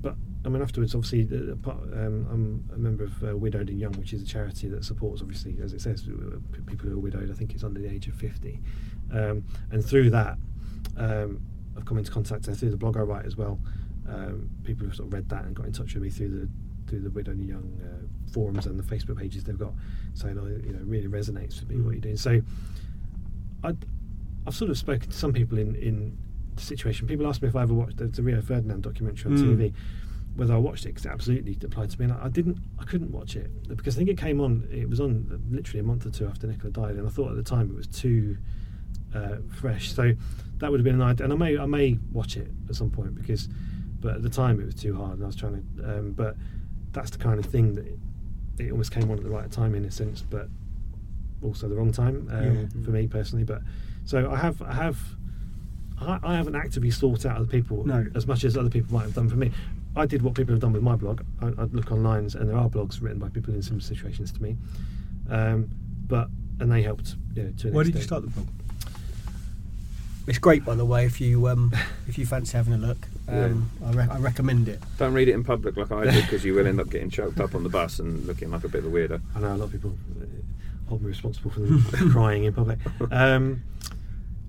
But 0.00 0.14
I 0.44 0.48
mean, 0.48 0.62
afterwards, 0.62 0.94
obviously, 0.94 1.22
um, 1.66 2.26
I'm 2.30 2.70
a 2.72 2.78
member 2.78 3.02
of 3.04 3.24
uh, 3.24 3.36
Widowed 3.36 3.68
and 3.68 3.80
Young, 3.80 3.92
which 3.94 4.12
is 4.12 4.22
a 4.22 4.26
charity 4.26 4.68
that 4.68 4.84
supports, 4.84 5.20
obviously, 5.22 5.56
as 5.62 5.72
it 5.72 5.80
says, 5.80 6.08
uh, 6.08 6.36
people 6.66 6.88
who 6.88 6.94
are 6.96 7.00
widowed. 7.00 7.30
I 7.30 7.34
think 7.34 7.52
it's 7.52 7.64
under 7.64 7.80
the 7.80 7.90
age 7.90 8.06
of 8.06 8.14
fifty, 8.14 8.60
um, 9.12 9.44
and 9.70 9.84
through 9.84 10.10
that, 10.10 10.36
um, 10.96 11.40
I've 11.76 11.84
come 11.84 11.98
into 11.98 12.10
contact 12.10 12.48
uh, 12.48 12.52
through 12.52 12.70
the 12.70 12.76
blog 12.76 12.96
I 12.96 13.00
write 13.00 13.24
as 13.26 13.36
well. 13.36 13.58
um, 14.08 14.48
people 14.64 14.86
have 14.86 14.96
sort 14.96 15.08
of 15.08 15.12
read 15.12 15.28
that 15.28 15.44
and 15.44 15.54
got 15.54 15.66
in 15.66 15.72
touch 15.72 15.94
with 15.94 16.02
me 16.02 16.10
through 16.10 16.28
the 16.30 16.48
through 16.88 17.00
the 17.00 17.10
Widowed 17.10 17.36
and 17.36 17.46
Young 17.48 17.80
uh, 17.84 18.32
forums 18.32 18.64
and 18.66 18.78
the 18.78 18.82
Facebook 18.82 19.18
pages 19.18 19.44
they've 19.44 19.58
got, 19.58 19.74
saying, 20.14 20.38
"Oh, 20.38 20.46
you 20.46 20.72
know, 20.72 20.80
really 20.84 21.06
resonates 21.08 21.60
with 21.60 21.68
me 21.68 21.76
what 21.82 21.92
you're 21.92 22.00
doing." 22.00 22.16
So, 22.16 22.40
i 23.64 23.72
have 24.46 24.54
sort 24.54 24.70
of 24.70 24.78
spoken 24.78 25.10
to 25.10 25.16
some 25.16 25.32
people 25.32 25.58
in 25.58 25.74
in 25.76 26.16
the 26.56 26.62
situation. 26.62 27.06
People 27.06 27.26
ask 27.26 27.42
me 27.42 27.48
if 27.48 27.56
I 27.56 27.62
ever 27.62 27.74
watched 27.74 27.98
the, 27.98 28.06
the 28.06 28.22
Rio 28.22 28.40
Ferdinand 28.40 28.82
documentary 28.82 29.30
on 29.32 29.36
Mm. 29.38 29.44
TV, 29.58 29.72
whether 30.36 30.54
I 30.54 30.58
watched 30.58 30.86
it 30.86 30.90
because 30.90 31.04
it 31.04 31.10
absolutely 31.10 31.56
applied 31.62 31.90
to 31.90 31.98
me. 32.00 32.04
And 32.06 32.14
I, 32.14 32.24
I 32.24 32.28
didn't, 32.28 32.56
I 32.78 32.84
couldn't 32.84 33.12
watch 33.12 33.36
it 33.36 33.50
because 33.76 33.96
I 33.96 33.98
think 33.98 34.08
it 34.10 34.16
came 34.18 34.40
on. 34.40 34.66
It 34.72 34.88
was 34.88 35.00
on 35.00 35.42
literally 35.50 35.80
a 35.80 35.82
month 35.84 36.06
or 36.06 36.10
two 36.10 36.26
after 36.26 36.46
Nicola 36.46 36.72
died, 36.72 36.96
and 36.96 37.06
I 37.06 37.10
thought 37.10 37.30
at 37.30 37.36
the 37.36 37.42
time 37.42 37.70
it 37.70 37.76
was 37.76 37.86
too 37.86 38.38
uh, 39.14 39.36
fresh. 39.60 39.92
So 39.92 40.12
that 40.58 40.70
would 40.70 40.80
have 40.80 40.84
been 40.84 40.96
an 40.96 41.02
idea, 41.02 41.24
and 41.24 41.32
I 41.32 41.36
may 41.36 41.58
I 41.58 41.66
may 41.66 41.98
watch 42.12 42.36
it 42.36 42.50
at 42.68 42.74
some 42.74 42.90
point 42.90 43.14
because, 43.14 43.48
but 44.00 44.16
at 44.16 44.22
the 44.22 44.30
time 44.30 44.60
it 44.60 44.66
was 44.66 44.74
too 44.74 44.94
hard, 44.96 45.14
and 45.14 45.22
I 45.22 45.26
was 45.26 45.36
trying 45.36 45.64
to. 45.76 45.98
Um, 45.98 46.12
but 46.12 46.36
that's 46.92 47.10
the 47.10 47.18
kind 47.18 47.38
of 47.38 47.46
thing 47.46 47.74
that 47.74 47.86
it, 47.86 47.98
it 48.58 48.70
almost 48.72 48.90
came 48.92 49.10
on 49.10 49.18
at 49.18 49.22
the 49.24 49.30
right 49.30 49.50
time 49.50 49.74
in 49.74 49.84
a 49.84 49.90
sense, 49.90 50.22
but 50.28 50.48
also 51.42 51.68
the 51.68 51.74
wrong 51.76 51.92
time 51.92 52.28
um, 52.32 52.44
Yeah. 52.56 52.84
for 52.84 52.90
me 52.90 53.06
personally. 53.06 53.44
But 53.44 53.62
so 54.04 54.30
I 54.30 54.36
have 54.36 54.60
I 54.62 54.72
have. 54.74 54.98
I, 56.00 56.18
I 56.22 56.36
haven't 56.36 56.54
actively 56.54 56.92
sought 56.92 57.26
out 57.26 57.36
other 57.38 57.46
people 57.48 57.84
No. 57.84 58.06
as 58.14 58.24
much 58.26 58.44
as 58.44 58.56
other 58.56 58.70
people 58.70 58.94
might 58.94 59.02
have 59.02 59.14
done 59.14 59.28
for 59.28 59.34
me. 59.34 59.50
I 59.96 60.06
did 60.06 60.22
what 60.22 60.34
people 60.34 60.52
have 60.54 60.60
done 60.60 60.72
with 60.72 60.82
my 60.82 60.94
blog. 60.94 61.22
I, 61.42 61.48
I'd 61.58 61.74
look 61.74 61.90
online, 61.90 62.28
and 62.38 62.48
there 62.48 62.56
are 62.56 62.68
blogs 62.68 63.02
written 63.02 63.18
by 63.18 63.28
people 63.30 63.52
in 63.52 63.62
similar 63.62 63.80
situations 63.82 64.30
to 64.32 64.40
me. 64.42 64.56
Um, 65.28 65.68
but 66.06 66.28
and 66.60 66.70
they 66.70 66.82
helped. 66.82 67.16
You 67.34 67.52
know, 67.64 67.70
Why 67.70 67.82
did 67.84 67.94
you 67.96 68.00
start 68.02 68.22
the 68.22 68.28
blog? 68.28 68.46
It's 70.28 70.38
great, 70.38 70.62
by 70.62 70.74
the 70.74 70.84
way. 70.84 71.06
If 71.06 71.22
you 71.22 71.48
um, 71.48 71.74
if 72.06 72.18
you 72.18 72.26
fancy 72.26 72.56
having 72.56 72.74
a 72.74 72.78
look, 72.78 72.98
um, 73.28 73.70
I, 73.84 73.92
re- 73.92 74.08
I 74.10 74.18
recommend 74.18 74.68
it. 74.68 74.78
Don't 74.98 75.14
read 75.14 75.28
it 75.28 75.32
in 75.32 75.42
public 75.42 75.76
like 75.78 75.90
I 75.90 76.04
did 76.04 76.24
because 76.24 76.44
you 76.44 76.54
will 76.54 76.66
end 76.66 76.80
up 76.80 76.90
getting 76.90 77.08
choked 77.08 77.40
up 77.40 77.54
on 77.54 77.62
the 77.62 77.70
bus 77.70 77.98
and 77.98 78.26
looking 78.26 78.50
like 78.50 78.62
a 78.64 78.68
bit 78.68 78.84
of 78.84 78.92
a 78.92 78.94
weirdo. 78.94 79.22
I 79.34 79.40
know 79.40 79.54
a 79.54 79.56
lot 79.56 79.64
of 79.64 79.72
people 79.72 79.94
uh, 80.20 80.26
hold 80.88 81.00
me 81.00 81.08
responsible 81.08 81.50
for 81.50 81.60
them 81.60 81.82
crying 82.12 82.44
in 82.44 82.52
public. 82.52 82.78
Um, 83.10 83.62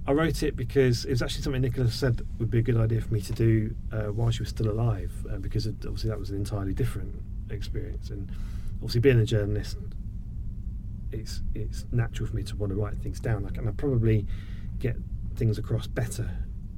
I 0.06 0.12
wrote 0.12 0.44
it 0.44 0.58
because 0.58 1.06
it 1.06 1.12
was 1.12 1.22
actually 1.22 1.44
something 1.44 1.62
Nicola 1.62 1.90
said 1.90 2.26
would 2.40 2.52
be 2.52 2.60
a 2.60 2.62
good 2.62 2.78
idea 2.78 3.00
for 3.00 3.14
me 3.14 3.22
to 3.22 3.32
do 3.32 3.74
uh, 3.94 4.08
while 4.08 4.32
she 4.32 4.42
was 4.42 4.50
still 4.50 4.70
alive, 4.70 5.12
uh, 5.32 5.38
because 5.38 5.66
it, 5.66 5.76
obviously 5.86 6.10
that 6.10 6.20
was 6.20 6.30
an 6.30 6.36
entirely 6.36 6.74
different 6.74 7.16
experience. 7.52 8.10
And 8.10 8.30
obviously, 8.78 9.00
being 9.00 9.20
a 9.20 9.26
journalist, 9.26 9.78
it's 11.14 11.42
it's 11.56 11.86
natural 11.94 12.28
for 12.28 12.36
me 12.36 12.44
to 12.44 12.56
want 12.58 12.72
to 12.72 12.76
write 12.76 12.98
things 12.98 13.22
down. 13.22 13.44
Like, 13.44 13.58
and 13.58 13.70
I 13.70 13.72
probably 13.72 14.26
get 14.80 14.96
things 15.40 15.58
across 15.58 15.88
better 15.88 16.30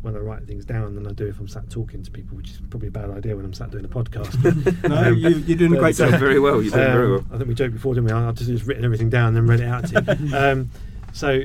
when 0.01 0.15
I 0.15 0.19
write 0.19 0.47
things 0.47 0.65
down 0.65 0.95
than 0.95 1.05
I 1.05 1.11
do 1.11 1.27
if 1.27 1.39
I'm 1.39 1.47
sat 1.47 1.69
talking 1.69 2.01
to 2.01 2.09
people, 2.09 2.35
which 2.35 2.49
is 2.49 2.61
probably 2.71 2.87
a 2.87 2.91
bad 2.91 3.11
idea 3.11 3.35
when 3.35 3.45
I'm 3.45 3.53
sat 3.53 3.69
doing 3.69 3.85
a 3.85 3.87
podcast. 3.87 4.41
But, 4.41 4.89
No, 4.89 4.95
um, 5.09 5.15
you, 5.15 5.29
you're 5.29 5.57
doing 5.57 5.75
a 5.75 5.77
great 5.77 5.95
job. 5.95 6.09
doing 6.09 6.19
very 6.19 6.39
well. 6.39 6.61
You're 6.61 6.71
doing 6.73 6.91
very 6.91 7.11
well. 7.11 7.19
um, 7.19 7.29
I 7.31 7.37
think 7.37 7.49
we 7.49 7.53
joked 7.53 7.73
before, 7.73 7.93
didn't 7.93 8.07
we? 8.07 8.11
I- 8.13 8.27
I've 8.29 8.35
just, 8.35 8.49
just 8.49 8.65
written 8.65 8.83
everything 8.83 9.09
down 9.11 9.27
and 9.27 9.37
then 9.37 9.47
read 9.47 9.59
it 9.59 9.67
out 9.67 9.85
to 9.89 10.17
you. 10.27 10.35
um, 10.37 10.71
so, 11.13 11.41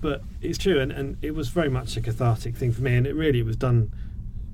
but 0.00 0.22
it's 0.40 0.56
true, 0.58 0.78
and, 0.78 0.92
and 0.92 1.16
it 1.20 1.34
was 1.34 1.48
very 1.48 1.68
much 1.68 1.96
a 1.96 2.00
cathartic 2.00 2.54
thing 2.54 2.70
for 2.70 2.82
me, 2.82 2.94
and 2.94 3.06
it 3.08 3.14
really 3.14 3.40
it 3.40 3.46
was 3.46 3.56
done 3.56 3.90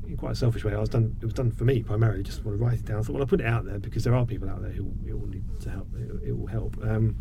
in 0.08 0.16
quite 0.16 0.32
a 0.32 0.36
selfish 0.36 0.64
WAY. 0.64 0.72
I 0.74 0.78
was 0.78 0.88
done. 0.88 1.14
It 1.20 1.24
was 1.26 1.34
done 1.34 1.50
for 1.50 1.64
me 1.64 1.82
primarily. 1.82 2.22
Just 2.22 2.42
want 2.46 2.56
to 2.58 2.64
write 2.64 2.78
it 2.78 2.86
down. 2.86 3.00
I 3.00 3.02
thought, 3.02 3.12
well, 3.14 3.22
I 3.22 3.26
put 3.26 3.40
it 3.40 3.46
out 3.46 3.66
there 3.66 3.78
because 3.78 4.02
there 4.04 4.14
are 4.14 4.24
people 4.24 4.48
out 4.48 4.62
there 4.62 4.70
who 4.70 4.90
it 5.06 5.12
will 5.12 5.28
need 5.28 5.44
to 5.60 5.70
help. 5.70 5.88
It, 5.94 6.28
it 6.28 6.32
will 6.32 6.46
help. 6.46 6.78
Um, 6.82 7.16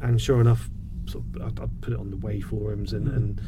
and 0.00 0.20
sure 0.20 0.40
enough, 0.40 0.68
sort 1.06 1.24
of, 1.34 1.42
I, 1.58 1.64
I 1.64 1.66
put 1.80 1.92
it 1.94 1.98
on 1.98 2.12
the 2.12 2.16
way 2.16 2.40
forums 2.40 2.92
and. 2.92 3.08
and 3.08 3.40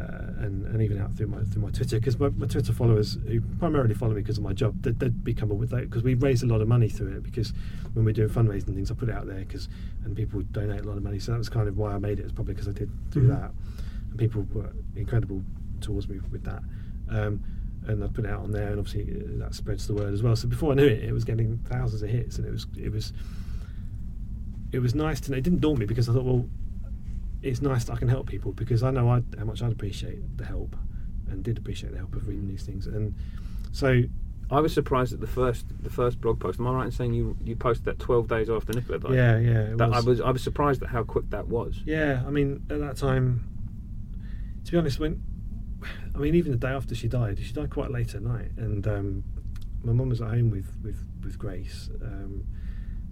uh, 0.00 0.44
and, 0.44 0.64
and 0.66 0.80
even 0.82 0.98
out 1.00 1.12
through 1.14 1.26
my 1.26 1.42
through 1.44 1.62
my 1.62 1.70
Twitter 1.70 1.98
because 1.98 2.18
my, 2.18 2.28
my 2.30 2.46
Twitter 2.46 2.72
followers 2.72 3.18
who 3.28 3.40
primarily 3.58 3.94
follow 3.94 4.14
me 4.14 4.22
because 4.22 4.38
of 4.38 4.44
my 4.44 4.52
job 4.52 4.80
they, 4.82 4.92
they'd 4.92 5.22
become 5.24 5.48
because 5.50 6.02
we 6.02 6.14
raise 6.14 6.42
a 6.42 6.46
lot 6.46 6.60
of 6.60 6.68
money 6.68 6.88
through 6.88 7.08
it 7.16 7.22
because 7.22 7.52
when 7.92 8.04
we're 8.04 8.12
doing 8.14 8.28
fundraising 8.30 8.74
things 8.74 8.90
I 8.90 8.94
put 8.94 9.08
it 9.08 9.14
out 9.14 9.26
there 9.26 9.40
because 9.40 9.68
and 10.04 10.16
people 10.16 10.40
donate 10.52 10.80
a 10.80 10.84
lot 10.84 10.96
of 10.96 11.02
money. 11.02 11.18
So 11.18 11.32
that 11.32 11.38
was 11.38 11.48
kind 11.48 11.68
of 11.68 11.76
why 11.76 11.92
I 11.92 11.98
made 11.98 12.18
it 12.18 12.22
it's 12.22 12.32
probably 12.32 12.54
because 12.54 12.68
I 12.68 12.72
did 12.72 12.90
do 13.10 13.20
Mhm. 13.22 13.28
that. 13.28 13.50
And 14.10 14.18
people 14.18 14.46
were 14.54 14.70
incredible 14.96 15.42
towards 15.80 16.08
me 16.08 16.20
with 16.32 16.44
that. 16.44 16.62
Um, 17.08 17.42
and 17.86 18.02
I 18.04 18.06
put 18.08 18.24
it 18.24 18.30
out 18.30 18.40
on 18.40 18.52
there 18.52 18.68
and 18.70 18.78
obviously 18.78 19.04
uh, 19.22 19.38
that 19.44 19.54
spreads 19.54 19.86
the 19.86 19.94
word 19.94 20.12
as 20.14 20.22
well. 20.22 20.36
So 20.36 20.48
before 20.48 20.72
I 20.72 20.74
knew 20.76 20.86
it 20.86 21.04
it 21.04 21.12
was 21.12 21.24
getting 21.24 21.58
thousands 21.66 22.02
of 22.02 22.08
hits 22.10 22.38
and 22.38 22.46
it 22.46 22.50
was 22.52 22.66
it 22.76 22.90
was 22.92 23.12
it 24.72 24.78
was 24.78 24.94
nice 24.94 25.20
to 25.22 25.32
know. 25.32 25.36
It 25.38 25.42
didn't 25.44 25.60
daunt 25.60 25.78
me 25.78 25.86
because 25.86 26.08
I 26.08 26.12
thought 26.12 26.24
well 26.24 26.46
it's 27.42 27.62
nice 27.62 27.84
that 27.84 27.94
I 27.94 27.96
can 27.96 28.08
help 28.08 28.26
people 28.26 28.52
because 28.52 28.82
I 28.82 28.90
know 28.90 29.08
I'd, 29.10 29.24
how 29.38 29.44
much 29.44 29.62
I'd 29.62 29.72
appreciate 29.72 30.36
the 30.36 30.44
help 30.44 30.76
and 31.28 31.42
did 31.42 31.58
appreciate 31.58 31.92
the 31.92 31.98
help 31.98 32.14
of 32.14 32.26
reading 32.28 32.48
these 32.48 32.62
things. 32.64 32.86
And 32.86 33.14
so, 33.72 34.02
I 34.52 34.58
was 34.60 34.74
surprised 34.74 35.12
at 35.12 35.20
the 35.20 35.28
first 35.28 35.64
the 35.80 35.90
first 35.90 36.20
blog 36.20 36.40
post. 36.40 36.58
Am 36.58 36.66
I 36.66 36.72
right 36.72 36.86
in 36.86 36.90
saying 36.90 37.14
you 37.14 37.36
you 37.44 37.54
posted 37.54 37.84
that 37.84 37.98
12 38.00 38.26
days 38.26 38.50
after 38.50 38.72
Nicola 38.72 38.98
died? 38.98 39.14
yeah, 39.14 39.38
yeah, 39.38 39.74
That, 39.76 39.90
was, 39.90 40.06
I 40.06 40.08
was 40.10 40.20
I 40.20 40.30
was 40.30 40.42
surprised 40.42 40.82
at 40.82 40.88
how 40.88 41.04
quick 41.04 41.30
that 41.30 41.46
was. 41.46 41.80
yeah. 41.86 42.22
I 42.26 42.30
mean, 42.30 42.66
at 42.68 42.80
that 42.80 42.96
time, 42.96 43.44
to 44.64 44.72
be 44.72 44.78
honest, 44.78 44.98
when 44.98 45.22
I 46.14 46.18
mean, 46.18 46.34
even 46.34 46.50
the 46.52 46.58
day 46.58 46.68
after 46.72 46.94
she 46.96 47.06
died, 47.08 47.38
she 47.38 47.52
died 47.52 47.70
quite 47.70 47.90
late 47.92 48.14
at 48.16 48.22
night, 48.22 48.50
and 48.56 48.86
um, 48.88 49.24
my 49.84 49.92
mum 49.92 50.08
was 50.08 50.20
at 50.20 50.28
home 50.28 50.50
with 50.50 50.72
with 50.82 50.98
with 51.22 51.38
Grace, 51.38 51.88
um, 52.02 52.44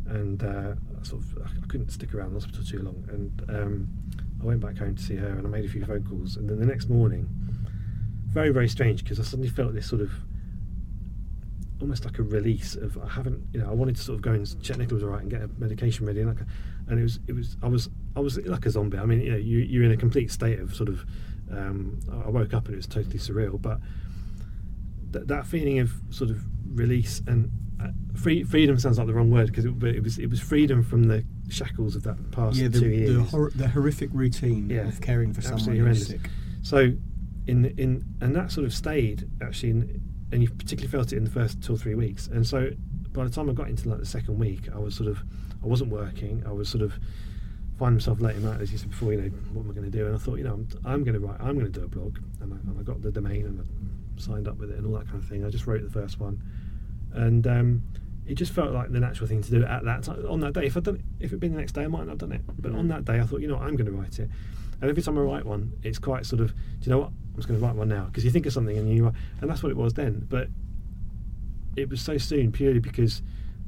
and 0.09 0.43
uh, 0.43 0.75
I 0.99 1.03
sort 1.05 1.23
of 1.23 1.39
I 1.47 1.67
couldn't 1.69 1.91
stick 1.91 2.15
around 2.15 2.35
the 2.35 2.41
hospital 2.41 2.65
too 2.65 2.83
long, 2.83 3.05
and 3.11 3.45
um, 3.51 3.89
I 4.41 4.45
went 4.45 4.61
back 4.61 4.79
home 4.79 4.97
to 4.97 5.03
see 5.03 5.17
her, 5.17 5.29
and 5.29 5.47
I 5.47 5.51
made 5.51 5.65
a 5.65 5.69
few 5.69 5.85
phone 5.85 6.05
calls, 6.05 6.37
and 6.37 6.49
then 6.49 6.59
the 6.59 6.67
next 6.67 6.89
morning, 6.89 7.29
very 8.27 8.51
very 8.51 8.69
strange 8.69 9.03
because 9.03 9.21
I 9.21 9.23
suddenly 9.23 9.51
felt 9.51 9.75
this 9.75 9.89
sort 9.89 10.03
of 10.03 10.11
almost 11.81 12.05
like 12.05 12.19
a 12.19 12.23
release 12.23 12.75
of 12.75 12.99
I 12.99 13.09
haven't 13.09 13.41
you 13.53 13.61
know 13.61 13.69
I 13.71 13.73
wanted 13.73 13.97
to 13.97 14.03
sort 14.03 14.17
of 14.17 14.23
go 14.23 14.33
and 14.33 14.63
check 14.63 14.79
Nicola 14.79 14.95
was 14.95 15.05
all 15.05 15.11
right 15.11 15.23
and 15.23 15.31
get 15.31 15.43
a 15.43 15.49
medication 15.59 16.07
ready 16.07 16.21
and 16.21 16.29
like 16.29 16.45
and 16.89 16.99
it 16.99 17.03
was 17.03 17.21
it 17.29 17.35
was 17.35 17.57
I 17.63 17.69
was 17.69 17.89
I 18.17 18.21
was 18.21 18.37
like 18.39 18.67
a 18.67 18.71
zombie. 18.71 18.99
I 18.99 19.05
mean 19.05 19.21
you 19.21 19.31
know 19.31 19.37
you, 19.37 19.59
you're 19.59 19.85
in 19.85 19.93
a 19.93 19.97
complete 19.97 20.33
state 20.33 20.59
of 20.59 20.75
sort 20.75 20.89
of 20.89 21.05
um, 21.51 21.99
I 22.25 22.29
woke 22.29 22.53
up 22.53 22.67
and 22.67 22.75
it 22.75 22.77
was 22.77 22.87
totally 22.87 23.19
surreal. 23.19 23.61
But 23.61 23.81
th- 25.13 25.27
that 25.27 25.47
feeling 25.47 25.79
of 25.79 25.93
sort 26.11 26.31
of 26.31 26.45
release 26.67 27.23
and 27.27 27.51
free, 28.19 28.43
freedom 28.45 28.79
sounds 28.79 28.99
like 28.99 29.07
the 29.07 29.15
wrong 29.15 29.31
word 29.31 29.47
because 29.49 29.65
it, 29.65 29.83
it 29.83 30.03
was 30.03 30.19
it 30.19 30.29
was 30.29 30.41
freedom 30.41 30.83
from 30.83 31.05
the 31.05 31.25
shackles 31.49 31.97
of 31.97 32.03
that 32.03 32.31
past 32.31 32.57
Yeah, 32.57 32.69
the, 32.69 32.81
two 32.81 32.89
years 32.89 33.17
the, 33.17 33.23
hor- 33.23 33.51
the 33.55 33.69
horrific 33.69 34.11
routine 34.13 34.69
Yeah, 34.69 34.89
of 34.89 35.01
caring 35.01 35.33
for 35.33 35.41
someone 35.43 35.77
who's 35.77 36.07
sick. 36.07 36.31
So, 36.63 36.93
in 37.47 37.65
in 37.79 38.05
and 38.21 38.35
that 38.37 38.51
sort 38.53 38.67
of 38.67 38.75
stayed 38.75 39.29
actually, 39.41 39.71
in, 39.71 40.03
and 40.33 40.43
you 40.43 40.51
particularly 40.51 40.89
felt 40.89 41.13
it 41.13 41.17
in 41.17 41.25
the 41.25 41.31
first 41.31 41.63
two 41.63 41.75
or 41.75 41.79
three 41.79 41.95
weeks. 41.95 42.27
And 42.27 42.47
so, 42.47 42.71
by 43.13 43.25
the 43.25 43.31
time 43.31 43.49
I 43.49 43.53
got 43.53 43.69
into 43.69 43.89
like 43.89 44.01
the 44.01 44.07
second 44.07 44.39
week, 44.39 44.69
I 44.75 44.79
was 44.79 44.95
sort 44.95 45.09
of, 45.09 45.23
I 45.63 45.67
wasn't 45.67 45.91
working. 45.91 46.45
I 46.47 46.53
was 46.53 46.69
sort 46.69 46.83
of 46.83 46.99
finding 47.79 47.97
myself 47.97 48.21
late 48.21 48.37
at 48.37 48.43
night, 48.43 48.61
as 48.61 48.73
you 48.73 48.79
said 48.79 48.91
before. 48.91 49.13
You 49.13 49.23
know, 49.23 49.29
what 49.53 49.63
am 49.65 49.71
I 49.71 49.75
going 49.75 49.91
to 49.91 49.97
do? 49.97 50.07
And 50.07 50.15
I 50.15 50.19
thought, 50.19 50.37
you 50.37 50.45
know, 50.45 50.55
I'm, 50.55 50.69
I'm 50.85 51.05
going 51.05 51.15
to 51.15 51.21
write. 51.21 51.41
I'm 51.41 51.59
going 51.59 51.73
to 51.73 51.79
do 51.79 51.85
a 51.85 51.89
blog, 51.89 52.19
and 52.41 52.53
I, 52.53 52.57
and 52.57 52.79
I 52.79 52.83
got 52.83 53.01
the 53.01 53.11
domain 53.11 53.47
and 53.47 53.61
I 53.61 54.21
signed 54.21 54.49
up 54.49 54.59
with 54.59 54.71
it 54.71 54.79
and 54.79 54.87
all 54.87 54.99
that 54.99 55.07
kind 55.07 55.23
of 55.23 55.29
thing. 55.29 55.45
I 55.45 55.51
just 55.51 55.67
wrote 55.67 55.83
the 55.83 55.91
first 55.91 56.21
one, 56.21 56.43
and 57.13 57.47
um, 57.47 57.83
it 58.29 58.35
just 58.35 58.53
felt 58.53 58.73
like 58.73 58.93
the 58.93 59.01
natural 59.01 59.27
thing 59.27 59.43
to 59.43 59.51
do 59.51 59.65
at 59.65 59.85
that 59.85 60.03
time 60.03 60.25
on 60.29 60.41
that 60.41 60.53
day. 60.53 60.67
If 60.67 60.77
I'd 60.77 60.85
done 60.85 61.03
if 61.19 61.31
it'd 61.31 61.41
been 61.41 61.55
the 61.55 61.59
next 61.59 61.73
day, 61.73 61.85
I 61.85 61.89
might 61.89 62.01
not 62.01 62.11
have 62.11 62.19
done 62.19 62.33
it. 62.33 62.43
But 62.61 62.73
on 62.73 62.89
that 62.89 63.07
day, 63.07 63.19
I 63.19 63.23
thought, 63.23 63.41
you 63.41 63.49
know, 63.49 63.57
what, 63.57 63.65
I'm 63.65 63.75
going 63.75 63.91
to 63.91 63.93
write 63.93 64.19
it. 64.19 64.29
And 64.81 64.91
every 64.91 65.03
time 65.03 65.19
I 65.19 65.23
write 65.23 65.47
one, 65.47 65.73
it's 65.83 65.99
quite 65.99 66.27
sort 66.27 66.43
of, 66.43 66.55
do 66.55 66.61
you 66.83 66.91
know 66.91 66.99
what? 66.99 67.09
I'm 67.09 67.37
just 67.37 67.49
going 67.49 67.59
to 67.59 67.67
write 67.67 67.75
one 67.75 67.89
now 67.89 68.05
because 68.05 68.25
you 68.25 68.31
think 68.31 68.45
of 68.45 68.53
something 68.53 68.77
and 68.77 68.95
you, 68.95 69.07
write 69.07 69.15
and 69.41 69.51
that's 69.51 69.63
what 69.63 69.71
it 69.71 69.77
was 69.77 69.95
then. 69.95 70.27
But 70.29 70.49
it 71.75 71.89
was 71.89 72.03
so 72.03 72.19
soon 72.19 72.53
purely 72.53 72.81
because, 72.81 73.23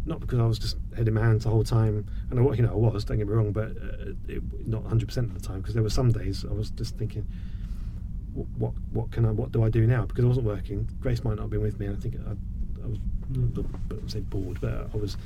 not 0.05 0.21
because 0.21 0.39
I 0.39 0.45
was 0.45 0.59
just 0.59 0.77
head 0.95 1.09
in 1.09 1.15
my 1.15 1.23
hands 1.23 1.45
the 1.45 1.51
whole 1.51 1.65
time. 1.65 2.07
And 2.31 2.39
I, 2.39 2.53
you 2.53 2.63
know, 2.63 2.73
I 2.73 2.77
was. 2.77 3.05
Don't 3.05 3.17
get 3.17 3.29
me 3.29 3.33
wrong, 3.33 3.53
but 3.53 3.69
uh, 3.69 4.13
it, 4.29 4.43
not 4.67 4.83
100 4.83 5.09
percent 5.09 5.29
of 5.29 5.41
the 5.41 5.47
time 5.47 5.61
because 5.61 5.73
there 5.73 5.83
were 5.83 5.89
some 5.89 6.13
days 6.13 6.45
I 6.49 6.53
was 6.53 6.71
just 6.71 6.99
thinking, 6.99 7.27
"Wh- 8.35 8.61
what 8.61 8.73
what 8.93 9.11
can 9.11 9.25
I 9.25 9.31
what 9.31 9.53
do 9.53 9.63
I 9.63 9.71
do 9.71 9.87
now? 9.87 10.05
Because 10.05 10.25
I 10.25 10.29
wasn't 10.29 10.47
working. 10.47 10.89
Grace 11.01 11.25
might 11.25 11.37
not 11.37 11.43
have 11.43 11.51
been 11.51 11.63
with 11.63 11.79
me, 11.81 11.87
and 11.87 11.97
I 11.97 12.01
think 12.01 12.17
I, 12.27 12.33
I 12.85 12.87
was 12.87 12.99
I 13.35 13.95
would 13.95 14.11
say 14.11 14.21
bored, 14.21 14.61
but 14.61 14.89
I 14.93 14.97
was. 14.97 15.17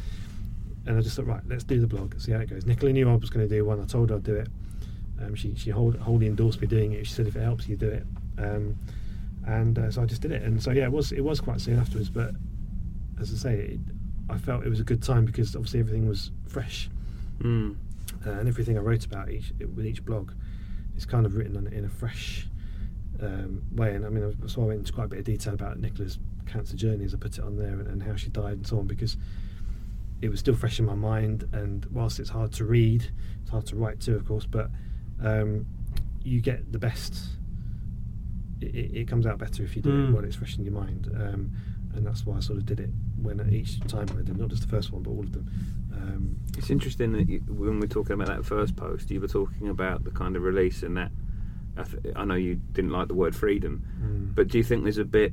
And 0.86 0.98
I 0.98 1.00
just 1.00 1.16
thought, 1.16 1.26
right, 1.26 1.40
let's 1.48 1.64
do 1.64 1.80
the 1.80 1.86
blog, 1.86 2.20
see 2.20 2.32
how 2.32 2.40
it 2.40 2.50
goes. 2.50 2.66
Nicola 2.66 2.92
knew 2.92 3.08
I 3.08 3.14
was 3.14 3.30
going 3.30 3.48
to 3.48 3.54
do 3.54 3.64
one. 3.64 3.80
I 3.80 3.86
told 3.86 4.10
her 4.10 4.16
I'd 4.16 4.22
do 4.22 4.34
it. 4.36 4.48
Um, 5.22 5.34
she 5.34 5.54
she 5.56 5.70
hold, 5.70 5.96
wholly 5.96 6.26
endorsed 6.26 6.60
me 6.60 6.66
doing 6.66 6.92
it. 6.92 7.06
She 7.06 7.12
said, 7.14 7.26
if 7.26 7.36
it 7.36 7.40
helps 7.42 7.66
you, 7.68 7.76
do 7.76 7.88
it. 7.88 8.04
Um, 8.36 8.76
and 9.46 9.78
uh, 9.78 9.90
so 9.90 10.02
I 10.02 10.06
just 10.06 10.20
did 10.20 10.32
it. 10.32 10.42
And 10.42 10.62
so 10.62 10.72
yeah, 10.72 10.84
it 10.84 10.92
was 10.92 11.12
it 11.12 11.22
was 11.22 11.40
quite 11.40 11.60
soon 11.60 11.78
afterwards. 11.78 12.10
But 12.10 12.32
as 13.20 13.32
I 13.32 13.36
say, 13.36 13.58
it, 13.60 13.80
I 14.28 14.36
felt 14.38 14.64
it 14.66 14.68
was 14.68 14.80
a 14.80 14.84
good 14.84 15.02
time 15.02 15.24
because 15.24 15.54
obviously 15.56 15.80
everything 15.80 16.06
was 16.08 16.30
fresh, 16.46 16.90
Mm. 17.42 17.76
uh, 18.26 18.30
and 18.30 18.48
everything 18.48 18.76
I 18.76 18.80
wrote 18.80 19.04
about 19.06 19.30
each 19.30 19.52
with 19.74 19.86
each 19.86 20.04
blog 20.04 20.32
is 20.96 21.06
kind 21.06 21.24
of 21.26 21.36
written 21.36 21.56
on, 21.56 21.66
in 21.68 21.84
a 21.84 21.88
fresh 21.90 22.46
um, 23.20 23.62
way. 23.74 23.94
And 23.94 24.04
I 24.04 24.08
mean, 24.10 24.24
I- 24.42 24.46
so 24.48 24.62
I 24.62 24.66
went 24.66 24.80
into 24.80 24.92
quite 24.92 25.04
a 25.04 25.08
bit 25.08 25.18
of 25.20 25.24
detail 25.24 25.54
about 25.54 25.78
Nicola's 25.78 26.18
cancer 26.46 26.76
journey 26.76 27.04
as 27.04 27.14
I 27.14 27.18
put 27.18 27.38
it 27.38 27.44
on 27.44 27.56
there 27.56 27.78
and, 27.80 27.86
and 27.88 28.02
how 28.02 28.16
she 28.16 28.28
died 28.28 28.52
and 28.54 28.66
so 28.66 28.78
on 28.78 28.86
because 28.86 29.16
it 30.22 30.28
was 30.28 30.40
still 30.40 30.54
fresh 30.54 30.78
in 30.78 30.84
my 30.86 30.94
mind. 30.94 31.48
And 31.52 31.84
whilst 31.92 32.18
it's 32.20 32.30
hard 32.30 32.52
to 32.54 32.64
read, 32.64 33.10
it's 33.42 33.50
hard 33.50 33.66
to 33.66 33.76
write 33.76 34.00
too, 34.00 34.14
of 34.16 34.26
course, 34.26 34.46
but 34.46 34.70
um, 35.22 35.66
you 36.22 36.40
get 36.40 36.70
the 36.72 36.78
best. 36.78 37.14
It, 38.60 38.74
it, 38.74 38.96
it 39.00 39.08
comes 39.08 39.26
out 39.26 39.38
better 39.38 39.62
if 39.62 39.76
you 39.76 39.82
do 39.82 39.90
it 39.90 39.92
Mm. 40.08 40.12
while 40.14 40.24
it's 40.24 40.36
fresh 40.36 40.56
in 40.56 40.64
your 40.64 40.74
mind. 40.74 41.10
Um, 41.14 41.50
and 41.94 42.06
that's 42.06 42.26
why 42.26 42.36
I 42.36 42.40
sort 42.40 42.58
of 42.58 42.66
did 42.66 42.80
it 42.80 42.90
when 43.22 43.40
each 43.52 43.78
time 43.86 44.06
I 44.18 44.22
did 44.22 44.36
not 44.36 44.48
just 44.48 44.62
the 44.62 44.68
first 44.68 44.90
one 44.92 45.02
but 45.02 45.10
all 45.10 45.20
of 45.20 45.32
them. 45.32 45.48
Um, 45.92 46.36
It's 46.58 46.70
interesting 46.70 47.12
that 47.12 47.28
you, 47.28 47.38
when 47.48 47.78
we're 47.78 47.86
talking 47.86 48.14
about 48.14 48.26
that 48.28 48.44
first 48.44 48.74
post, 48.74 49.10
you 49.10 49.20
were 49.20 49.28
talking 49.28 49.68
about 49.68 50.02
the 50.04 50.10
kind 50.10 50.34
of 50.36 50.42
release 50.42 50.82
and 50.82 50.96
that. 50.96 51.10
I, 51.76 51.82
th- 51.84 52.14
I 52.16 52.24
know 52.24 52.34
you 52.34 52.56
didn't 52.72 52.90
like 52.92 53.08
the 53.08 53.14
word 53.14 53.34
freedom, 53.34 53.84
Mm. 54.02 54.34
but 54.34 54.48
do 54.48 54.58
you 54.58 54.64
think 54.64 54.82
there's 54.84 54.98
a 54.98 55.04
bit? 55.04 55.32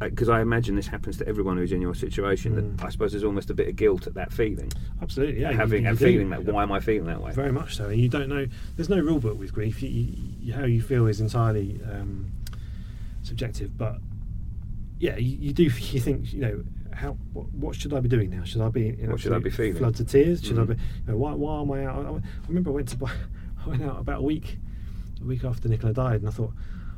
Because 0.00 0.28
I 0.28 0.40
imagine 0.40 0.74
this 0.74 0.88
happens 0.88 1.16
to 1.18 1.28
everyone 1.28 1.56
who's 1.56 1.70
in 1.72 1.80
your 1.80 1.94
situation. 1.94 2.54
Mm. 2.56 2.76
That 2.78 2.86
I 2.86 2.90
suppose 2.90 3.12
there's 3.12 3.24
almost 3.24 3.48
a 3.50 3.54
bit 3.54 3.68
of 3.68 3.76
guilt 3.76 4.06
at 4.06 4.14
that 4.14 4.32
feeling, 4.32 4.70
absolutely, 5.00 5.40
yeah, 5.40 5.52
having 5.52 5.84
you 5.84 5.90
a 5.90 5.94
do. 5.94 6.04
feeling 6.04 6.30
that 6.30 6.44
why 6.44 6.62
am 6.64 6.72
I 6.72 6.80
feeling 6.80 7.06
that 7.06 7.20
way? 7.22 7.32
Very 7.32 7.52
much 7.52 7.76
so. 7.76 7.86
And 7.88 8.00
you 8.00 8.08
don't 8.08 8.28
know. 8.28 8.46
There's 8.76 8.88
no 8.88 8.98
rule 8.98 9.20
book 9.20 9.38
with 9.38 9.52
grief. 9.52 9.80
You, 9.82 9.88
you, 9.88 10.52
how 10.52 10.64
you 10.64 10.82
feel 10.82 11.06
is 11.06 11.20
entirely 11.20 11.80
um, 11.90 12.30
subjective. 13.22 13.76
But 13.78 13.98
yeah, 14.98 15.16
you, 15.16 15.36
you 15.38 15.52
do. 15.52 15.64
You 15.92 16.00
think 16.00 16.32
you 16.32 16.40
know 16.40 16.64
how. 16.92 17.12
What, 17.32 17.52
what 17.52 17.76
should 17.76 17.94
I 17.94 18.00
be 18.00 18.08
doing 18.08 18.30
now? 18.30 18.42
Should 18.44 18.62
I 18.62 18.68
be 18.70 18.88
in 18.88 19.10
What 19.10 19.20
should 19.20 19.32
I 19.32 19.38
be 19.38 19.50
feeling? 19.50 19.76
Floods 19.76 20.00
of 20.00 20.08
tears. 20.08 20.42
Should 20.44 20.58
I 20.58 20.62
Mm. 20.62 20.68
be? 20.68 20.74
You 20.74 21.12
know, 21.12 21.16
why, 21.16 21.32
why 21.34 21.60
am 21.60 21.70
I 21.72 21.84
out? 21.86 22.04
I, 22.04 22.08
I 22.10 22.20
remember 22.48 22.70
I 22.70 22.74
went 22.74 22.88
to 22.88 22.96
buy. 22.96 23.12
I 23.64 23.68
went 23.68 23.82
out 23.82 24.00
about 24.00 24.18
a 24.18 24.22
week, 24.24 24.58
a 25.22 25.24
week 25.24 25.44
after 25.44 25.68
Nicola 25.68 25.92
died, 25.92 26.20
and 26.20 26.28
I 26.28 26.32
thought. 26.32 26.52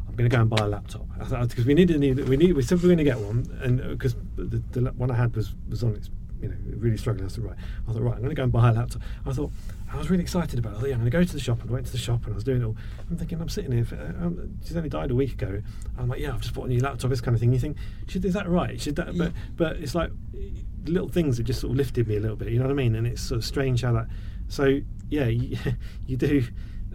I'm 0.09 0.15
going 0.15 0.29
to 0.31 0.35
go 0.35 0.41
and 0.41 0.51
buy 0.51 0.65
a 0.65 0.69
laptop 0.69 1.07
because 1.19 1.67
we 1.67 1.75
needed, 1.75 2.01
need, 2.01 2.29
we 2.29 2.37
need, 2.37 2.53
we 2.53 2.63
said 2.63 2.79
we 2.79 2.89
were 2.89 2.95
going 2.95 2.99
to 2.99 3.05
get 3.05 3.19
one, 3.19 3.59
and 3.63 3.79
because 3.91 4.15
the, 4.37 4.63
the 4.73 4.93
one 4.93 5.11
I 5.11 5.15
had 5.15 5.35
was 5.35 5.55
was 5.69 5.83
on 5.83 5.95
its, 5.95 6.11
you 6.41 6.49
know, 6.49 6.57
really 6.77 6.97
struggling. 6.97 7.27
I 7.27 7.29
thought, 7.29 7.45
right, 7.45 7.57
I 7.89 7.93
thought, 7.93 8.03
right, 8.03 8.15
I'm 8.15 8.21
going 8.21 8.31
to 8.31 8.35
go 8.35 8.45
and 8.45 8.53
buy 8.53 8.71
a 8.71 8.73
laptop. 8.73 9.03
I 9.27 9.33
thought, 9.33 9.51
I 9.93 9.99
was 9.99 10.11
really 10.11 10.23
excited 10.23 10.59
about 10.59 10.75
it. 10.75 10.77
I 10.77 10.81
thought, 10.81 10.89
yeah, 10.89 10.95
I'm 10.95 11.01
going 11.01 11.11
to 11.11 11.19
go 11.19 11.25
to 11.25 11.33
the 11.33 11.41
shop. 11.41 11.61
And 11.63 11.71
I 11.71 11.73
went 11.73 11.87
to 11.87 11.93
the 11.93 11.99
shop 11.99 12.25
and 12.25 12.33
I 12.33 12.35
was 12.35 12.45
doing 12.45 12.63
it 12.63 12.65
all. 12.65 12.77
I'm 13.11 13.17
thinking, 13.17 13.41
I'm 13.41 13.49
sitting 13.49 13.73
here. 13.73 13.85
For, 13.85 13.97
um, 13.97 14.59
she's 14.65 14.77
only 14.77 14.89
died 14.89 15.11
a 15.11 15.15
week 15.15 15.33
ago. 15.33 15.63
I'm 15.99 16.09
like, 16.09 16.21
yeah, 16.21 16.35
I've 16.35 16.41
just 16.41 16.55
bought 16.55 16.67
a 16.67 16.69
new 16.69 16.81
laptop. 16.81 17.11
This 17.11 17.21
kind 17.21 17.35
of 17.35 17.41
thing. 17.41 17.53
You 17.53 17.59
think, 17.59 17.77
should 18.09 18.25
is 18.25 18.35
that 18.35 18.49
right? 18.49 18.81
Should 18.81 18.97
that? 18.97 19.17
But 19.17 19.33
but 19.57 19.77
it's 19.77 19.95
like 19.95 20.11
little 20.85 21.09
things 21.09 21.37
that 21.37 21.45
just 21.45 21.61
sort 21.61 21.73
of 21.73 21.77
lifted 21.77 22.09
me 22.09 22.17
a 22.17 22.21
little 22.21 22.37
bit. 22.37 22.49
You 22.49 22.59
know 22.59 22.65
what 22.65 22.73
I 22.73 22.75
mean? 22.75 22.95
And 22.97 23.07
it's 23.07 23.23
sort 23.23 23.39
of 23.39 23.45
strange 23.45 23.83
how 23.83 23.93
that. 23.93 24.07
So 24.49 24.81
yeah, 25.09 25.27
you, 25.27 25.57
you 26.07 26.17
do. 26.17 26.45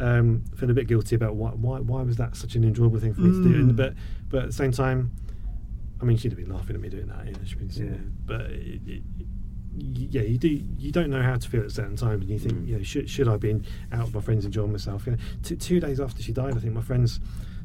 Um, 0.01 0.43
feel 0.57 0.69
a 0.69 0.73
bit 0.73 0.87
guilty 0.87 1.15
about 1.15 1.35
why, 1.35 1.51
why 1.51 1.79
why 1.79 2.01
was 2.01 2.17
that 2.17 2.35
such 2.35 2.55
an 2.55 2.63
enjoyable 2.63 2.99
thing 2.99 3.13
for 3.13 3.21
me 3.21 3.31
to 3.43 3.49
do, 3.49 3.55
and, 3.59 3.71
Mm. 3.71 3.75
but 3.75 3.93
but 4.29 4.39
at 4.41 4.47
the 4.47 4.53
same 4.53 4.71
time, 4.71 5.11
I 6.01 6.05
mean, 6.05 6.17
she'd 6.17 6.31
have 6.31 6.39
been 6.39 6.49
laughing 6.51 6.75
at 6.75 6.81
me 6.81 6.89
doing 6.89 7.07
that. 7.07 7.25
You 7.27 7.33
know, 7.33 7.39
she'd 7.45 7.59
been 7.59 7.69
Yeah. 7.69 7.97
But 8.25 8.41
it, 8.51 8.81
it, 8.87 9.03
yeah, 9.77 10.23
you 10.23 10.37
do. 10.37 10.49
You 10.49 10.91
don't 10.91 11.09
know 11.11 11.21
how 11.21 11.35
to 11.35 11.47
feel 11.49 11.61
at 11.61 11.71
certain 11.71 11.95
times, 11.95 12.21
and 12.23 12.29
you 12.31 12.39
think, 12.39 12.53
Mm. 12.53 12.67
you 12.67 12.77
know, 12.77 12.83
should 12.83 13.09
should 13.09 13.27
I 13.27 13.37
be 13.37 13.61
out 13.91 14.05
with 14.05 14.15
my 14.15 14.21
friends 14.21 14.43
enjoying 14.43 14.71
myself? 14.71 15.05
You 15.05 15.11
know, 15.13 15.17
two, 15.43 15.55
two 15.55 15.79
days 15.79 15.99
after 15.99 16.21
she 16.23 16.33
died, 16.33 16.55
I 16.57 16.59
think 16.59 16.73
my 16.73 16.81
friends 16.81 17.19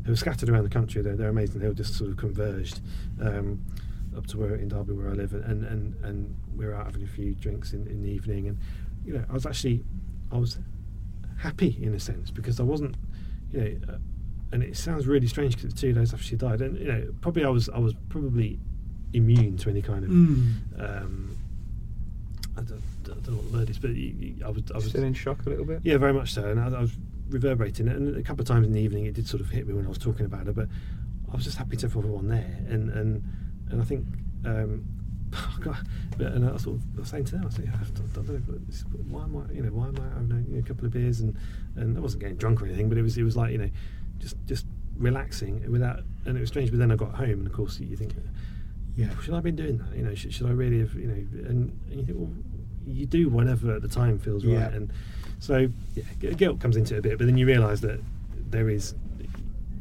who 0.05 0.12
were 0.12 0.16
scattered 0.16 0.49
around 0.51 0.64
the 0.64 0.70
country, 0.70 1.01
they're, 1.03 1.16
they're 1.16 1.31
amazing. 1.31 1.61
They 1.61 1.66
all 1.68 1.72
just 1.72 1.94
sort 1.94 2.11
of 2.11 2.16
converged 2.16 2.81
um, 3.20 3.61
up 4.16 4.27
to 4.29 4.38
where 4.38 4.55
in 4.55 4.68
Derby 4.68 4.92
where 4.92 5.09
I 5.09 5.14
live, 5.14 5.33
and 5.33 5.64
and 5.64 5.94
and 6.05 6.37
we 6.55 6.66
were 6.66 6.75
out 6.75 6.85
having 6.87 7.03
a 7.03 7.07
few 7.09 7.35
drinks 7.35 7.72
in, 7.72 7.87
in 7.87 8.03
the 8.03 8.11
evening, 8.11 8.46
and 8.49 8.59
you 9.07 9.14
know, 9.14 9.25
I 9.29 9.33
was 9.33 9.46
actually 9.46 9.83
I 10.31 10.37
was 10.37 10.59
happy 11.37 11.79
in 11.81 11.94
a 11.94 12.01
sense 12.01 12.31
because 12.31 12.61
I 12.61 12.62
wasn't, 12.64 12.96
you 13.53 13.61
know. 13.61 13.94
Uh, 13.94 13.99
and 14.53 14.62
it 14.62 14.77
sounds 14.77 15.07
really 15.09 15.27
strange 15.27 15.57
because 15.57 15.72
it's 15.72 15.81
two 15.81 15.92
days 15.92 16.14
after 16.14 16.25
she 16.25 16.37
died, 16.37 16.61
and 16.61 16.79
you 16.79 16.85
know, 16.87 17.09
probably 17.20 17.44
I 17.44 17.49
was 17.49 17.68
I 17.68 17.79
was 17.79 17.94
probably 18.09 18.59
immune 19.12 19.57
to 19.59 19.70
any 19.70 19.83
kind 19.83 20.05
of 20.05 20.11
Mm. 20.11 20.53
um, 20.79 21.37
I 22.57 22.61
don't, 22.62 22.83
I 23.05 23.09
don't 23.09 23.29
know 23.29 23.35
what 23.37 23.53
the 23.53 23.59
word 23.59 23.70
is, 23.70 23.79
but 23.79 23.90
you, 23.90 24.14
you, 24.18 24.35
I 24.44 24.51
was 24.51 24.62
I 24.72 24.77
was 24.77 24.87
Still 24.87 25.03
in 25.05 25.14
shock 25.14 25.44
a 25.46 25.51
little 25.51 25.64
bit. 25.64 25.81
yeah, 25.85 25.96
very 25.99 26.12
much 26.12 26.33
so, 26.33 26.44
and 26.49 26.61
I, 26.61 26.66
I 26.68 26.81
was 26.81 26.92
reverberating 27.29 27.88
it. 27.88 27.96
And 27.96 28.16
a 28.16 28.22
couple 28.22 28.42
of 28.42 28.49
times 28.49 28.66
in 28.66 28.72
the 28.72 28.81
evening, 28.81 29.05
it 29.07 29.14
did 29.14 29.27
sort 29.27 29.40
of 29.40 29.51
hit 29.51 29.66
me 29.66 29.75
when 29.75 29.85
I 29.85 29.88
was 29.88 29.99
talking 29.99 30.27
about 30.27 30.46
it. 30.49 30.55
But 30.55 30.68
I 31.31 31.35
was 31.35 31.44
just 31.44 31.59
happy 31.59 31.77
to 31.79 31.87
have 31.88 31.96
everyone 31.96 32.29
there, 32.29 32.57
and 32.68 32.88
and 32.90 33.22
and 33.70 33.81
I 33.83 33.85
think. 33.85 34.07
Um, 34.44 34.85
God, 35.61 35.77
but, 36.17 36.33
and 36.33 36.49
I 36.49 36.57
sort 36.57 36.77
of 36.77 36.83
I 36.97 37.01
was 37.01 37.09
saying 37.09 37.25
to 37.27 37.33
them, 37.33 37.47
I 37.47 37.51
said, 37.51 37.69
I 37.69 38.15
don't, 38.15 38.29
know, 38.49 38.59
why 39.09 39.25
am 39.25 39.37
I, 39.37 39.53
you 39.53 39.62
know, 39.62 39.71
why 39.71 39.89
am 39.89 39.97
I 40.01 40.09
having 40.15 40.59
a, 40.59 40.62
couple 40.62 40.87
of 40.87 40.93
beers 40.93 41.21
and 41.21 41.37
and 41.77 41.97
I 41.97 42.01
wasn't 42.01 42.23
getting 42.23 42.37
drunk 42.37 42.62
or 42.62 42.67
anything, 42.67 42.89
but 42.89 42.97
it 42.99 43.03
was 43.03 43.19
it 43.19 43.23
was 43.25 43.37
like 43.37 43.53
you 43.53 43.59
know, 43.59 43.71
just 44.19 44.37
just 44.47 44.67
relaxing 44.97 45.71
without, 45.71 46.01
and 46.25 46.37
it 46.37 46.41
was 46.41 46.49
strange. 46.49 46.71
But 46.71 46.79
then 46.79 46.91
I 46.91 46.97
got 46.97 47.15
home, 47.15 47.31
and 47.31 47.47
of 47.47 47.53
course 47.53 47.79
you 47.81 47.97
think, 47.97 48.15
Yeah. 48.97 49.09
should 49.21 49.33
I 49.35 49.37
have 49.37 49.45
been 49.45 49.57
doing 49.57 49.79
that? 49.79 49.95
You 49.97 50.05
know, 50.05 50.15
should, 50.15 50.33
should 50.33 50.47
I 50.47 50.51
really 50.53 50.79
have, 50.81 50.95
you 50.95 51.07
know, 51.07 51.49
and, 51.49 51.79
and 51.91 52.01
you 52.01 52.07
think, 52.07 52.19
well, 52.19 52.31
you 52.87 53.05
do 53.07 53.29
whatever 53.29 53.75
at 53.75 53.83
the 53.83 53.89
time 53.89 54.19
feels 54.19 54.45
Yeah. 54.45 54.65
right. 54.65 54.73
And 54.73 54.93
so, 55.39 55.69
yeah, 55.95 56.31
guilt 56.33 56.61
comes 56.61 56.77
into 56.77 56.95
it 56.95 56.99
a 56.99 57.03
bit, 57.03 57.19
but 57.19 57.27
then 57.27 57.37
you 57.37 57.47
realise 57.47 57.81
that 57.81 58.01
there 58.51 58.71
is, 58.71 58.95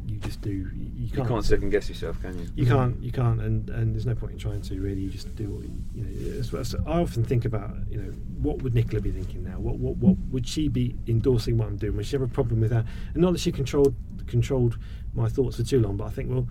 you 0.06 0.18
just 0.18 0.42
do, 0.42 0.52
you, 0.52 1.10
can't, 1.10 1.28
can't 1.28 1.44
second 1.46 1.70
guess 1.72 1.90
yourself, 1.90 2.22
can 2.22 2.38
you? 2.38 2.48
you 2.56 2.66
can't, 2.66 3.02
you 3.02 3.12
can't, 3.12 3.42
and, 3.42 3.70
and 3.70 3.94
there's 3.94 4.06
no 4.06 4.16
point 4.16 4.34
in 4.34 4.38
trying 4.40 4.62
to 4.62 4.80
really. 4.80 5.02
You 5.02 5.10
just 5.10 5.36
do 5.36 5.50
what 5.50 5.64
you, 5.64 5.72
you 5.94 6.34
know. 6.34 6.44
what- 6.52 6.66
so 6.68 6.84
I 6.86 7.02
often 7.02 7.24
think 7.24 7.46
about, 7.46 7.72
you 7.90 7.98
know, 7.98 8.12
what 8.42 8.62
would 8.62 8.74
Nicola 8.74 9.02
be 9.02 9.12
thinking 9.12 9.44
now? 9.44 9.60
What, 9.60 9.78
what, 9.78 9.98
what 9.98 10.18
would 10.32 10.48
she 10.48 10.68
be 10.68 10.96
endorsing 11.08 11.58
what 11.58 11.68
I'm 11.68 11.78
doing? 11.78 11.96
Would 11.98 12.06
she 12.06 12.16
have 12.16 12.22
a 12.22 12.28
problem 12.28 12.62
with 12.62 12.70
that? 12.72 12.86
And 13.14 13.22
not 13.24 13.32
that 13.34 13.40
she 13.40 13.52
controlled 13.52 13.96
controlled 14.28 14.78
my 15.14 15.30
thoughts 15.30 15.58
for 15.58 15.64
too 15.64 15.80
long, 15.80 15.98
but 15.98 16.06
I 16.06 16.10
think, 16.10 16.30
well, 16.32 16.48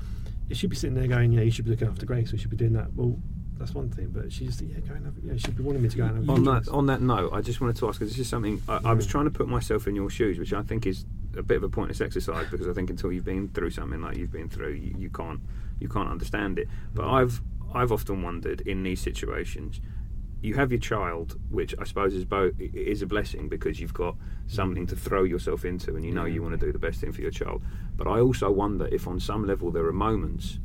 if 0.49 0.57
she'd 0.59 0.71
be 0.71 0.77
sitting 0.77 0.95
there 0.95 1.09
going, 1.09 1.33
yeah, 1.33 1.43
you 1.43 1.51
should 1.51 1.65
be 1.65 1.71
looking 1.71 1.89
after 1.89 2.07
Grace, 2.07 2.33
we 2.33 2.39
should 2.39 2.51
be 2.51 2.57
doing 2.57 2.73
that. 2.75 2.93
Well, 2.95 3.19
that's 3.57 3.73
one 3.73 3.89
thing, 3.91 4.09
but 4.09 4.33
she's 4.33 4.61
yeah, 4.61 4.81
go 4.81 4.95
and 4.95 5.05
have, 5.07 5.15
yeah, 5.23 5.35
she'd 5.37 5.57
be 5.57 5.63
wanting 5.63 5.83
me 5.83 5.89
to 5.89 5.97
go 5.97 6.05
and 6.05 6.17
have 6.17 6.31
on 6.31 6.45
that 6.45 6.69
on 6.69 6.87
that 6.87 7.01
note, 7.01 7.33
I 7.33 7.41
just 7.41 7.61
wanted 7.61 7.77
to 7.77 7.89
ask 7.89 7.99
because 8.01 8.13
this 8.13 8.19
is 8.21 8.29
something 8.29 8.61
I, 8.69 8.81
I 8.87 8.93
was 8.95 9.07
trying 9.07 9.25
to 9.27 9.31
put 9.31 9.49
myself 9.49 9.87
in 9.87 9.95
your 9.95 10.11
shoes, 10.11 10.39
which 10.39 10.53
I 10.53 10.63
think 10.63 10.87
is 10.87 11.05
a 11.37 11.43
bit 11.43 11.57
of 11.59 11.63
a 11.63 11.69
pointless 11.69 12.01
exercise 12.01 12.47
because 12.51 12.69
I 12.69 12.73
think 12.73 12.91
until 12.91 13.13
you've 13.13 13.25
been 13.25 13.49
through 13.49 13.71
something 13.71 14.01
like 14.01 14.17
you've 14.17 14.33
been 14.33 14.49
through, 14.49 14.73
you, 14.73 14.95
you 14.99 15.11
can't 15.11 15.41
you 15.81 15.89
can't 15.89 16.09
understand 16.09 16.59
it. 16.59 16.69
But 16.95 17.05
Mm. 17.05 17.13
I've 17.13 17.41
I've 17.75 17.93
often 17.93 18.23
wondered 18.23 18.61
in 18.63 18.83
these 18.85 19.01
situations. 19.01 19.81
You 20.43 20.55
have 20.55 20.71
your 20.71 20.81
child, 20.81 21.39
which 21.51 21.75
I 21.79 21.85
suppose 21.85 22.15
is 22.15 22.25
both 22.25 22.53
is 22.61 23.03
a 23.03 23.07
blessing 23.07 23.49
because 23.49 23.81
you've 23.81 23.95
got 23.95 24.17
something 24.47 24.87
to 24.89 24.97
throw 24.97 25.25
yourself 25.25 25.65
into, 25.65 25.97
and 25.97 26.05
you 26.05 26.13
know 26.13 26.27
you 26.27 26.43
want 26.43 26.59
to 26.59 26.67
do 26.67 26.71
the 26.71 26.79
best 26.79 27.01
thing 27.01 27.13
for 27.13 27.23
your 27.23 27.31
child. 27.31 27.63
But 27.97 28.07
I 28.07 28.21
also 28.21 28.51
wonder 28.51 28.87
if, 28.89 29.09
on 29.09 29.19
some 29.21 29.47
level, 29.47 29.71
there 29.71 29.87
are 29.87 29.93
moments 29.93 30.59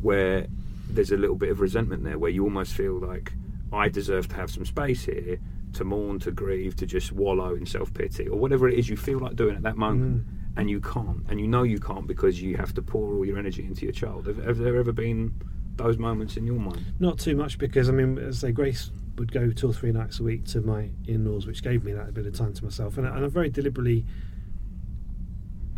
where 0.00 0.46
there's 0.88 1.12
a 1.12 1.16
little 1.16 1.36
bit 1.36 1.50
of 1.50 1.60
resentment 1.60 2.02
there, 2.02 2.18
where 2.18 2.30
you 2.30 2.44
almost 2.44 2.72
feel 2.72 2.94
like 2.94 3.32
I 3.72 3.88
deserve 3.88 4.28
to 4.28 4.36
have 4.36 4.50
some 4.50 4.64
space 4.64 5.04
here 5.04 5.38
to 5.74 5.84
mourn, 5.84 6.18
to 6.20 6.30
grieve, 6.30 6.76
to 6.76 6.86
just 6.86 7.12
wallow 7.12 7.54
in 7.54 7.66
self 7.66 7.92
pity, 7.94 8.28
or 8.28 8.38
whatever 8.38 8.68
it 8.68 8.78
is 8.78 8.88
you 8.88 8.96
feel 8.96 9.18
like 9.18 9.36
doing 9.36 9.56
at 9.56 9.62
that 9.62 9.76
moment, 9.76 10.26
mm. 10.26 10.58
and 10.58 10.70
you 10.70 10.80
can't, 10.80 11.24
and 11.28 11.40
you 11.40 11.46
know 11.46 11.62
you 11.62 11.78
can't 11.78 12.06
because 12.06 12.40
you 12.42 12.56
have 12.56 12.74
to 12.74 12.82
pour 12.82 13.14
all 13.14 13.24
your 13.24 13.38
energy 13.38 13.64
into 13.64 13.82
your 13.84 13.92
child. 13.92 14.26
Have, 14.26 14.42
have 14.44 14.58
there 14.58 14.76
ever 14.76 14.92
been 14.92 15.34
those 15.76 15.98
moments 15.98 16.36
in 16.36 16.46
your 16.46 16.58
mind? 16.58 16.84
Not 16.98 17.18
too 17.18 17.36
much 17.36 17.58
because 17.58 17.88
I 17.88 17.92
mean, 17.92 18.18
as 18.18 18.42
I 18.44 18.48
say, 18.48 18.52
Grace 18.52 18.90
would 19.16 19.32
go 19.32 19.50
two 19.50 19.70
or 19.70 19.72
three 19.72 19.92
nights 19.92 20.20
a 20.20 20.22
week 20.22 20.44
to 20.46 20.60
my 20.60 20.88
in-laws, 21.06 21.46
which 21.46 21.62
gave 21.62 21.84
me 21.84 21.92
that 21.92 22.14
bit 22.14 22.26
of 22.26 22.34
time 22.34 22.54
to 22.54 22.64
myself, 22.64 22.98
and, 22.98 23.06
and 23.06 23.24
I 23.24 23.28
very 23.28 23.50
deliberately 23.50 24.04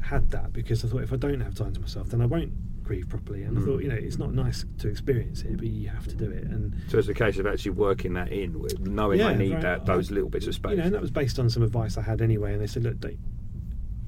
had 0.02 0.30
that 0.30 0.52
because 0.52 0.84
I 0.84 0.88
thought 0.88 1.02
if 1.02 1.12
I 1.12 1.16
don't 1.16 1.40
have 1.40 1.54
time 1.54 1.72
to 1.72 1.80
myself, 1.80 2.08
then 2.08 2.20
I 2.20 2.26
won't 2.26 2.52
grieve 2.82 3.08
properly. 3.08 3.42
And 3.42 3.56
I 3.56 3.60
Mm. 3.60 3.64
thought, 3.64 3.82
you 3.82 3.88
know, 3.88 3.94
it's 3.94 4.18
not 4.18 4.34
nice 4.34 4.64
to 4.78 4.88
experience 4.88 5.42
it, 5.42 5.56
but 5.56 5.66
you 5.66 5.88
have 5.88 6.06
to 6.08 6.14
do 6.16 6.30
it. 6.30 6.44
And 6.44 6.74
So 6.88 6.98
it's 6.98 7.08
a 7.08 7.14
case 7.14 7.38
of 7.38 7.46
actually 7.46 7.72
working 7.72 8.14
that 8.14 8.32
in, 8.32 8.58
with 8.58 8.78
knowing 8.80 9.20
I 9.22 9.34
need 9.34 9.60
that 9.60 9.86
those 9.86 10.10
I- 10.10 10.14
little 10.14 10.30
bits 10.30 10.46
of 10.46 10.54
space. 10.54 10.72
You 10.72 10.76
know, 10.78 10.82
and 10.84 10.94
that 10.94 11.00
was 11.00 11.10
based 11.10 11.38
on 11.38 11.48
some 11.50 11.62
advice 11.62 11.96
I 11.96 12.02
had 12.02 12.20
anyway. 12.20 12.52
And 12.52 12.60
they 12.62 12.66
said, 12.66 12.82
look, 12.84 12.98
don't, 13.00 13.18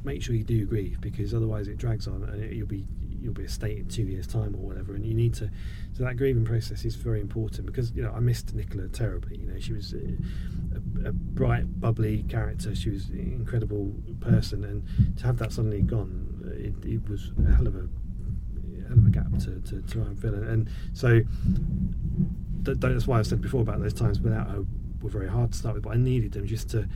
make 0.04 0.22
sure 0.22 0.34
you 0.34 0.44
do 0.44 0.66
grieve 0.66 1.00
because 1.00 1.32
otherwise 1.32 1.66
it 1.66 1.78
drags 1.78 2.06
on 2.06 2.22
and 2.24 2.42
it, 2.42 2.52
you'll 2.52 2.66
be 2.66 2.84
you'll 3.22 3.32
be 3.32 3.44
a 3.44 3.48
state 3.48 3.78
in 3.78 3.88
two 3.88 4.02
years' 4.02 4.26
time 4.26 4.54
or 4.54 4.58
whatever. 4.58 4.94
And 4.94 5.06
you 5.06 5.14
need 5.14 5.32
to. 5.34 5.48
So 5.94 6.04
that 6.04 6.18
grieving 6.18 6.44
process 6.44 6.84
is 6.84 6.94
very 6.94 7.22
important 7.22 7.64
because 7.64 7.90
you 7.92 8.02
know 8.02 8.12
I 8.12 8.20
missed 8.20 8.54
Nicola 8.54 8.86
terribly. 8.88 9.38
You 9.38 9.46
know, 9.46 9.58
she 9.58 9.72
was 9.72 9.94
a, 9.94 10.16
a, 11.06 11.08
a 11.08 11.12
bright, 11.12 11.80
bubbly 11.80 12.22
character. 12.28 12.74
She 12.74 12.90
was 12.90 13.08
an 13.08 13.18
incredible 13.18 13.94
person, 14.20 14.62
and 14.64 14.82
to 15.16 15.24
have 15.24 15.38
that 15.38 15.52
suddenly 15.52 15.80
gone, 15.80 16.52
it, 16.54 16.74
it 16.86 17.08
was 17.08 17.32
a 17.48 17.52
hell 17.52 17.66
of 17.66 17.74
a 17.74 17.88
hell 18.88 18.98
of 18.98 19.06
a 19.06 19.10
gap 19.10 19.30
to, 19.40 19.60
to 19.70 19.82
try 19.82 20.02
and 20.02 20.18
fill. 20.18 20.34
And, 20.34 20.48
and 20.48 20.68
so 20.92 21.20
th- 22.64 22.78
that's 22.78 23.06
why 23.06 23.18
I 23.18 23.22
said 23.22 23.40
before 23.40 23.62
about 23.62 23.80
those 23.80 23.94
times 23.94 24.20
without 24.20 24.48
her 24.50 24.64
were 25.02 25.10
very 25.10 25.28
hard 25.28 25.52
to 25.52 25.58
start 25.58 25.74
with, 25.74 25.84
but 25.84 25.90
I 25.90 25.96
needed 25.96 26.32
them 26.32 26.46
just 26.46 26.70
to 26.70 26.88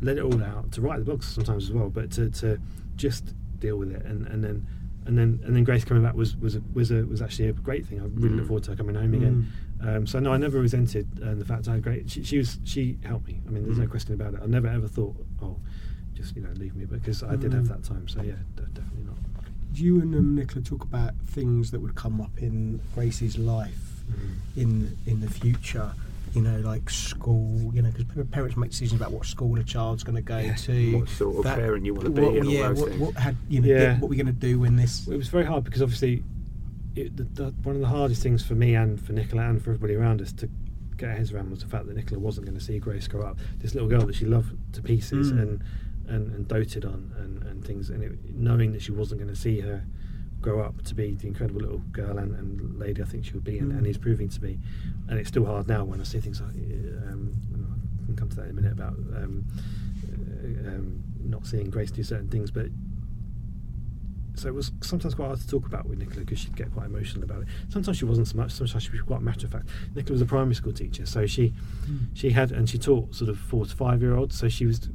let 0.00 0.18
it 0.18 0.22
all 0.22 0.42
out, 0.42 0.72
to 0.72 0.80
write 0.80 0.98
the 0.98 1.04
books 1.04 1.26
sometimes 1.28 1.64
as 1.64 1.72
well, 1.72 1.88
but 1.88 2.10
to, 2.12 2.28
to 2.30 2.58
just 2.96 3.34
deal 3.60 3.76
with 3.76 3.92
it, 3.92 4.04
and, 4.04 4.26
and 4.26 4.42
then 4.44 4.66
and 5.06 5.16
then 5.16 5.40
and 5.44 5.54
then 5.54 5.62
Grace 5.62 5.84
coming 5.84 6.02
back 6.02 6.14
was 6.14 6.36
was 6.36 6.56
a, 6.56 6.62
was 6.74 6.90
a, 6.90 7.04
was 7.06 7.22
actually 7.22 7.48
a 7.48 7.52
Grace 7.52 7.86
thing. 7.86 8.00
I 8.00 8.04
really 8.04 8.30
Mm. 8.30 8.36
look 8.38 8.46
forward 8.48 8.64
to 8.64 8.70
her 8.72 8.76
coming 8.76 8.96
home 8.96 9.14
again. 9.14 9.46
Um, 9.80 10.06
so 10.06 10.18
no, 10.18 10.32
I 10.32 10.36
never 10.36 10.58
resented 10.58 11.06
uh, 11.22 11.34
the 11.34 11.44
fact 11.44 11.68
I 11.68 11.74
had 11.74 11.82
great. 11.82 12.10
She, 12.10 12.24
she 12.24 12.38
was 12.38 12.58
she 12.64 12.98
helped 13.04 13.28
me. 13.28 13.40
I 13.46 13.50
mean, 13.50 13.64
there's 13.64 13.78
no 13.78 13.86
Mm. 13.86 13.90
question 13.90 14.14
about 14.14 14.34
it. 14.34 14.40
I 14.42 14.46
never 14.46 14.66
ever 14.66 14.88
thought, 14.88 15.14
oh, 15.40 15.58
just 16.14 16.34
you 16.34 16.42
know, 16.42 16.50
leave 16.56 16.74
me, 16.74 16.84
because 16.86 17.22
I 17.22 17.36
did 17.36 17.52
have 17.52 17.64
Mm. 17.64 17.68
that 17.68 17.84
time. 17.84 18.08
So 18.08 18.20
yeah, 18.22 18.34
de- 18.56 18.62
definitely 18.62 19.04
not. 19.04 19.16
Did 19.76 19.84
you 19.84 20.00
and 20.00 20.14
um, 20.14 20.34
Nicola 20.34 20.62
talk 20.64 20.84
about 20.84 21.12
things 21.26 21.70
that 21.70 21.80
would 21.80 21.94
come 21.94 22.18
up 22.18 22.30
in 22.38 22.80
Grace's 22.94 23.36
life 23.36 24.00
in 24.56 24.96
in 25.04 25.20
the 25.20 25.28
future? 25.28 25.92
You 26.32 26.40
know, 26.40 26.60
like 26.60 26.88
school. 26.88 27.70
You 27.74 27.82
know, 27.82 27.90
because 27.90 28.26
parents 28.28 28.56
make 28.56 28.70
decisions 28.70 28.98
about 28.98 29.12
what 29.12 29.26
school 29.26 29.58
a 29.58 29.62
child's 29.62 30.02
going 30.02 30.16
to 30.16 30.22
go 30.22 30.38
Yes, 30.38 30.64
to. 30.64 30.98
what 31.00 31.10
sort 31.10 31.44
of 31.46 31.54
parent 31.54 31.84
you 31.84 31.92
wanna 31.92 32.08
be 32.08 32.22
what- 32.22 32.36
and 32.36 32.46
all 32.46 32.52
yeah, 32.54 32.68
those 32.68 32.80
what, 32.80 32.88
things. 32.88 33.00
what 33.02 33.14
had 33.16 33.36
you 33.50 33.60
know? 33.60 33.68
Yeah. 33.68 33.98
What 33.98 34.08
we're 34.08 34.16
going 34.22 34.34
to 34.34 34.40
do 34.48 34.58
when 34.60 34.76
this? 34.76 35.06
It 35.08 35.16
was 35.18 35.28
very 35.28 35.44
hard 35.44 35.64
because 35.64 35.82
obviously, 35.82 36.22
it, 36.94 37.14
the, 37.14 37.24
the, 37.24 37.44
one 37.62 37.74
of 37.74 37.82
the 37.82 37.88
hardest 37.88 38.22
things 38.22 38.42
for 38.42 38.54
me 38.54 38.74
and 38.76 38.98
for 38.98 39.12
Nicola 39.12 39.42
and 39.42 39.62
for 39.62 39.72
everybody 39.72 39.94
around 39.94 40.22
us 40.22 40.32
to 40.32 40.48
get 40.96 41.10
our 41.10 41.14
heads 41.16 41.34
around 41.34 41.50
was 41.50 41.60
the 41.60 41.68
fact 41.68 41.86
that 41.86 41.96
Nicola 41.96 42.18
wasn't 42.18 42.46
going 42.46 42.58
to 42.58 42.64
see 42.64 42.78
Grace 42.78 43.08
grow 43.08 43.26
up. 43.26 43.36
This 43.58 43.74
little 43.74 43.90
girl 43.90 44.06
that 44.06 44.14
she 44.14 44.24
loved 44.24 44.56
to 44.72 44.80
pieces 44.80 45.32
Mm. 45.32 45.42
and, 45.42 45.64
and 46.08 46.32
and 46.32 46.46
doted 46.48 46.84
on 46.84 47.12
and, 47.18 47.42
and 47.44 47.64
things, 47.64 47.90
and 47.90 48.02
it, 48.02 48.12
knowing 48.34 48.72
that 48.72 48.82
she 48.82 48.92
wasn't 48.92 49.20
going 49.20 49.32
to 49.34 49.40
see 49.40 49.60
her 49.60 49.84
grow 50.40 50.60
up 50.60 50.82
to 50.82 50.94
be 50.94 51.14
the 51.14 51.26
incredible 51.26 51.60
little 51.62 51.78
girl 51.92 52.18
and, 52.18 52.34
and 52.36 52.78
lady 52.78 53.02
I 53.02 53.06
think 53.06 53.24
she 53.24 53.32
would 53.32 53.42
be, 53.44 53.58
and, 53.58 53.72
Mm. 53.72 53.78
and 53.78 53.86
is 53.86 53.98
proving 53.98 54.28
to 54.28 54.40
be. 54.40 54.58
And 55.08 55.18
it's 55.18 55.28
still 55.28 55.44
hard 55.46 55.66
now 55.66 55.84
when 55.84 56.00
I 56.00 56.04
see 56.04 56.20
things 56.20 56.40
like 56.40 56.50
um, 56.50 57.34
I 58.02 58.06
can 58.06 58.16
come 58.16 58.28
to 58.28 58.36
that 58.36 58.44
in 58.44 58.50
a 58.50 58.54
minute 58.54 58.72
about 58.72 58.92
um, 58.92 59.44
uh, 60.04 60.68
um, 60.68 61.02
not 61.24 61.46
seeing 61.46 61.70
Grace 61.70 61.90
do 61.90 62.02
certain 62.02 62.28
things, 62.28 62.50
but 62.50 62.66
so 64.34 64.48
it 64.48 64.54
was 64.54 64.70
sometimes 64.82 65.14
quite 65.14 65.26
hard 65.28 65.40
to 65.40 65.48
talk 65.48 65.64
about 65.66 65.86
with 65.86 65.98
Nicola 65.98 66.20
because 66.20 66.38
she'd 66.38 66.54
get 66.54 66.70
quite 66.72 66.86
emotional 66.86 67.24
about 67.24 67.40
it. 67.42 67.48
Sometimes 67.70 67.96
she 67.96 68.04
wasn't 68.04 68.28
so 68.28 68.36
much. 68.36 68.52
Sometimes 68.52 68.82
she 68.82 68.90
was 68.90 69.00
quite 69.00 69.22
matter 69.22 69.46
of 69.46 69.52
fact. 69.52 69.68
Nicola 69.94 70.12
was 70.12 70.20
a 70.20 70.26
primary 70.26 70.54
school 70.54 70.74
teacher, 70.74 71.06
so 71.06 71.26
she 71.26 71.54
she 72.12 72.30
had 72.30 72.52
and 72.52 72.68
she 72.68 72.76
taught 72.76 73.14
sort 73.14 73.30
of 73.30 73.38
four 73.38 73.64
to 73.64 73.74
five 73.74 74.02
year 74.02 74.14
olds. 74.14 74.38
So 74.38 74.48
she 74.50 74.66
was 74.66 74.90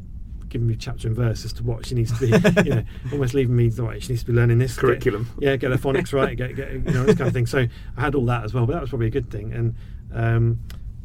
giving 0.51 0.67
me 0.67 0.75
chapter 0.75 1.07
and 1.07 1.15
verse 1.17 1.43
as 1.45 1.53
to 1.53 1.63
what 1.63 1.85
she 1.87 1.95
needs 1.95 2.11
to 2.11 2.19
be. 2.19 2.27
you 2.69 2.75
know, 2.75 2.83
almost 3.11 3.33
leaving 3.33 3.55
me 3.55 3.69
the 3.69 3.81
right. 3.83 4.01
She 4.03 4.09
needs 4.13 4.21
to 4.21 4.27
be 4.27 4.33
learning 4.33 4.59
this 4.59 4.75
get- 4.75 4.81
Curriculum. 4.81 5.27
yeah, 5.39 5.55
get 5.55 5.71
her 5.71 5.77
phonics 5.77 6.13
right, 6.13 6.37
get, 6.37 6.55
get 6.55 6.71
you 6.73 6.79
know 6.79 7.03
this 7.05 7.17
kind 7.17 7.27
of 7.27 7.33
thing. 7.33 7.47
So 7.47 7.65
I 7.97 8.01
had 8.01 8.13
all 8.13 8.25
that 8.27 8.43
as 8.43 8.53
well, 8.53 8.67
but 8.67 8.73
that 8.73 8.81
was 8.81 8.89
probably 8.91 9.07
a 9.07 9.11
good 9.11 9.31
thing. 9.31 9.51
And 9.53 9.75
um, 10.13 10.59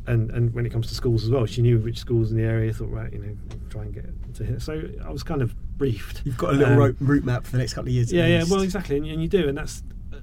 and 0.06 0.30
and 0.30 0.52
when 0.52 0.66
it 0.66 0.70
comes 0.72 0.88
to 0.88 0.94
schools 0.94 1.24
as 1.24 1.30
well, 1.30 1.46
she 1.46 1.62
knew 1.62 1.78
which 1.78 1.98
schools 1.98 2.30
in 2.30 2.36
the 2.36 2.44
area. 2.44 2.72
Thought 2.72 2.90
right, 2.90 3.12
you 3.12 3.18
know, 3.20 3.36
try 3.70 3.82
and 3.82 3.94
get 3.94 4.34
to 4.34 4.44
here. 4.44 4.60
So 4.60 4.82
I 5.04 5.10
was 5.10 5.22
kind 5.22 5.40
of 5.42 5.54
briefed. 5.78 6.22
You've 6.24 6.36
got 6.38 6.50
a 6.50 6.56
little 6.56 6.74
Um, 6.82 6.96
route, 7.00 7.24
map 7.24 7.44
for 7.44 7.52
the 7.52 7.58
next 7.58 7.74
couple 7.74 7.88
of 7.88 7.94
years. 7.94 8.12
yeah, 8.12 8.26
yeah, 8.26 8.44
well, 8.50 8.60
exactly, 8.62 8.96
and, 8.98 9.06
and 9.06 9.22
you 9.22 9.28
do, 9.28 9.48
and 9.48 9.56
that's 9.58 9.82
uh, 10.12 10.16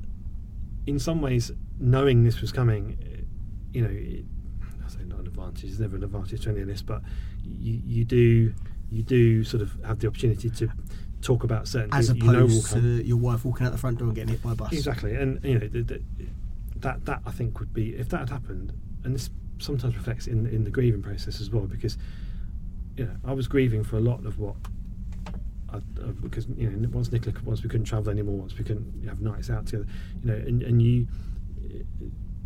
in 0.88 1.00
some 1.00 1.22
ways 1.22 1.52
knowing 1.80 2.24
this 2.24 2.42
was 2.42 2.52
coming. 2.52 2.98
You 3.74 3.82
know, 3.82 3.90
it, 3.90 4.26
I 4.86 4.90
say 4.90 5.04
not 5.06 5.20
an 5.20 5.28
advantage. 5.28 5.64
There's 5.64 5.80
never 5.80 5.96
an 5.98 6.04
advantage 6.04 6.44
to 6.44 6.50
any 6.52 6.62
of 6.62 6.68
this, 6.68 6.82
but 6.82 7.02
you 7.44 7.82
you 7.86 8.06
do 8.06 8.54
you 8.92 9.04
do 9.04 9.44
sort 9.44 9.62
of 9.62 9.78
have 9.86 10.00
the 10.00 10.08
opportunity 10.08 10.50
to 10.50 10.70
talk 11.22 11.44
about 11.44 11.68
certain 11.68 11.94
As 11.94 12.08
things 12.08 12.20
that 12.20 12.26
you 12.26 12.32
know 12.32 12.46
opposed 12.46 12.72
to 12.74 13.04
your 13.04 13.18
wife 13.18 13.46
walking 13.46 13.66
out 13.66 13.72
the 13.72 13.78
front 13.78 13.98
door 13.98 14.08
and 14.08 14.16
getting 14.16 14.32
hit 14.32 14.44
by 14.44 14.52
a 14.52 14.56
bus. 14.56 14.74
Exactly, 14.74 15.16
and 15.16 15.44
you 15.44 15.60
know 15.60 15.68
the, 15.68 15.82
the, 15.82 16.02
that 16.78 17.06
that 17.06 17.22
I 17.26 17.32
think 17.32 17.60
would 17.60 17.74
be 17.74 17.96
if 17.96 18.10
that 18.10 18.20
had 18.20 18.30
happened, 18.30 18.74
and 19.04 19.16
this 19.16 19.30
sometimes 19.60 19.96
reflects 19.96 20.28
in 20.28 20.46
in 20.48 20.64
the 20.64 20.70
grieving 20.70 21.02
process 21.02 21.40
as 21.42 21.50
well, 21.50 21.64
because 21.64 21.98
you 22.98 23.06
know 23.06 23.16
I 23.26 23.34
was 23.34 23.48
grieving 23.48 23.84
for 23.84 23.98
a 23.98 24.02
lot 24.02 24.26
of 24.26 24.40
what. 24.40 24.56
I, 25.70 25.78
uh, 25.78 26.12
because 26.22 26.46
you 26.56 26.70
know 26.70 26.88
once 26.90 27.12
Nicola 27.12 27.36
once 27.44 27.64
we 27.64 27.70
couldn't 27.70 27.88
travel 27.88 28.12
anymore 28.12 28.38
once 28.38 28.56
we 28.56 28.64
couldn't 28.64 29.08
have 29.08 29.22
nights 29.22 29.50
out 29.50 29.66
together 29.66 29.88
you 30.24 30.30
know 30.30 30.36
and, 30.36 30.62
and 30.62 30.80
you 30.80 31.08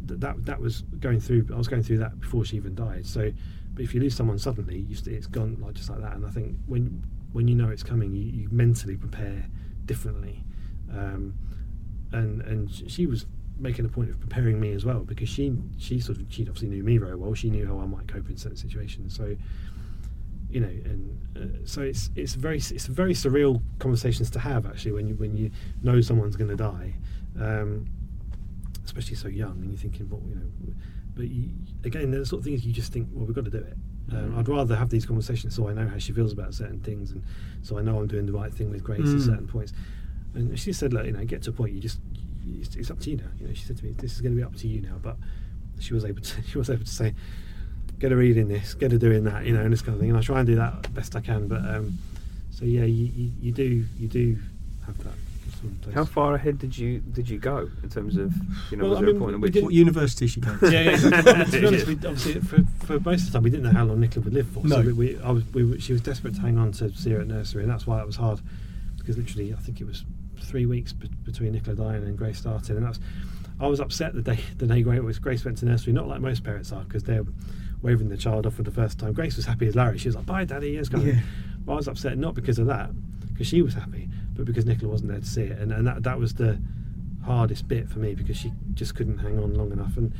that 0.06 0.46
that 0.46 0.62
was 0.62 0.84
going 1.02 1.20
through 1.20 1.46
I 1.54 1.58
was 1.58 1.68
going 1.68 1.84
through 1.84 1.98
that 1.98 2.18
before 2.22 2.46
she 2.46 2.56
even 2.56 2.74
died 2.74 3.06
so 3.06 3.32
but 3.78 3.84
if 3.84 3.94
you 3.94 4.02
lose 4.02 4.16
someone 4.16 4.40
suddenly 4.40 4.84
it's 4.90 5.28
gone 5.28 5.56
like 5.62 5.76
just 5.76 5.88
like 5.88 6.02
that. 6.02 6.16
And 6.16 6.26
I 6.26 6.32
think 6.32 6.58
when 6.66 7.04
when 7.32 7.48
you 7.48 7.54
know 7.54 7.70
it's 7.70 7.84
coming 7.84 8.12
you, 8.12 8.24
you 8.24 8.50
mentally 8.52 8.98
prepare 8.98 9.46
differently. 9.86 10.44
Um, 10.92 11.36
and 12.12 12.42
and 12.42 12.72
she 12.72 13.06
was 13.06 13.28
making 13.60 13.86
a 13.86 13.88
point 13.88 14.10
of 14.10 14.20
preparing 14.20 14.60
me 14.60 14.72
as 14.72 14.84
well 14.84 15.02
because 15.02 15.30
she 15.30 15.56
she 15.78 16.00
sort 16.00 16.18
of 16.18 16.26
she 16.30 16.42
obviously 16.42 16.70
knew 16.70 16.82
me 16.82 16.98
very 16.98 17.16
well. 17.16 17.36
She 17.36 17.52
knew 17.52 17.68
how 17.68 17.78
I 17.78 17.86
might 17.86 18.08
cope 18.08 18.28
in 18.30 18.38
certain 18.38 18.58
situations. 18.58 19.16
So 19.16 19.36
you 20.50 20.60
know 20.60 20.70
and 20.70 21.20
uh, 21.38 21.66
so 21.66 21.82
it's 21.84 22.10
it's 22.16 22.34
very 22.34 22.58
it's 22.58 22.88
very 22.88 23.14
surreal 23.14 23.62
conversations 23.78 24.32
to 24.32 24.40
have 24.40 24.66
actually 24.66 24.94
when 24.94 25.08
you 25.08 25.14
when 25.14 25.38
you 25.38 25.52
know 25.84 26.02
someone's 26.02 26.36
going 26.36 26.50
to 26.50 26.56
die. 26.58 26.96
Um, 27.40 27.86
especially 28.98 29.16
so 29.16 29.28
young 29.28 29.52
and 29.62 29.70
you're 29.70 29.78
thinking 29.78 30.10
well 30.10 30.22
you 30.28 30.36
know 30.36 30.74
but 31.16 31.28
you, 31.28 31.50
again 31.84 32.12
there's 32.12 32.30
sort 32.30 32.40
of 32.40 32.46
things 32.46 32.66
you 32.66 32.74
just 32.74 32.92
think 32.92 33.08
well 33.14 33.26
we've 33.26 33.36
got 33.36 33.46
to 33.46 33.52
do 33.52 33.58
it 33.58 33.74
um, 33.74 34.32
Mm. 34.32 34.38
I'd 34.38 34.48
rather 34.48 34.76
have 34.78 34.90
these 34.90 35.06
conversations 35.06 35.54
so 35.56 35.68
I 35.68 35.74
know 35.74 35.86
how 35.88 35.98
she 35.98 36.14
feels 36.14 36.32
about 36.32 36.54
certain 36.54 36.80
things 36.80 37.12
and 37.12 37.22
so 37.62 37.78
I 37.78 37.82
know 37.82 38.00
I'm 38.00 38.08
doing 38.08 38.26
the 38.26 38.32
right 38.32 38.54
thing 38.54 38.72
with 38.72 38.84
Grace 38.84 39.02
Mm. 39.02 39.16
at 39.18 39.22
certain 39.22 39.48
points 39.48 39.74
and 40.34 40.58
she 40.58 40.72
said 40.74 40.94
look 40.94 41.06
you 41.06 41.12
know 41.12 41.24
get 41.26 41.42
to 41.44 41.50
a 41.50 41.54
point 41.54 41.74
you 41.74 41.82
just 41.82 42.00
it's, 42.60 42.76
it's 42.76 42.90
up 42.90 43.00
to 43.02 43.10
you 43.12 43.18
now 43.18 43.30
you 43.40 43.48
know 43.48 43.54
she 43.54 43.66
said 43.66 43.78
to 43.78 43.84
me 43.86 43.92
this 43.92 44.14
is 44.14 44.22
going 44.22 44.32
to 44.34 44.38
be 44.38 44.44
up 44.44 44.56
to 44.56 44.68
you 44.68 44.82
now 44.82 44.96
but 45.02 45.18
she 45.80 45.94
was 45.94 46.06
able 46.06 46.22
to 46.22 46.42
she 46.50 46.58
was 46.58 46.70
able 46.70 46.86
to 46.86 46.90
say 46.90 47.14
get 48.00 48.12
her 48.12 48.18
reading 48.18 48.48
this, 48.48 48.76
get 48.76 48.92
her 48.92 48.98
doing 49.00 49.24
that, 49.24 49.44
you 49.44 49.52
know, 49.54 49.62
and 49.62 49.74
this 49.74 49.82
kind 49.82 49.96
of 49.96 50.00
thing. 50.00 50.12
And 50.12 50.20
I 50.20 50.22
try 50.22 50.38
and 50.38 50.46
do 50.46 50.54
that 50.56 50.94
best 50.94 51.16
I 51.16 51.20
can. 51.20 51.48
But 51.48 51.62
um, 51.68 51.98
so 52.52 52.64
yeah, 52.64 52.84
you, 52.84 53.06
you, 53.06 53.32
you 53.42 53.52
do 53.52 53.86
you 53.98 54.08
do 54.08 54.38
have 54.86 54.96
that. 55.04 55.16
Sort 55.60 55.72
of 55.74 55.82
place. 55.82 55.96
How 55.96 56.06
far 56.06 56.34
ahead 56.36 56.58
did 56.60 56.78
you 56.78 57.00
did 57.00 57.30
you 57.30 57.40
go 57.40 57.70
in 57.84 57.90
terms 57.90 58.18
of 58.18 58.34
you 58.72 58.78
know 58.78 58.84
Well, 58.84 58.92
was 58.92 58.98
I 59.00 59.02
there 59.02 59.08
mean, 59.14 59.16
a 59.18 59.20
point 59.20 59.34
at 59.34 59.40
we 59.40 59.42
which 59.44 59.54
didn't- 59.54 59.66
What 59.66 59.74
university 59.74 60.28
she 60.28 60.40
goes? 60.42 60.62
Yeah, 60.62 60.82
yeah. 60.82 60.90
I 60.92 61.34
mean, 61.38 61.46
to 61.46 61.60
be 61.62 61.68
honest, 61.68 61.88
we, 61.88 61.94
obviously 62.08 62.34
for, 62.42 62.58
for 62.86 63.00
most 63.02 63.22
of 63.22 63.28
the 63.28 63.32
time 63.34 63.44
we 63.44 63.50
didn't 63.50 63.64
know 63.66 63.72
how 63.74 63.84
long 63.86 64.00
Nicola 64.00 64.24
would 64.26 64.34
live 64.34 64.48
for. 64.50 64.64
No. 64.66 64.78
So 64.78 64.82
we, 64.88 64.94
we, 64.94 65.20
I 65.22 65.32
was, 65.32 65.44
we, 65.54 65.80
she 65.80 65.94
was 65.94 66.02
desperate 66.02 66.36
to 66.36 66.42
hang 66.42 66.58
on 66.58 66.72
to 66.74 66.92
see 66.96 67.12
her 67.12 67.22
at 67.22 67.28
nursery, 67.28 67.64
and 67.64 67.72
that's 67.72 67.86
why 67.88 68.00
it 68.00 68.06
was 68.08 68.16
hard 68.16 68.40
because 68.98 69.18
literally 69.18 69.54
I 69.54 69.58
think 69.58 69.82
it 69.82 69.88
was 69.88 70.04
three 70.42 70.66
weeks 70.66 70.94
be- 70.94 71.10
between 71.26 71.54
Nicola 71.54 71.76
dying 71.76 72.04
and 72.04 72.18
Grace 72.18 72.38
starting, 72.40 72.78
and 72.78 72.86
that's. 72.86 73.00
I 73.60 73.66
was 73.66 73.80
upset 73.80 74.14
the 74.14 74.22
day 74.22 74.40
the 74.58 74.68
day 74.68 74.84
Grace, 74.84 75.18
Grace 75.18 75.44
went 75.44 75.58
to 75.60 75.66
nursery, 75.66 75.92
not 75.94 76.08
like 76.08 76.22
most 76.22 76.44
parents 76.44 76.72
are, 76.72 76.84
because 76.84 77.04
they're 77.04 77.26
waving 77.82 78.10
the 78.10 78.18
child 78.18 78.46
off 78.46 78.54
for 78.54 78.62
the 78.64 78.70
first 78.72 79.00
time. 79.00 79.14
Grace 79.14 79.36
was 79.36 79.46
happy 79.46 79.66
as 79.68 79.76
Larry. 79.76 79.98
She 79.98 80.08
was 80.08 80.16
like, 80.16 80.26
"Bye, 80.28 80.46
Daddy." 80.46 80.72
Yes, 80.72 80.90
kind 80.90 81.02
of 81.02 81.08
Yeah. 81.08 81.14
thing. 81.16 81.24
But 81.66 81.74
I 81.74 81.76
was 81.78 81.88
upset 81.88 82.18
not 82.20 82.36
because 82.36 82.60
of 82.60 82.68
that, 82.68 82.92
because 83.38 83.48
she 83.48 83.62
was 83.62 83.76
happy, 83.76 84.10
but 84.34 84.46
because 84.46 84.66
Nicola 84.66 84.92
wasn't 84.92 85.12
there 85.12 85.20
to 85.20 85.26
see 85.26 85.44
it, 85.44 85.60
and, 85.60 85.72
and 85.72 85.86
that 85.86 86.02
that 86.02 86.18
was 86.18 86.34
the 86.34 86.60
hardest 87.24 87.68
bit 87.68 87.88
for 87.88 88.00
me 88.00 88.16
because 88.16 88.36
she 88.36 88.52
just 88.74 88.96
couldn't 88.96 89.20
hang 89.20 89.38
on 89.38 89.54
long 89.54 89.72
enough. 89.72 89.96
And 89.96 90.12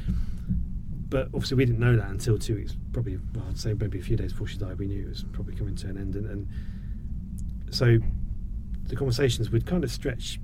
but 1.10 1.26
obviously 1.28 1.58
we 1.58 1.66
didn't 1.66 1.80
know 1.80 1.96
that 1.96 2.10
until 2.10 2.38
two 2.38 2.56
weeks, 2.56 2.78
probably 2.94 3.18
well, 3.34 3.46
I'd 3.50 3.58
say 3.58 3.74
maybe 3.74 3.98
a 3.98 4.04
few 4.04 4.18
days 4.18 4.34
before 4.34 4.46
she 4.46 4.60
died. 4.60 4.78
We 4.78 4.86
knew 4.86 5.04
it 5.06 5.10
was 5.10 5.26
probably 5.32 5.56
coming 5.56 5.76
to 5.78 5.88
an 5.88 5.98
end, 5.98 6.16
and, 6.16 6.30
and 6.30 6.48
so 7.72 7.98
the 8.84 8.96
conversations 8.96 9.50
would 9.50 9.66
kind 9.66 9.84
of 9.84 9.90
stretch. 9.90 10.40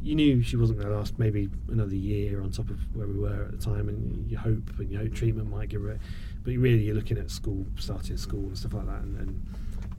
You 0.00 0.14
knew 0.14 0.42
she 0.42 0.56
wasn't 0.56 0.78
going 0.78 0.90
to 0.90 0.96
last 0.96 1.18
maybe 1.18 1.50
another 1.68 1.96
year 1.96 2.40
on 2.40 2.52
top 2.52 2.70
of 2.70 2.78
where 2.96 3.06
we 3.06 3.18
were 3.18 3.44
at 3.44 3.50
the 3.50 3.62
time, 3.62 3.90
and 3.90 4.30
you 4.30 4.38
hope 4.38 4.78
and 4.78 4.90
you 4.90 4.96
hope 4.96 5.12
treatment 5.12 5.50
might 5.50 5.68
give 5.68 5.82
her. 5.82 5.98
But 6.42 6.54
really, 6.54 6.84
you're 6.84 6.94
looking 6.94 7.18
at 7.18 7.30
school, 7.30 7.66
starting 7.76 8.16
school 8.16 8.44
and 8.46 8.56
stuff 8.56 8.72
like 8.72 8.86
that, 8.86 9.02
and 9.02 9.18
and, 9.18 9.46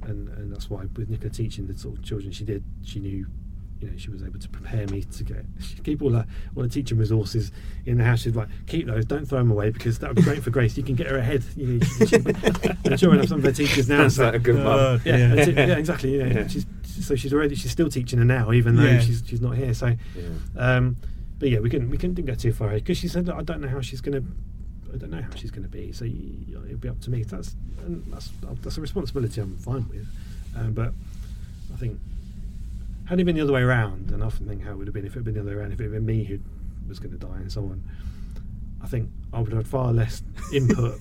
and, 0.08 0.30
and 0.30 0.52
that's 0.52 0.70
why 0.70 0.86
with 0.96 1.10
Nicola 1.10 1.30
teaching 1.30 1.68
the 1.68 1.78
sort 1.78 1.98
of 1.98 2.04
children 2.04 2.32
she 2.32 2.44
did, 2.46 2.64
she 2.84 3.00
knew. 3.00 3.28
You 3.80 3.92
know, 3.92 3.98
she 3.98 4.10
was 4.10 4.24
able 4.24 4.40
to 4.40 4.50
prepare 4.50 4.88
me 4.88 5.04
to 5.04 5.24
get 5.24 5.46
she'd 5.62 5.84
keep 5.84 6.02
all 6.02 6.10
her 6.14 6.26
all 6.56 6.64
the 6.64 6.68
teaching 6.70 6.98
resources 6.98 7.52
in 7.86 8.00
the 8.00 8.04
house. 8.04 8.22
She'd 8.22 8.36
like 8.36 8.48
keep 8.66 8.88
those, 8.88 9.06
don't 9.06 9.28
throw 9.28 9.38
them 9.38 9.52
away 9.52 9.70
because 9.70 10.00
that 10.00 10.08
would 10.10 10.16
be 10.16 10.24
great 10.24 10.42
for 10.42 10.50
Grace. 10.50 10.76
You 10.78 10.82
can 10.82 10.96
get 10.96 11.06
her 11.06 11.18
ahead. 11.20 11.44
You 11.56 11.68
know, 11.68 11.86
she, 11.86 12.06
she, 12.08 12.18
the 12.18 12.96
children 12.98 13.20
have 13.20 13.30
some 13.30 13.38
of 13.38 13.44
her 13.44 13.52
teachers 13.52 13.88
now. 13.88 13.98
That's 14.00 14.16
so- 14.16 14.24
like 14.26 14.34
a 14.34 14.40
good 14.40 14.56
mum. 14.56 14.66
Uh, 14.68 15.00
yeah, 15.06 15.18
Yeah. 15.18 15.36
that's 15.36 15.48
it. 15.50 15.58
yeah, 15.58 15.76
exactly. 15.78 16.18
Yeah, 16.18 16.26
Yeah. 16.26 16.48
She's, 16.48 16.66
so 16.88 17.16
she's 17.16 17.32
already 17.32 17.54
she's 17.54 17.70
still 17.70 17.88
teaching 17.90 18.18
her 18.18 18.26
now, 18.26 18.52
even 18.52 18.78
though 18.78 18.84
Yeah. 18.84 19.00
she's 19.00 19.22
she's 19.28 19.42
not 19.42 19.56
here. 19.56 19.76
So, 19.76 19.96
Yeah. 20.16 20.26
um, 20.56 20.98
but 21.38 21.50
yeah, 21.52 21.60
we 21.60 21.70
couldn't 21.70 21.92
we 21.92 21.98
couldn't 21.98 22.16
didn't 22.16 22.30
go 22.30 22.34
too 22.34 22.54
far 22.54 22.70
ahead 22.70 22.80
because 22.84 22.98
she 22.98 23.08
said, 23.08 23.30
I 23.30 23.44
don't 23.44 23.62
know 23.62 23.68
how 23.70 23.82
she's 23.82 24.02
going 24.02 24.24
to. 24.24 24.28
I 24.92 24.98
don't 24.98 25.12
know 25.12 25.22
how 25.22 25.36
she's 25.36 25.52
going 25.52 25.62
to 25.64 25.70
be. 25.70 25.92
So 25.92 26.04
you, 26.06 26.64
it'll 26.66 26.78
be 26.80 26.90
up 26.90 27.00
to 27.02 27.12
me. 27.12 27.22
That's 27.22 27.56
and 27.88 28.04
that's 28.14 28.30
that's 28.62 28.78
a 28.78 28.82
responsibility 28.82 29.42
I'm 29.42 29.58
fine 29.58 29.88
with. 29.90 30.08
Um, 30.56 30.74
but 30.74 30.94
I 31.74 31.78
think 31.78 32.00
had 33.06 33.20
it 33.20 33.24
been 33.24 33.36
the 33.36 33.42
other 33.42 33.54
way 33.54 33.62
around, 33.62 34.12
and 34.12 34.22
I 34.22 34.26
often 34.28 34.48
think 34.48 34.64
how 34.64 34.72
it 34.72 34.78
would 34.78 34.88
have 34.88 34.94
been 34.94 35.06
if 35.06 35.14
it 35.14 35.20
had 35.20 35.26
been 35.26 35.34
the 35.34 35.40
other 35.40 35.52
way 35.52 35.56
around, 35.56 35.72
if 35.72 35.80
it 35.80 35.84
had 35.84 35.94
been 35.94 36.06
me 36.06 36.24
who 36.26 36.40
was 36.88 37.00
going 37.00 37.18
to 37.18 37.18
die 37.18 37.38
and 37.38 37.52
so 37.52 37.62
on. 37.62 37.82
I 38.82 38.88
think 38.88 39.10
I 39.34 39.40
would 39.40 39.50
have 39.50 39.64
had 39.64 39.68
far 39.68 39.92
less 39.92 40.22
input. 40.54 41.00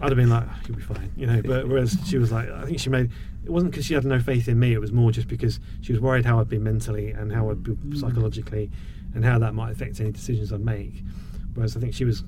I'd 0.00 0.08
have 0.08 0.16
been 0.16 0.30
like, 0.30 0.44
"Oh, 0.46 0.56
"You'll 0.68 0.76
be 0.76 0.82
fine," 0.82 1.10
you 1.16 1.26
know. 1.26 1.40
But 1.42 1.68
whereas 1.68 1.96
she 2.06 2.18
was 2.18 2.30
like, 2.32 2.50
I 2.50 2.66
think 2.66 2.80
she 2.80 2.90
made 2.90 3.10
it 3.44 3.50
wasn't 3.50 3.72
because 3.72 3.86
she 3.86 3.94
had 3.94 4.04
no 4.04 4.20
faith 4.20 4.48
in 4.48 4.58
me. 4.58 4.72
It 4.74 4.80
was 4.80 4.92
more 4.92 5.10
just 5.10 5.28
because 5.28 5.60
she 5.80 5.92
was 5.92 6.00
worried 6.00 6.24
how 6.26 6.40
I'd 6.40 6.48
be 6.48 6.58
mentally 6.58 7.10
and 7.12 7.32
how 7.32 7.50
I'd 7.50 7.62
be 7.62 7.76
psychologically, 7.98 8.70
and 9.14 9.24
how 9.24 9.38
that 9.38 9.54
might 9.54 9.70
affect 9.70 10.00
any 10.00 10.12
decisions 10.12 10.52
I'd 10.52 10.64
make. 10.64 11.02
Whereas 11.54 11.76
I 11.76 11.80
think 11.80 11.94
she 11.94 12.04
was 12.04 12.22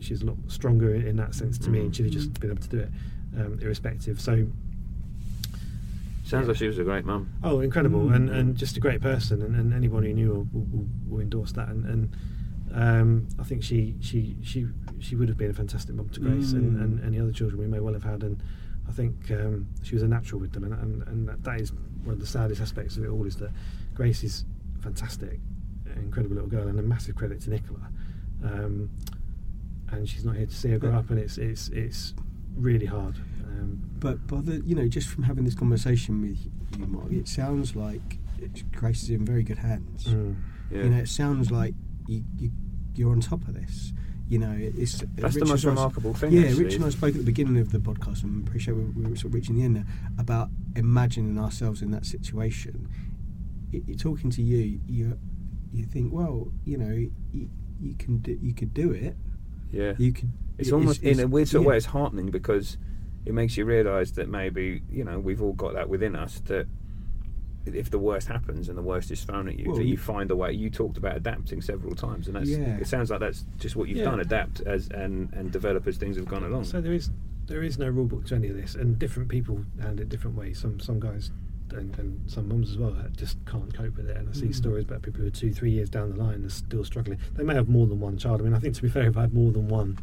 she's 0.00 0.22
a 0.22 0.26
lot 0.26 0.36
stronger 0.48 0.94
in 0.94 1.16
that 1.16 1.34
sense 1.34 1.58
to 1.58 1.70
me, 1.70 1.80
and 1.80 1.94
she'd 1.94 2.04
have 2.04 2.12
just 2.12 2.38
been 2.40 2.50
able 2.50 2.62
to 2.62 2.68
do 2.68 2.78
it, 2.78 2.90
um, 3.36 3.58
irrespective. 3.60 4.20
So 4.20 4.46
Sounds 6.24 6.46
like 6.46 6.58
she 6.58 6.66
was 6.66 6.78
a 6.78 6.84
great 6.84 7.06
mum. 7.06 7.30
Oh, 7.42 7.60
incredible, 7.60 8.00
Mm. 8.08 8.14
and, 8.14 8.30
and 8.30 8.56
just 8.56 8.76
a 8.76 8.80
great 8.80 9.00
person, 9.00 9.40
and, 9.40 9.56
and 9.56 9.72
anybody 9.72 10.08
who 10.08 10.14
knew 10.14 10.28
her 10.28 10.38
will, 10.40 10.66
will, 10.72 10.86
will 11.08 11.20
endorse 11.20 11.52
that. 11.52 11.68
And, 11.68 11.86
and 11.86 12.16
um, 12.74 13.28
I 13.38 13.44
think 13.44 13.62
she, 13.62 13.94
she 14.00 14.36
she 14.42 14.66
she 14.98 15.16
would 15.16 15.28
have 15.30 15.38
been 15.38 15.50
a 15.50 15.54
fantastic 15.54 15.94
mum 15.94 16.10
to 16.10 16.20
Grace 16.20 16.52
and, 16.52 16.76
Mm. 16.76 16.82
and 16.82 17.04
any 17.04 17.18
other 17.18 17.32
children 17.32 17.58
we 17.60 17.66
may 17.66 17.80
well 17.80 17.94
have 17.94 18.04
had. 18.04 18.22
And 18.22 18.42
I 18.86 18.92
think 18.92 19.30
um, 19.30 19.68
she 19.82 19.94
was 19.94 20.02
a 20.02 20.08
natural 20.08 20.38
with 20.38 20.52
them, 20.52 20.64
and, 20.64 20.74
and, 20.74 21.02
and 21.08 21.28
that, 21.28 21.42
that 21.44 21.60
is 21.62 21.72
one 22.04 22.12
of 22.14 22.20
the 22.20 22.26
saddest 22.26 22.60
aspects 22.60 22.98
of 22.98 23.04
it 23.04 23.08
all 23.08 23.24
is 23.26 23.36
that 23.36 23.50
Grace 23.94 24.22
is 24.22 24.44
fantastic, 24.82 25.40
incredible 25.96 26.34
little 26.34 26.50
girl, 26.50 26.68
and 26.68 26.78
a 26.78 26.82
massive 26.82 27.14
credit 27.16 27.40
to 27.42 27.50
Nicola. 27.50 27.88
Um, 28.44 28.90
and 29.92 30.08
she's 30.08 30.24
not 30.24 30.36
here 30.36 30.46
to 30.46 30.54
see 30.54 30.68
her 30.70 30.78
grow 30.78 30.90
Yeah. 30.90 30.98
up, 30.98 31.10
and 31.10 31.18
it's 31.18 31.38
it's 31.38 31.68
it's 31.70 32.14
really 32.56 32.86
hard. 32.86 33.16
Um, 33.44 33.80
But, 33.98 34.26
but 34.26 34.46
the, 34.46 34.60
you 34.64 34.74
know, 34.74 34.86
just 34.88 35.08
from 35.08 35.24
having 35.24 35.44
this 35.44 35.54
conversation 35.54 36.20
with 36.20 36.38
you, 36.78 36.86
Mark, 36.86 37.10
it 37.12 37.26
sounds 37.28 37.74
like 37.74 38.18
Grace 38.72 39.02
is 39.02 39.10
in 39.10 39.24
very 39.24 39.42
good 39.42 39.58
hands. 39.58 40.04
Mm. 40.04 40.36
Yeah. 40.70 40.82
You 40.84 40.90
know, 40.90 40.98
it 40.98 41.08
sounds 41.08 41.50
like 41.50 41.74
you, 42.06 42.22
you 42.36 42.50
you're 42.94 43.10
on 43.12 43.20
top 43.20 43.46
of 43.48 43.54
this. 43.54 43.92
You 44.28 44.38
know, 44.38 44.54
it's 44.58 45.02
That's 45.16 45.34
the 45.36 45.46
most 45.46 45.64
and 45.64 45.72
I- 45.72 45.74
remarkable 45.74 46.12
thing. 46.14 46.32
Yeah, 46.32 46.42
actually. 46.42 46.64
Rich 46.64 46.74
and 46.74 46.84
I 46.84 46.90
spoke 46.90 47.10
at 47.14 47.20
the 47.20 47.24
beginning 47.32 47.58
of 47.58 47.70
the 47.72 47.78
podcast, 47.78 48.22
and 48.24 48.44
I 48.44 48.46
appreciate 48.46 48.74
we 48.76 48.84
we 48.84 49.02
were 49.10 49.16
sort 49.16 49.26
of 49.26 49.34
reaching 49.34 49.56
the 49.56 49.62
end 49.64 49.76
there 49.76 49.86
about 50.18 50.50
imagining 50.76 51.38
ourselves 51.38 51.80
in 51.82 51.90
that 51.92 52.04
situation. 52.04 52.86
Y- 53.72 53.82
You're 53.86 53.96
talking 53.96 54.30
to 54.30 54.42
you, 54.42 54.80
you 54.86 55.18
you 55.72 55.84
think, 55.84 56.12
well, 56.12 56.52
you 56.64 56.76
know, 56.78 56.94
you, 57.32 57.50
you 57.80 57.94
can 57.98 58.18
do, 58.18 58.38
you 58.40 58.54
could 58.54 58.72
do 58.74 58.90
it. 58.90 59.16
Yeah. 59.70 59.94
You 59.98 60.12
could. 60.12 60.30
It's 60.58 60.68
it- 60.70 60.72
almost 60.74 61.02
in 61.02 61.20
a 61.20 61.26
weird 61.26 61.48
sort 61.48 61.62
of 61.62 61.66
way. 61.66 61.76
It's 61.76 61.86
heartening 61.86 62.30
because 62.30 62.78
it 63.26 63.34
makes 63.34 63.56
you 63.56 63.64
realise 63.64 64.12
that 64.12 64.28
maybe 64.28 64.82
you 64.90 65.04
know 65.04 65.18
we've 65.18 65.42
all 65.42 65.52
got 65.52 65.74
that 65.74 65.88
within 65.88 66.16
us 66.16 66.40
that 66.46 66.66
if 67.66 67.90
the 67.90 67.98
worst 67.98 68.28
happens 68.28 68.68
and 68.70 68.78
the 68.78 68.82
worst 68.82 69.10
is 69.10 69.22
thrown 69.24 69.46
at 69.46 69.58
you, 69.58 69.66
Well, 69.66 69.76
that 69.76 69.84
you- 69.84 69.90
you 69.90 69.96
find 69.98 70.30
a 70.30 70.36
way. 70.36 70.52
You 70.52 70.70
talked 70.70 70.96
about 70.96 71.16
adapting 71.16 71.60
several 71.60 71.94
times, 71.94 72.26
and 72.26 72.34
that's, 72.36 72.48
Yeah. 72.48 72.78
it 72.78 72.86
sounds 72.86 73.10
like 73.10 73.20
that's 73.20 73.44
just 73.58 73.76
what 73.76 73.88
you've 73.88 73.98
Yeah. 73.98 74.04
done: 74.04 74.20
adapt 74.20 74.62
as 74.62 74.88
and 74.88 75.28
and 75.34 75.50
develop 75.52 75.86
as 75.86 75.98
things 75.98 76.16
have 76.16 76.26
gone 76.26 76.44
along. 76.44 76.64
So 76.64 76.80
there 76.80 76.94
is 76.94 77.10
there 77.46 77.62
is 77.62 77.78
no 77.78 77.88
rule 77.88 78.06
book 78.06 78.24
to 78.26 78.34
any 78.34 78.48
of 78.48 78.56
this, 78.56 78.74
and 78.74 78.98
different 78.98 79.28
people 79.28 79.64
handle 79.80 80.02
it 80.02 80.08
different 80.08 80.36
ways. 80.36 80.58
Some 80.58 80.80
some 80.80 80.98
guys 81.00 81.30
and, 81.72 81.96
and 81.98 82.30
some 82.30 82.48
mums 82.48 82.70
as 82.70 82.78
well 82.78 82.90
that 82.92 83.16
just 83.16 83.36
can't 83.46 83.72
cope 83.74 83.96
with 83.96 84.08
it. 84.08 84.16
And 84.16 84.28
I 84.28 84.32
see 84.32 84.46
Mm. 84.46 84.54
stories 84.54 84.84
about 84.84 85.02
people 85.02 85.20
who 85.20 85.26
are 85.26 85.30
two, 85.30 85.52
three 85.52 85.70
years 85.70 85.88
down 85.90 86.10
the 86.10 86.16
line 86.16 86.44
are 86.44 86.48
still 86.48 86.84
struggling. 86.84 87.18
They 87.34 87.42
may 87.44 87.54
have 87.54 87.68
more 87.68 87.86
than 87.86 88.00
one 88.00 88.16
child. 88.18 88.40
I 88.40 88.44
mean, 88.44 88.54
I 88.54 88.58
think 88.58 88.74
to 88.76 88.82
be 88.82 88.88
fair, 88.88 89.06
if 89.08 89.16
I 89.16 89.22
had 89.22 89.34
more 89.34 89.52
than 89.52 89.68
one, 89.68 89.98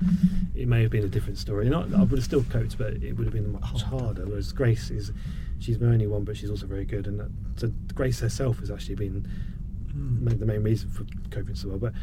it 0.55 0.68
may 0.68 0.82
have 0.84 0.91
been 0.91 1.03
a 1.03 1.07
different 1.09 1.38
story. 1.38 1.70
Not, 1.70 1.93
I 1.93 1.99
would 2.03 2.11
have 2.11 2.24
still 2.24 2.43
coped, 2.43 2.78
but 2.78 2.93
it 2.93 3.13
would 3.13 3.26
have 3.26 3.34
been 3.34 3.51
much 3.51 3.82
harder. 3.84 4.26
Whereas 4.26 4.51
Grace 4.51 4.89
is, 4.91 5.11
she's 5.59 5.80
my 5.80 5.88
only 5.88 6.07
one, 6.07 6.24
but 6.24 6.38
she's 6.38 6.49
also 6.49 6.66
very 6.68 6.86
good. 6.86 7.07
And 7.07 7.20
that, 7.20 7.30
so 7.57 7.72
Grace 7.93 8.20
herself 8.20 8.59
has 8.59 8.72
actually 8.72 8.95
been 8.95 9.28
Mm. 9.95 10.39
the 10.39 10.45
main 10.45 10.61
reason 10.61 10.89
for 10.89 11.05
coping 11.32 11.55
so 11.55 11.70
well. 11.70 11.78
But 11.78 11.93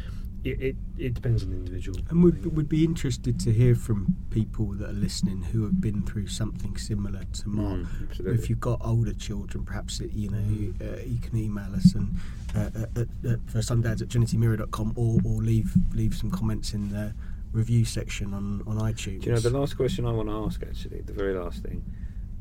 it, 0.43 0.61
it, 0.61 0.75
it 0.97 1.13
depends 1.13 1.43
on 1.43 1.51
the 1.51 1.55
individual. 1.55 1.99
And 2.09 2.23
would 2.23 2.55
would 2.55 2.69
be 2.69 2.83
interested 2.83 3.39
to 3.41 3.51
hear 3.51 3.75
from 3.75 4.15
people 4.29 4.67
that 4.73 4.89
are 4.89 4.93
listening 4.93 5.43
who 5.43 5.63
have 5.63 5.79
been 5.79 6.03
through 6.03 6.27
something 6.27 6.77
similar 6.77 7.23
to 7.23 7.49
Mark. 7.49 7.81
Mm. 7.81 8.33
If 8.33 8.49
you've 8.49 8.59
got 8.59 8.81
older 8.83 9.13
children, 9.13 9.63
perhaps 9.63 9.99
it, 9.99 10.11
you 10.11 10.29
know 10.29 10.73
uh, 10.85 10.99
you 11.05 11.19
can 11.19 11.37
email 11.37 11.73
us 11.75 11.95
and 11.95 12.17
uh, 12.55 12.69
at, 12.95 13.07
at, 13.29 13.39
for 13.47 13.61
sundads 13.61 14.01
at 14.01 14.09
trinitymirror.com 14.09 14.93
or, 14.95 15.19
or 15.25 15.41
leave 15.41 15.73
leave 15.93 16.15
some 16.15 16.29
comments 16.29 16.73
in 16.73 16.89
the 16.89 17.13
review 17.53 17.85
section 17.85 18.33
on, 18.33 18.63
on 18.65 18.77
iTunes. 18.79 19.21
Do 19.21 19.29
you 19.29 19.35
know 19.35 19.39
the 19.39 19.51
last 19.51 19.77
question 19.77 20.05
I 20.05 20.11
want 20.11 20.27
to 20.27 20.35
ask? 20.45 20.61
Actually, 20.61 21.01
the 21.01 21.13
very 21.13 21.33
last 21.33 21.63
thing. 21.63 21.83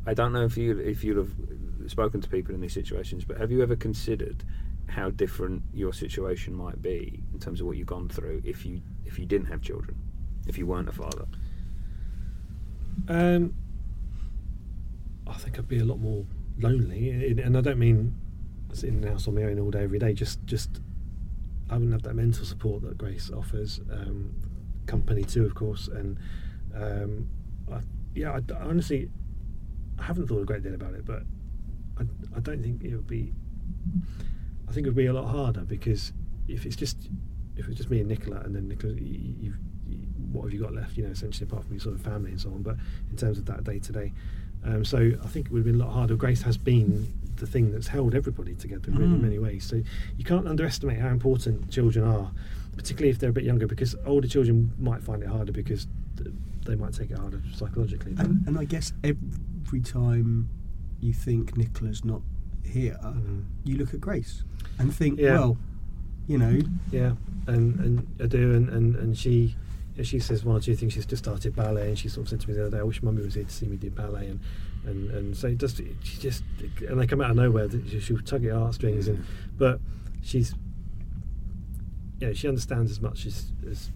I 0.06 0.14
don't 0.14 0.32
know 0.32 0.44
if 0.44 0.56
you 0.56 0.78
if 0.78 1.04
you'd 1.04 1.18
have 1.18 1.30
spoken 1.86 2.20
to 2.20 2.28
people 2.28 2.54
in 2.54 2.60
these 2.60 2.72
situations, 2.72 3.24
but 3.24 3.36
have 3.38 3.52
you 3.52 3.62
ever 3.62 3.76
considered 3.76 4.42
how 4.88 5.10
different 5.10 5.62
your 5.72 5.92
situation 5.92 6.54
might 6.54 6.82
be 6.82 7.22
in 7.32 7.38
terms 7.38 7.60
of 7.60 7.66
what 7.66 7.76
you've 7.76 7.86
gone 7.86 8.08
through 8.08 8.42
if 8.44 8.66
you 8.66 8.80
if 9.04 9.18
you 9.18 9.26
didn't 9.26 9.46
have 9.46 9.62
children, 9.62 9.96
if 10.46 10.58
you 10.58 10.66
weren't 10.66 10.88
a 10.88 10.92
father? 10.92 11.26
Um, 13.08 13.54
I 15.26 15.34
think 15.34 15.58
I'd 15.58 15.68
be 15.68 15.78
a 15.78 15.84
lot 15.84 15.98
more 15.98 16.24
lonely, 16.58 17.10
and 17.10 17.56
I 17.56 17.60
don't 17.60 17.78
mean 17.78 18.14
sitting 18.72 18.96
in 18.96 19.00
the 19.02 19.10
house 19.10 19.28
on 19.28 19.34
my 19.34 19.42
own 19.42 19.58
all 19.58 19.70
day 19.70 19.82
every 19.82 19.98
day. 19.98 20.12
Just, 20.14 20.44
just 20.46 20.80
I 21.70 21.74
wouldn't 21.74 21.92
have 21.92 22.02
that 22.02 22.14
mental 22.14 22.44
support 22.44 22.82
that 22.82 22.98
Grace 22.98 23.30
offers. 23.30 23.80
Um, 23.90 24.34
company 24.86 25.22
too, 25.22 25.44
of 25.44 25.54
course, 25.54 25.88
and 25.88 26.18
um, 26.74 27.28
I, 27.72 27.80
yeah, 28.14 28.32
I, 28.32 28.54
I 28.54 28.62
honestly, 28.64 29.10
I 29.98 30.02
haven't 30.02 30.26
thought 30.26 30.42
a 30.42 30.44
great 30.44 30.62
deal 30.62 30.74
about 30.74 30.94
it, 30.94 31.04
but 31.04 31.22
I, 31.98 32.02
I 32.36 32.40
don't 32.40 32.62
think 32.62 32.82
it 32.82 32.94
would 32.94 33.06
be. 33.06 33.32
I 34.72 34.74
think 34.74 34.86
it 34.86 34.90
would 34.90 34.96
be 34.96 35.04
a 35.04 35.12
lot 35.12 35.26
harder 35.26 35.60
because 35.60 36.14
if 36.48 36.64
it's 36.64 36.76
just 36.76 36.96
if 37.56 37.68
it's 37.68 37.76
just 37.76 37.90
me 37.90 38.00
and 38.00 38.08
Nicola, 38.08 38.40
and 38.40 38.54
then 38.56 38.68
Nicola, 38.68 38.94
you, 38.94 39.34
you've, 39.38 39.58
what 40.32 40.44
have 40.44 40.52
you 40.54 40.58
got 40.60 40.72
left? 40.72 40.96
You 40.96 41.04
know, 41.04 41.10
essentially 41.10 41.46
apart 41.46 41.64
from 41.64 41.74
your 41.74 41.80
sort 41.80 41.94
of 41.96 42.00
family 42.00 42.30
and 42.30 42.40
so 42.40 42.48
on. 42.48 42.62
But 42.62 42.76
in 43.10 43.16
terms 43.18 43.36
of 43.36 43.44
that 43.44 43.64
day 43.64 43.78
to 43.80 43.92
day, 43.92 44.14
um, 44.64 44.82
so 44.82 44.96
I 45.22 45.26
think 45.26 45.46
it 45.46 45.52
would 45.52 45.58
have 45.58 45.66
been 45.66 45.74
a 45.78 45.84
lot 45.84 45.92
harder. 45.92 46.16
Grace 46.16 46.40
has 46.40 46.56
been 46.56 47.12
the 47.36 47.46
thing 47.46 47.70
that's 47.70 47.88
held 47.88 48.14
everybody 48.14 48.54
together 48.54 48.90
really 48.92 49.04
in 49.04 49.18
Mm. 49.18 49.20
many 49.20 49.38
ways. 49.38 49.64
So 49.64 49.82
you 50.16 50.24
can't 50.24 50.48
underestimate 50.48 50.98
how 50.98 51.08
important 51.08 51.70
children 51.70 52.06
are, 52.06 52.30
particularly 52.74 53.10
if 53.10 53.18
they're 53.18 53.28
a 53.28 53.34
bit 53.34 53.44
younger, 53.44 53.66
because 53.66 53.94
older 54.06 54.26
children 54.26 54.72
might 54.78 55.02
find 55.02 55.22
it 55.22 55.28
harder 55.28 55.52
because 55.52 55.86
they 56.64 56.76
might 56.76 56.94
take 56.94 57.10
it 57.10 57.18
harder 57.18 57.42
psychologically. 57.54 58.14
And, 58.16 58.48
and 58.48 58.58
I 58.58 58.64
guess 58.64 58.94
every 59.04 59.82
time 59.82 60.48
you 61.00 61.12
think 61.12 61.58
Nicola's 61.58 62.06
not 62.06 62.22
here, 62.64 62.98
Mm. 63.02 63.44
you 63.64 63.76
look 63.76 63.92
at 63.94 64.00
Grace 64.00 64.44
and 64.78 64.94
think, 64.94 65.18
Yeah. 65.18 65.32
well, 65.38 65.56
you 66.26 66.38
know, 66.38 66.58
Yeah, 66.90 67.14
and 67.46 67.78
and 67.80 68.06
I 68.20 68.26
do, 68.26 68.54
and 68.54 68.68
and 68.68 68.96
and 68.96 69.16
she. 69.18 69.56
She 70.02 70.20
says 70.20 70.42
one 70.42 70.56
or 70.56 70.60
two 70.60 70.74
things. 70.74 70.94
She's 70.94 71.04
just 71.04 71.22
started 71.22 71.54
ballet, 71.54 71.88
and 71.90 71.98
she 71.98 72.08
sort 72.08 72.24
of 72.24 72.30
said 72.30 72.40
to 72.40 72.48
me 72.48 72.54
the 72.54 72.62
other 72.62 72.70
day, 72.78 72.80
"I 72.80 72.82
wish 72.82 73.02
Mummy 73.02 73.22
was 73.22 73.34
here 73.34 73.44
to 73.44 73.50
see 73.50 73.66
me 73.66 73.76
do 73.76 73.90
ballet." 73.90 74.26
And 74.26 74.40
and, 74.86 75.10
and 75.10 75.36
so 75.36 75.48
it 75.48 75.58
does. 75.58 75.74
She 76.02 76.18
just 76.18 76.42
and 76.88 76.98
they 76.98 77.06
come 77.06 77.20
out 77.20 77.28
of 77.32 77.36
nowhere. 77.36 77.68
she- 77.70 78.00
She'll 78.00 78.18
tug 78.20 78.42
at 78.46 78.54
heartstrings, 78.54 79.06
and 79.06 79.22
but 79.58 79.80
she's 80.22 80.54
yeah, 82.20 82.32
she 82.32 82.48
understands 82.48 82.90
as 82.90 83.02
much 83.02 83.26
as 83.26 83.52
as 83.70 83.90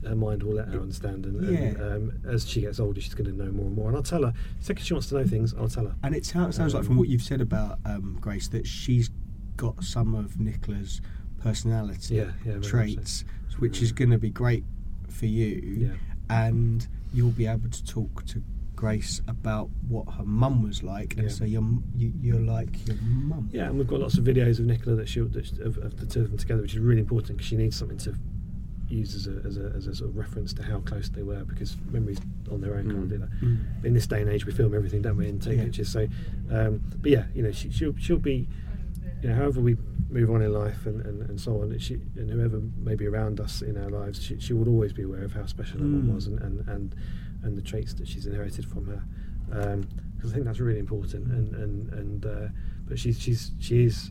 her 0.00 0.14
mind 0.16 0.42
will 0.42 0.54
let 0.54 0.68
her 0.68 0.80
understand. 0.80 1.26
And, 1.26 1.44
and 1.48 1.80
um, 1.82 2.12
as 2.28 2.48
she 2.48 2.60
gets 2.62 2.80
older, 2.80 3.00
she's 3.00 3.14
going 3.14 3.30
to 3.30 3.36
know 3.36 3.50
more 3.52 3.66
and 3.66 3.74
more. 3.76 3.88
And 3.88 3.96
I'll 3.96 4.02
tell 4.02 4.22
her. 4.24 4.32
The 4.58 4.64
second 4.64 4.84
she 4.84 4.94
wants 4.94 5.08
to 5.08 5.16
know 5.16 5.26
things, 5.26 5.54
I'll 5.54 5.68
tell 5.68 5.84
her. 5.86 5.94
And 6.02 6.14
it 6.14 6.24
sounds, 6.24 6.56
sounds 6.56 6.74
like 6.74 6.80
Um, 6.82 6.86
from 6.86 6.96
what 6.98 7.08
you've 7.08 7.22
said 7.22 7.40
about 7.40 7.78
um, 7.84 8.18
Grace 8.20 8.48
that 8.48 8.66
she's 8.66 9.10
got 9.56 9.82
some 9.84 10.14
of 10.14 10.40
Nicola's 10.40 11.00
personality 11.40 12.14
Yeah, 12.16 12.30
yeah, 12.44 12.54
much 12.54 12.64
so. 12.64 12.70
traits, 12.70 13.24
which 13.58 13.82
is 13.82 13.92
going 13.92 14.10
to 14.10 14.18
be 14.18 14.30
great 14.30 14.64
for 15.08 15.26
you. 15.26 15.60
Yeah. 15.76 15.88
And 16.30 16.86
you'll 17.12 17.30
be 17.30 17.46
able 17.46 17.68
to 17.68 17.84
talk 17.84 18.24
to 18.26 18.42
Grace 18.76 19.20
about 19.28 19.68
what 19.86 20.08
her 20.14 20.24
mum 20.24 20.62
was 20.62 20.82
like, 20.82 21.14
and 21.14 21.24
Yeah. 21.24 21.28
so 21.28 21.44
you're 21.44 21.62
you, 21.96 22.12
you're 22.20 22.40
like 22.40 22.84
your 22.88 22.96
mum. 22.96 23.48
Yeah, 23.52 23.66
and 23.68 23.78
we've 23.78 23.86
got 23.86 24.00
lots 24.00 24.18
of 24.18 24.24
videos 24.24 24.58
of 24.58 24.64
Nicola 24.64 24.96
that 24.96 25.08
she'll 25.08 25.26
that 25.28 25.46
she- 25.46 25.60
of, 25.60 25.76
of 25.78 26.00
the 26.00 26.06
two 26.06 26.22
of 26.22 26.30
them 26.30 26.38
together, 26.38 26.62
which 26.62 26.72
is 26.72 26.80
really 26.80 27.00
important 27.00 27.36
because 27.38 27.46
she 27.46 27.56
needs 27.56 27.76
something 27.76 27.98
to 27.98 28.16
use 28.92 29.14
as 29.14 29.26
a, 29.26 29.40
as 29.46 29.56
a 29.58 29.72
as 29.76 29.86
a 29.86 29.94
sort 29.94 30.10
of 30.10 30.16
reference 30.16 30.52
to 30.54 30.62
how 30.62 30.80
close 30.80 31.08
they 31.08 31.22
were 31.22 31.44
because 31.44 31.76
memories 31.90 32.18
on 32.50 32.60
their 32.60 32.74
own 32.76 32.90
can't 32.90 33.06
Mm. 33.06 33.10
do 33.10 33.18
that. 33.18 33.30
Mm. 33.40 33.84
In 33.84 33.94
this 33.94 34.06
day 34.06 34.20
and 34.20 34.30
age, 34.30 34.44
we 34.46 34.52
film 34.52 34.74
everything, 34.74 35.02
don't 35.02 35.16
we, 35.16 35.28
and 35.28 35.40
take 35.40 35.56
Yeah. 35.56 35.64
pictures. 35.64 35.88
So, 35.90 36.06
um, 36.50 36.80
but 37.00 37.10
yeah, 37.10 37.24
you 37.34 37.42
know, 37.42 37.52
she, 37.52 37.70
she'll 37.70 37.94
she'll 37.98 38.18
be, 38.18 38.48
you 39.22 39.28
know, 39.28 39.34
however 39.34 39.60
we 39.60 39.76
move 40.10 40.30
on 40.30 40.42
in 40.42 40.52
life 40.52 40.84
and, 40.84 41.00
and, 41.06 41.22
and 41.30 41.40
so 41.40 41.62
on, 41.62 41.76
she 41.78 41.94
and 42.16 42.30
whoever 42.30 42.60
may 42.76 42.94
be 42.94 43.06
around 43.06 43.40
us 43.40 43.62
in 43.62 43.78
our 43.78 43.88
lives, 43.90 44.22
she, 44.22 44.38
she 44.38 44.52
would 44.52 44.68
always 44.68 44.92
be 44.92 45.02
aware 45.02 45.24
of 45.24 45.32
how 45.32 45.46
special 45.46 45.78
her 45.80 45.84
mum 45.86 46.08
Mm. 46.08 46.14
was 46.14 46.26
and, 46.26 46.38
and, 46.40 46.68
and 46.68 46.94
and 47.44 47.56
the 47.56 47.62
traits 47.62 47.94
that 47.94 48.06
she's 48.06 48.26
inherited 48.26 48.64
from 48.66 48.86
her. 48.86 49.02
Because 50.16 50.30
I 50.30 50.34
think 50.34 50.44
that's 50.44 50.60
really 50.60 50.78
important. 50.78 51.26
And 51.32 51.54
and 51.54 51.92
and 51.92 52.26
uh, 52.26 52.48
but 52.86 52.98
she's 52.98 53.18
she's 53.20 53.52
she 53.58 53.84
is. 53.84 54.10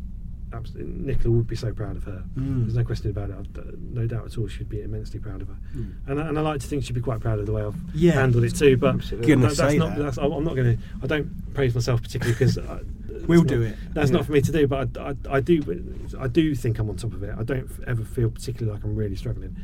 Absolutely, 0.53 0.93
Nicola 0.93 1.35
would 1.37 1.47
be 1.47 1.55
so 1.55 1.71
proud 1.73 1.95
of 1.95 2.03
her. 2.03 2.23
Mm. 2.37 2.63
There's 2.63 2.75
no 2.75 2.83
question 2.83 3.09
about 3.09 3.29
it. 3.29 3.35
I've, 3.39 3.79
no 3.81 4.05
doubt 4.05 4.25
at 4.25 4.37
all. 4.37 4.47
She'd 4.47 4.67
be 4.69 4.81
immensely 4.81 5.19
proud 5.19 5.41
of 5.41 5.47
her, 5.47 5.57
Mm. 5.75 5.93
and 6.07 6.19
I, 6.21 6.27
and 6.27 6.37
I 6.37 6.41
like 6.41 6.59
to 6.61 6.67
think 6.67 6.83
she'd 6.83 6.93
be 6.93 7.01
quite 7.01 7.19
proud 7.21 7.39
of 7.39 7.45
the 7.45 7.53
way 7.53 7.63
I've 7.63 7.75
Yeah. 7.93 8.13
handled 8.13 8.43
it 8.43 8.55
too. 8.55 8.75
But 8.77 8.99
that- 9.01 9.39
that's 9.39 9.57
say 9.57 9.77
not. 9.77 9.95
that. 9.95 10.03
That's, 10.03 10.17
I'm 10.17 10.43
not 10.43 10.55
going 10.55 10.77
to. 10.77 10.83
I 11.03 11.07
don't 11.07 11.53
praise 11.53 11.73
myself 11.73 12.01
particularly 12.01 12.33
because 12.33 12.57
We'll 13.27 13.43
do 13.43 13.61
it. 13.61 13.75
That's 13.93 14.09
Yeah. 14.09 14.17
not 14.17 14.25
for 14.25 14.31
me 14.31 14.41
to 14.41 14.51
do. 14.51 14.67
But 14.67 14.97
I, 14.97 15.09
I, 15.09 15.15
I 15.37 15.39
do. 15.41 15.61
I 16.19 16.27
do 16.27 16.55
think 16.55 16.79
I'm 16.79 16.89
on 16.89 16.95
top 16.95 17.13
of 17.13 17.21
it. 17.23 17.33
I 17.37 17.43
don't 17.43 17.69
ever 17.85 18.03
feel 18.03 18.29
particularly 18.31 18.75
like 18.75 18.83
I'm 18.83 18.95
really 18.95 19.15
struggling. 19.15 19.55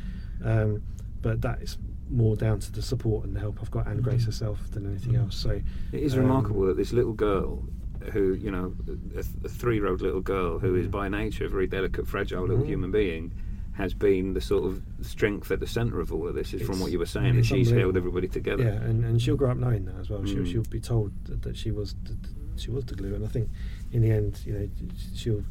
Um, 0.43 0.83
but 1.23 1.41
that 1.41 1.61
is 1.63 1.77
more 2.09 2.35
down 2.35 2.59
to 2.59 2.71
the 2.71 2.81
support 2.83 3.25
and 3.25 3.35
the 3.35 3.39
help 3.39 3.57
I've 3.61 3.71
got 3.71 3.87
and 3.87 4.01
Grace 4.03 4.21
Mm. 4.21 4.25
herself 4.27 4.69
than 4.71 4.85
anything 4.85 5.15
else. 5.15 5.35
So 5.35 5.59
It 5.91 6.03
is 6.03 6.13
um, 6.13 6.19
remarkable 6.21 6.65
that 6.67 6.77
this 6.77 6.93
little 6.93 7.13
girl, 7.13 7.63
who 8.11 8.33
you 8.33 8.51
know, 8.51 8.73
a, 9.15 9.19
a 9.19 9.49
three-year-old 9.49 10.01
little 10.01 10.21
girl 10.21 10.59
who 10.59 10.75
is 10.75 10.87
by 10.87 11.07
nature 11.09 11.45
a 11.45 11.49
very 11.49 11.67
delicate, 11.67 12.07
fragile 12.07 12.41
little 12.47 12.63
Mm. 12.63 12.67
human 12.67 12.91
being, 12.91 13.31
has 13.73 13.93
been 13.93 14.33
the 14.33 14.41
sort 14.41 14.63
of 14.65 14.81
strength 15.01 15.51
at 15.51 15.59
the 15.59 15.67
centre 15.67 15.99
of 15.99 16.11
all 16.11 16.27
of 16.27 16.33
this. 16.35 16.53
Is 16.53 16.61
from 16.63 16.79
what 16.79 16.91
you 16.91 16.97
were 16.99 17.05
saying 17.05 17.35
that 17.35 17.45
she's 17.45 17.69
held 17.69 17.95
everybody 17.95 18.27
together. 18.27 18.63
Yeah, 18.63 18.81
and, 18.89 19.05
and 19.05 19.21
she'll 19.21 19.35
grow 19.35 19.51
up 19.51 19.57
knowing 19.57 19.85
that 19.85 19.95
as 19.99 20.09
well. 20.09 20.25
She'll, 20.25 20.37
Mm. 20.43 20.51
she'll 20.51 20.63
be 20.63 20.79
told 20.79 21.11
that, 21.25 21.41
that 21.43 21.55
she 21.57 21.71
was 21.71 21.95
that 22.05 22.17
she 22.55 22.71
was 22.71 22.85
the 22.85 22.95
glue, 22.95 23.13
and 23.13 23.23
I 23.23 23.27
think 23.27 23.49
in 23.91 24.01
the 24.01 24.09
end, 24.09 24.41
you 24.45 24.53
know, 24.53 24.67
she'll 25.15 25.43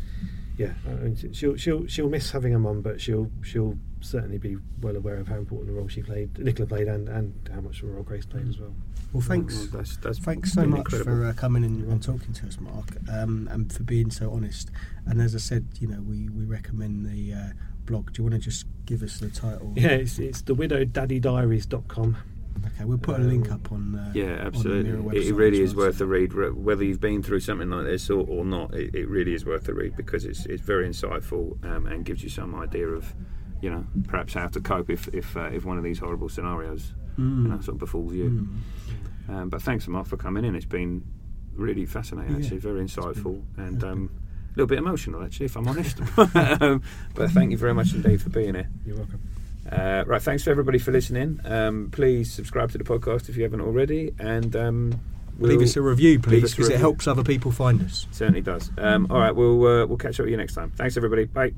yeah, 0.57 0.72
I 0.86 0.90
mean, 0.90 1.32
she'll 1.32 1.57
she'll 1.57 1.86
she'll 1.86 2.09
miss 2.09 2.30
having 2.30 2.54
a 2.54 2.59
mum, 2.59 2.80
but 2.82 3.00
she'll 3.00 3.30
she'll 3.42 3.78
certainly 4.00 4.38
be 4.38 4.57
well 4.80 4.96
aware 4.96 5.16
of 5.16 5.28
how 5.28 5.36
important 5.36 5.68
the 5.68 5.74
role 5.74 5.88
she 5.88 6.02
played, 6.02 6.38
Nicola 6.38 6.66
played, 6.66 6.88
and 6.88 7.09
and 7.09 7.34
how 7.52 7.61
much 7.61 7.80
the 7.80 7.86
role 7.88 8.02
Grace 8.02 8.26
played 8.26 8.48
as 8.48 8.59
well. 8.59 8.74
Well, 9.12 9.22
thanks. 9.22 9.57
Well, 9.57 9.68
that's, 9.72 9.96
that's 9.98 10.18
Thanks 10.18 10.52
so 10.52 10.64
much 10.66 10.78
incredible. 10.80 11.12
for 11.12 11.26
uh, 11.26 11.32
coming 11.32 11.64
in 11.64 11.82
and 11.90 12.02
talking 12.02 12.32
to 12.34 12.46
us, 12.46 12.59
Mark, 12.61 12.88
um, 13.11 13.48
and 13.50 13.72
for 13.72 13.82
being 13.82 14.11
so 14.11 14.30
honest. 14.32 14.70
And 15.07 15.22
as 15.22 15.34
I 15.34 15.38
said, 15.38 15.66
you 15.80 15.88
know, 15.88 16.00
we, 16.02 16.28
we 16.28 16.44
recommend 16.44 17.07
the 17.07 17.32
uh, 17.32 17.52
blog. 17.86 18.12
Do 18.12 18.22
you 18.22 18.24
want 18.28 18.34
to 18.34 18.40
just 18.40 18.66
give 18.84 19.02
us 19.02 19.18
the 19.18 19.28
title? 19.30 19.72
Yeah, 19.76 19.88
it's 19.90 20.18
it's 20.18 20.42
the 20.42 20.54
widowdaddydiaries.com. 20.54 22.16
Okay, 22.64 22.84
we'll 22.84 22.98
put 22.98 23.20
a 23.20 23.22
link 23.22 23.50
up 23.52 23.70
on. 23.72 23.94
Uh, 23.94 24.11
Yeah, 24.14 24.32
on 24.32 24.46
absolutely. 24.46 24.92
Mirror 24.92 25.14
It, 25.14 25.34
really 25.34 25.61
is 25.61 25.74
worth 25.74 26.00
a 26.00 26.07
read, 26.07 26.32
whether 26.54 26.84
you've 26.84 27.00
been 27.00 27.22
through 27.22 27.40
something 27.40 27.68
like 27.70 27.84
this 27.84 28.09
or, 28.11 28.24
or 28.28 28.44
not. 28.44 28.74
It, 28.74 28.94
it 28.94 29.09
really 29.09 29.34
is 29.34 29.44
worth 29.44 29.68
a 29.68 29.74
read 29.74 29.96
because 29.96 30.24
it's 30.24 30.46
it's 30.46 30.62
very 30.62 30.88
insightful 30.88 31.62
um, 31.64 31.86
and 31.86 32.04
gives 32.04 32.22
you 32.22 32.28
some 32.30 32.54
idea 32.54 32.86
of, 32.88 33.14
you 33.61 33.70
know, 33.70 33.84
perhaps 34.09 34.34
how 34.34 34.46
to 34.48 34.61
cope 34.61 34.88
if 34.90 35.09
if 35.09 35.36
uh, 35.36 35.50
if 35.52 35.64
one 35.64 35.78
of 35.78 35.84
these 35.84 35.98
horrible 35.98 36.28
scenarios, 36.28 36.94
you 37.18 37.24
Mm. 37.24 37.46
know, 37.48 37.61
sort 37.61 37.74
of 37.76 37.78
befalls 37.78 38.12
you. 38.14 38.48
Um, 39.28 39.48
but 39.48 39.61
thanks, 39.62 39.88
Mark, 39.88 40.07
for 40.07 40.16
coming 40.16 40.44
in. 40.44 40.54
It's 40.54 40.64
been 40.66 41.02
really 41.54 41.86
fascinating, 41.86 42.32
Yeah, 42.36 42.42
actually, 42.42 42.59
very 42.59 42.82
insightful 42.84 43.42
and 43.57 43.82
um, 43.82 44.11
a 44.54 44.59
little 44.59 44.66
bit 44.66 44.78
emotional, 44.78 45.22
actually, 45.24 45.46
if 45.46 45.57
I'm 45.57 45.66
honest. 45.66 45.98
um, 46.61 46.82
but 47.14 47.30
thank 47.30 47.50
you 47.50 47.57
very 47.59 47.72
much 47.74 47.92
indeed 47.94 48.20
for 48.22 48.28
being 48.30 48.54
here. 48.54 48.68
You're 48.84 48.96
welcome. 48.96 49.20
Uh, 49.71 50.05
right, 50.07 50.23
thanks 50.23 50.43
for 50.45 50.51
everybody 50.51 50.79
for 50.79 50.93
listening. 50.93 51.41
Um, 51.45 51.89
please 51.93 52.33
subscribe 52.33 52.71
to 52.73 52.79
the 52.79 52.85
podcast 52.85 53.29
if 53.29 53.37
you 53.37 53.43
haven't 53.43 53.61
already, 53.61 54.12
and 54.19 54.55
um, 54.57 54.91
Leave 55.39 55.59
we'll- 55.59 55.62
us 55.64 55.77
a 55.77 55.83
review, 55.83 56.19
please, 56.19 56.51
because 56.55 56.69
it 56.71 56.79
helps 56.79 57.07
other 57.07 57.25
people 57.25 57.51
find 57.53 57.83
us. 57.83 58.07
Certainly 58.11 58.43
does. 58.43 58.71
Um, 58.79 59.07
all 59.11 59.19
right, 59.19 59.35
we'll 59.35 59.67
uh, 59.67 59.87
we'll 59.87 59.99
catch 59.99 60.19
up 60.21 60.25
with 60.25 60.31
you 60.31 60.37
next 60.37 60.55
time. 60.55 60.71
Thanks, 60.77 60.97
everybody. 60.97 61.25
Bye. 61.25 61.53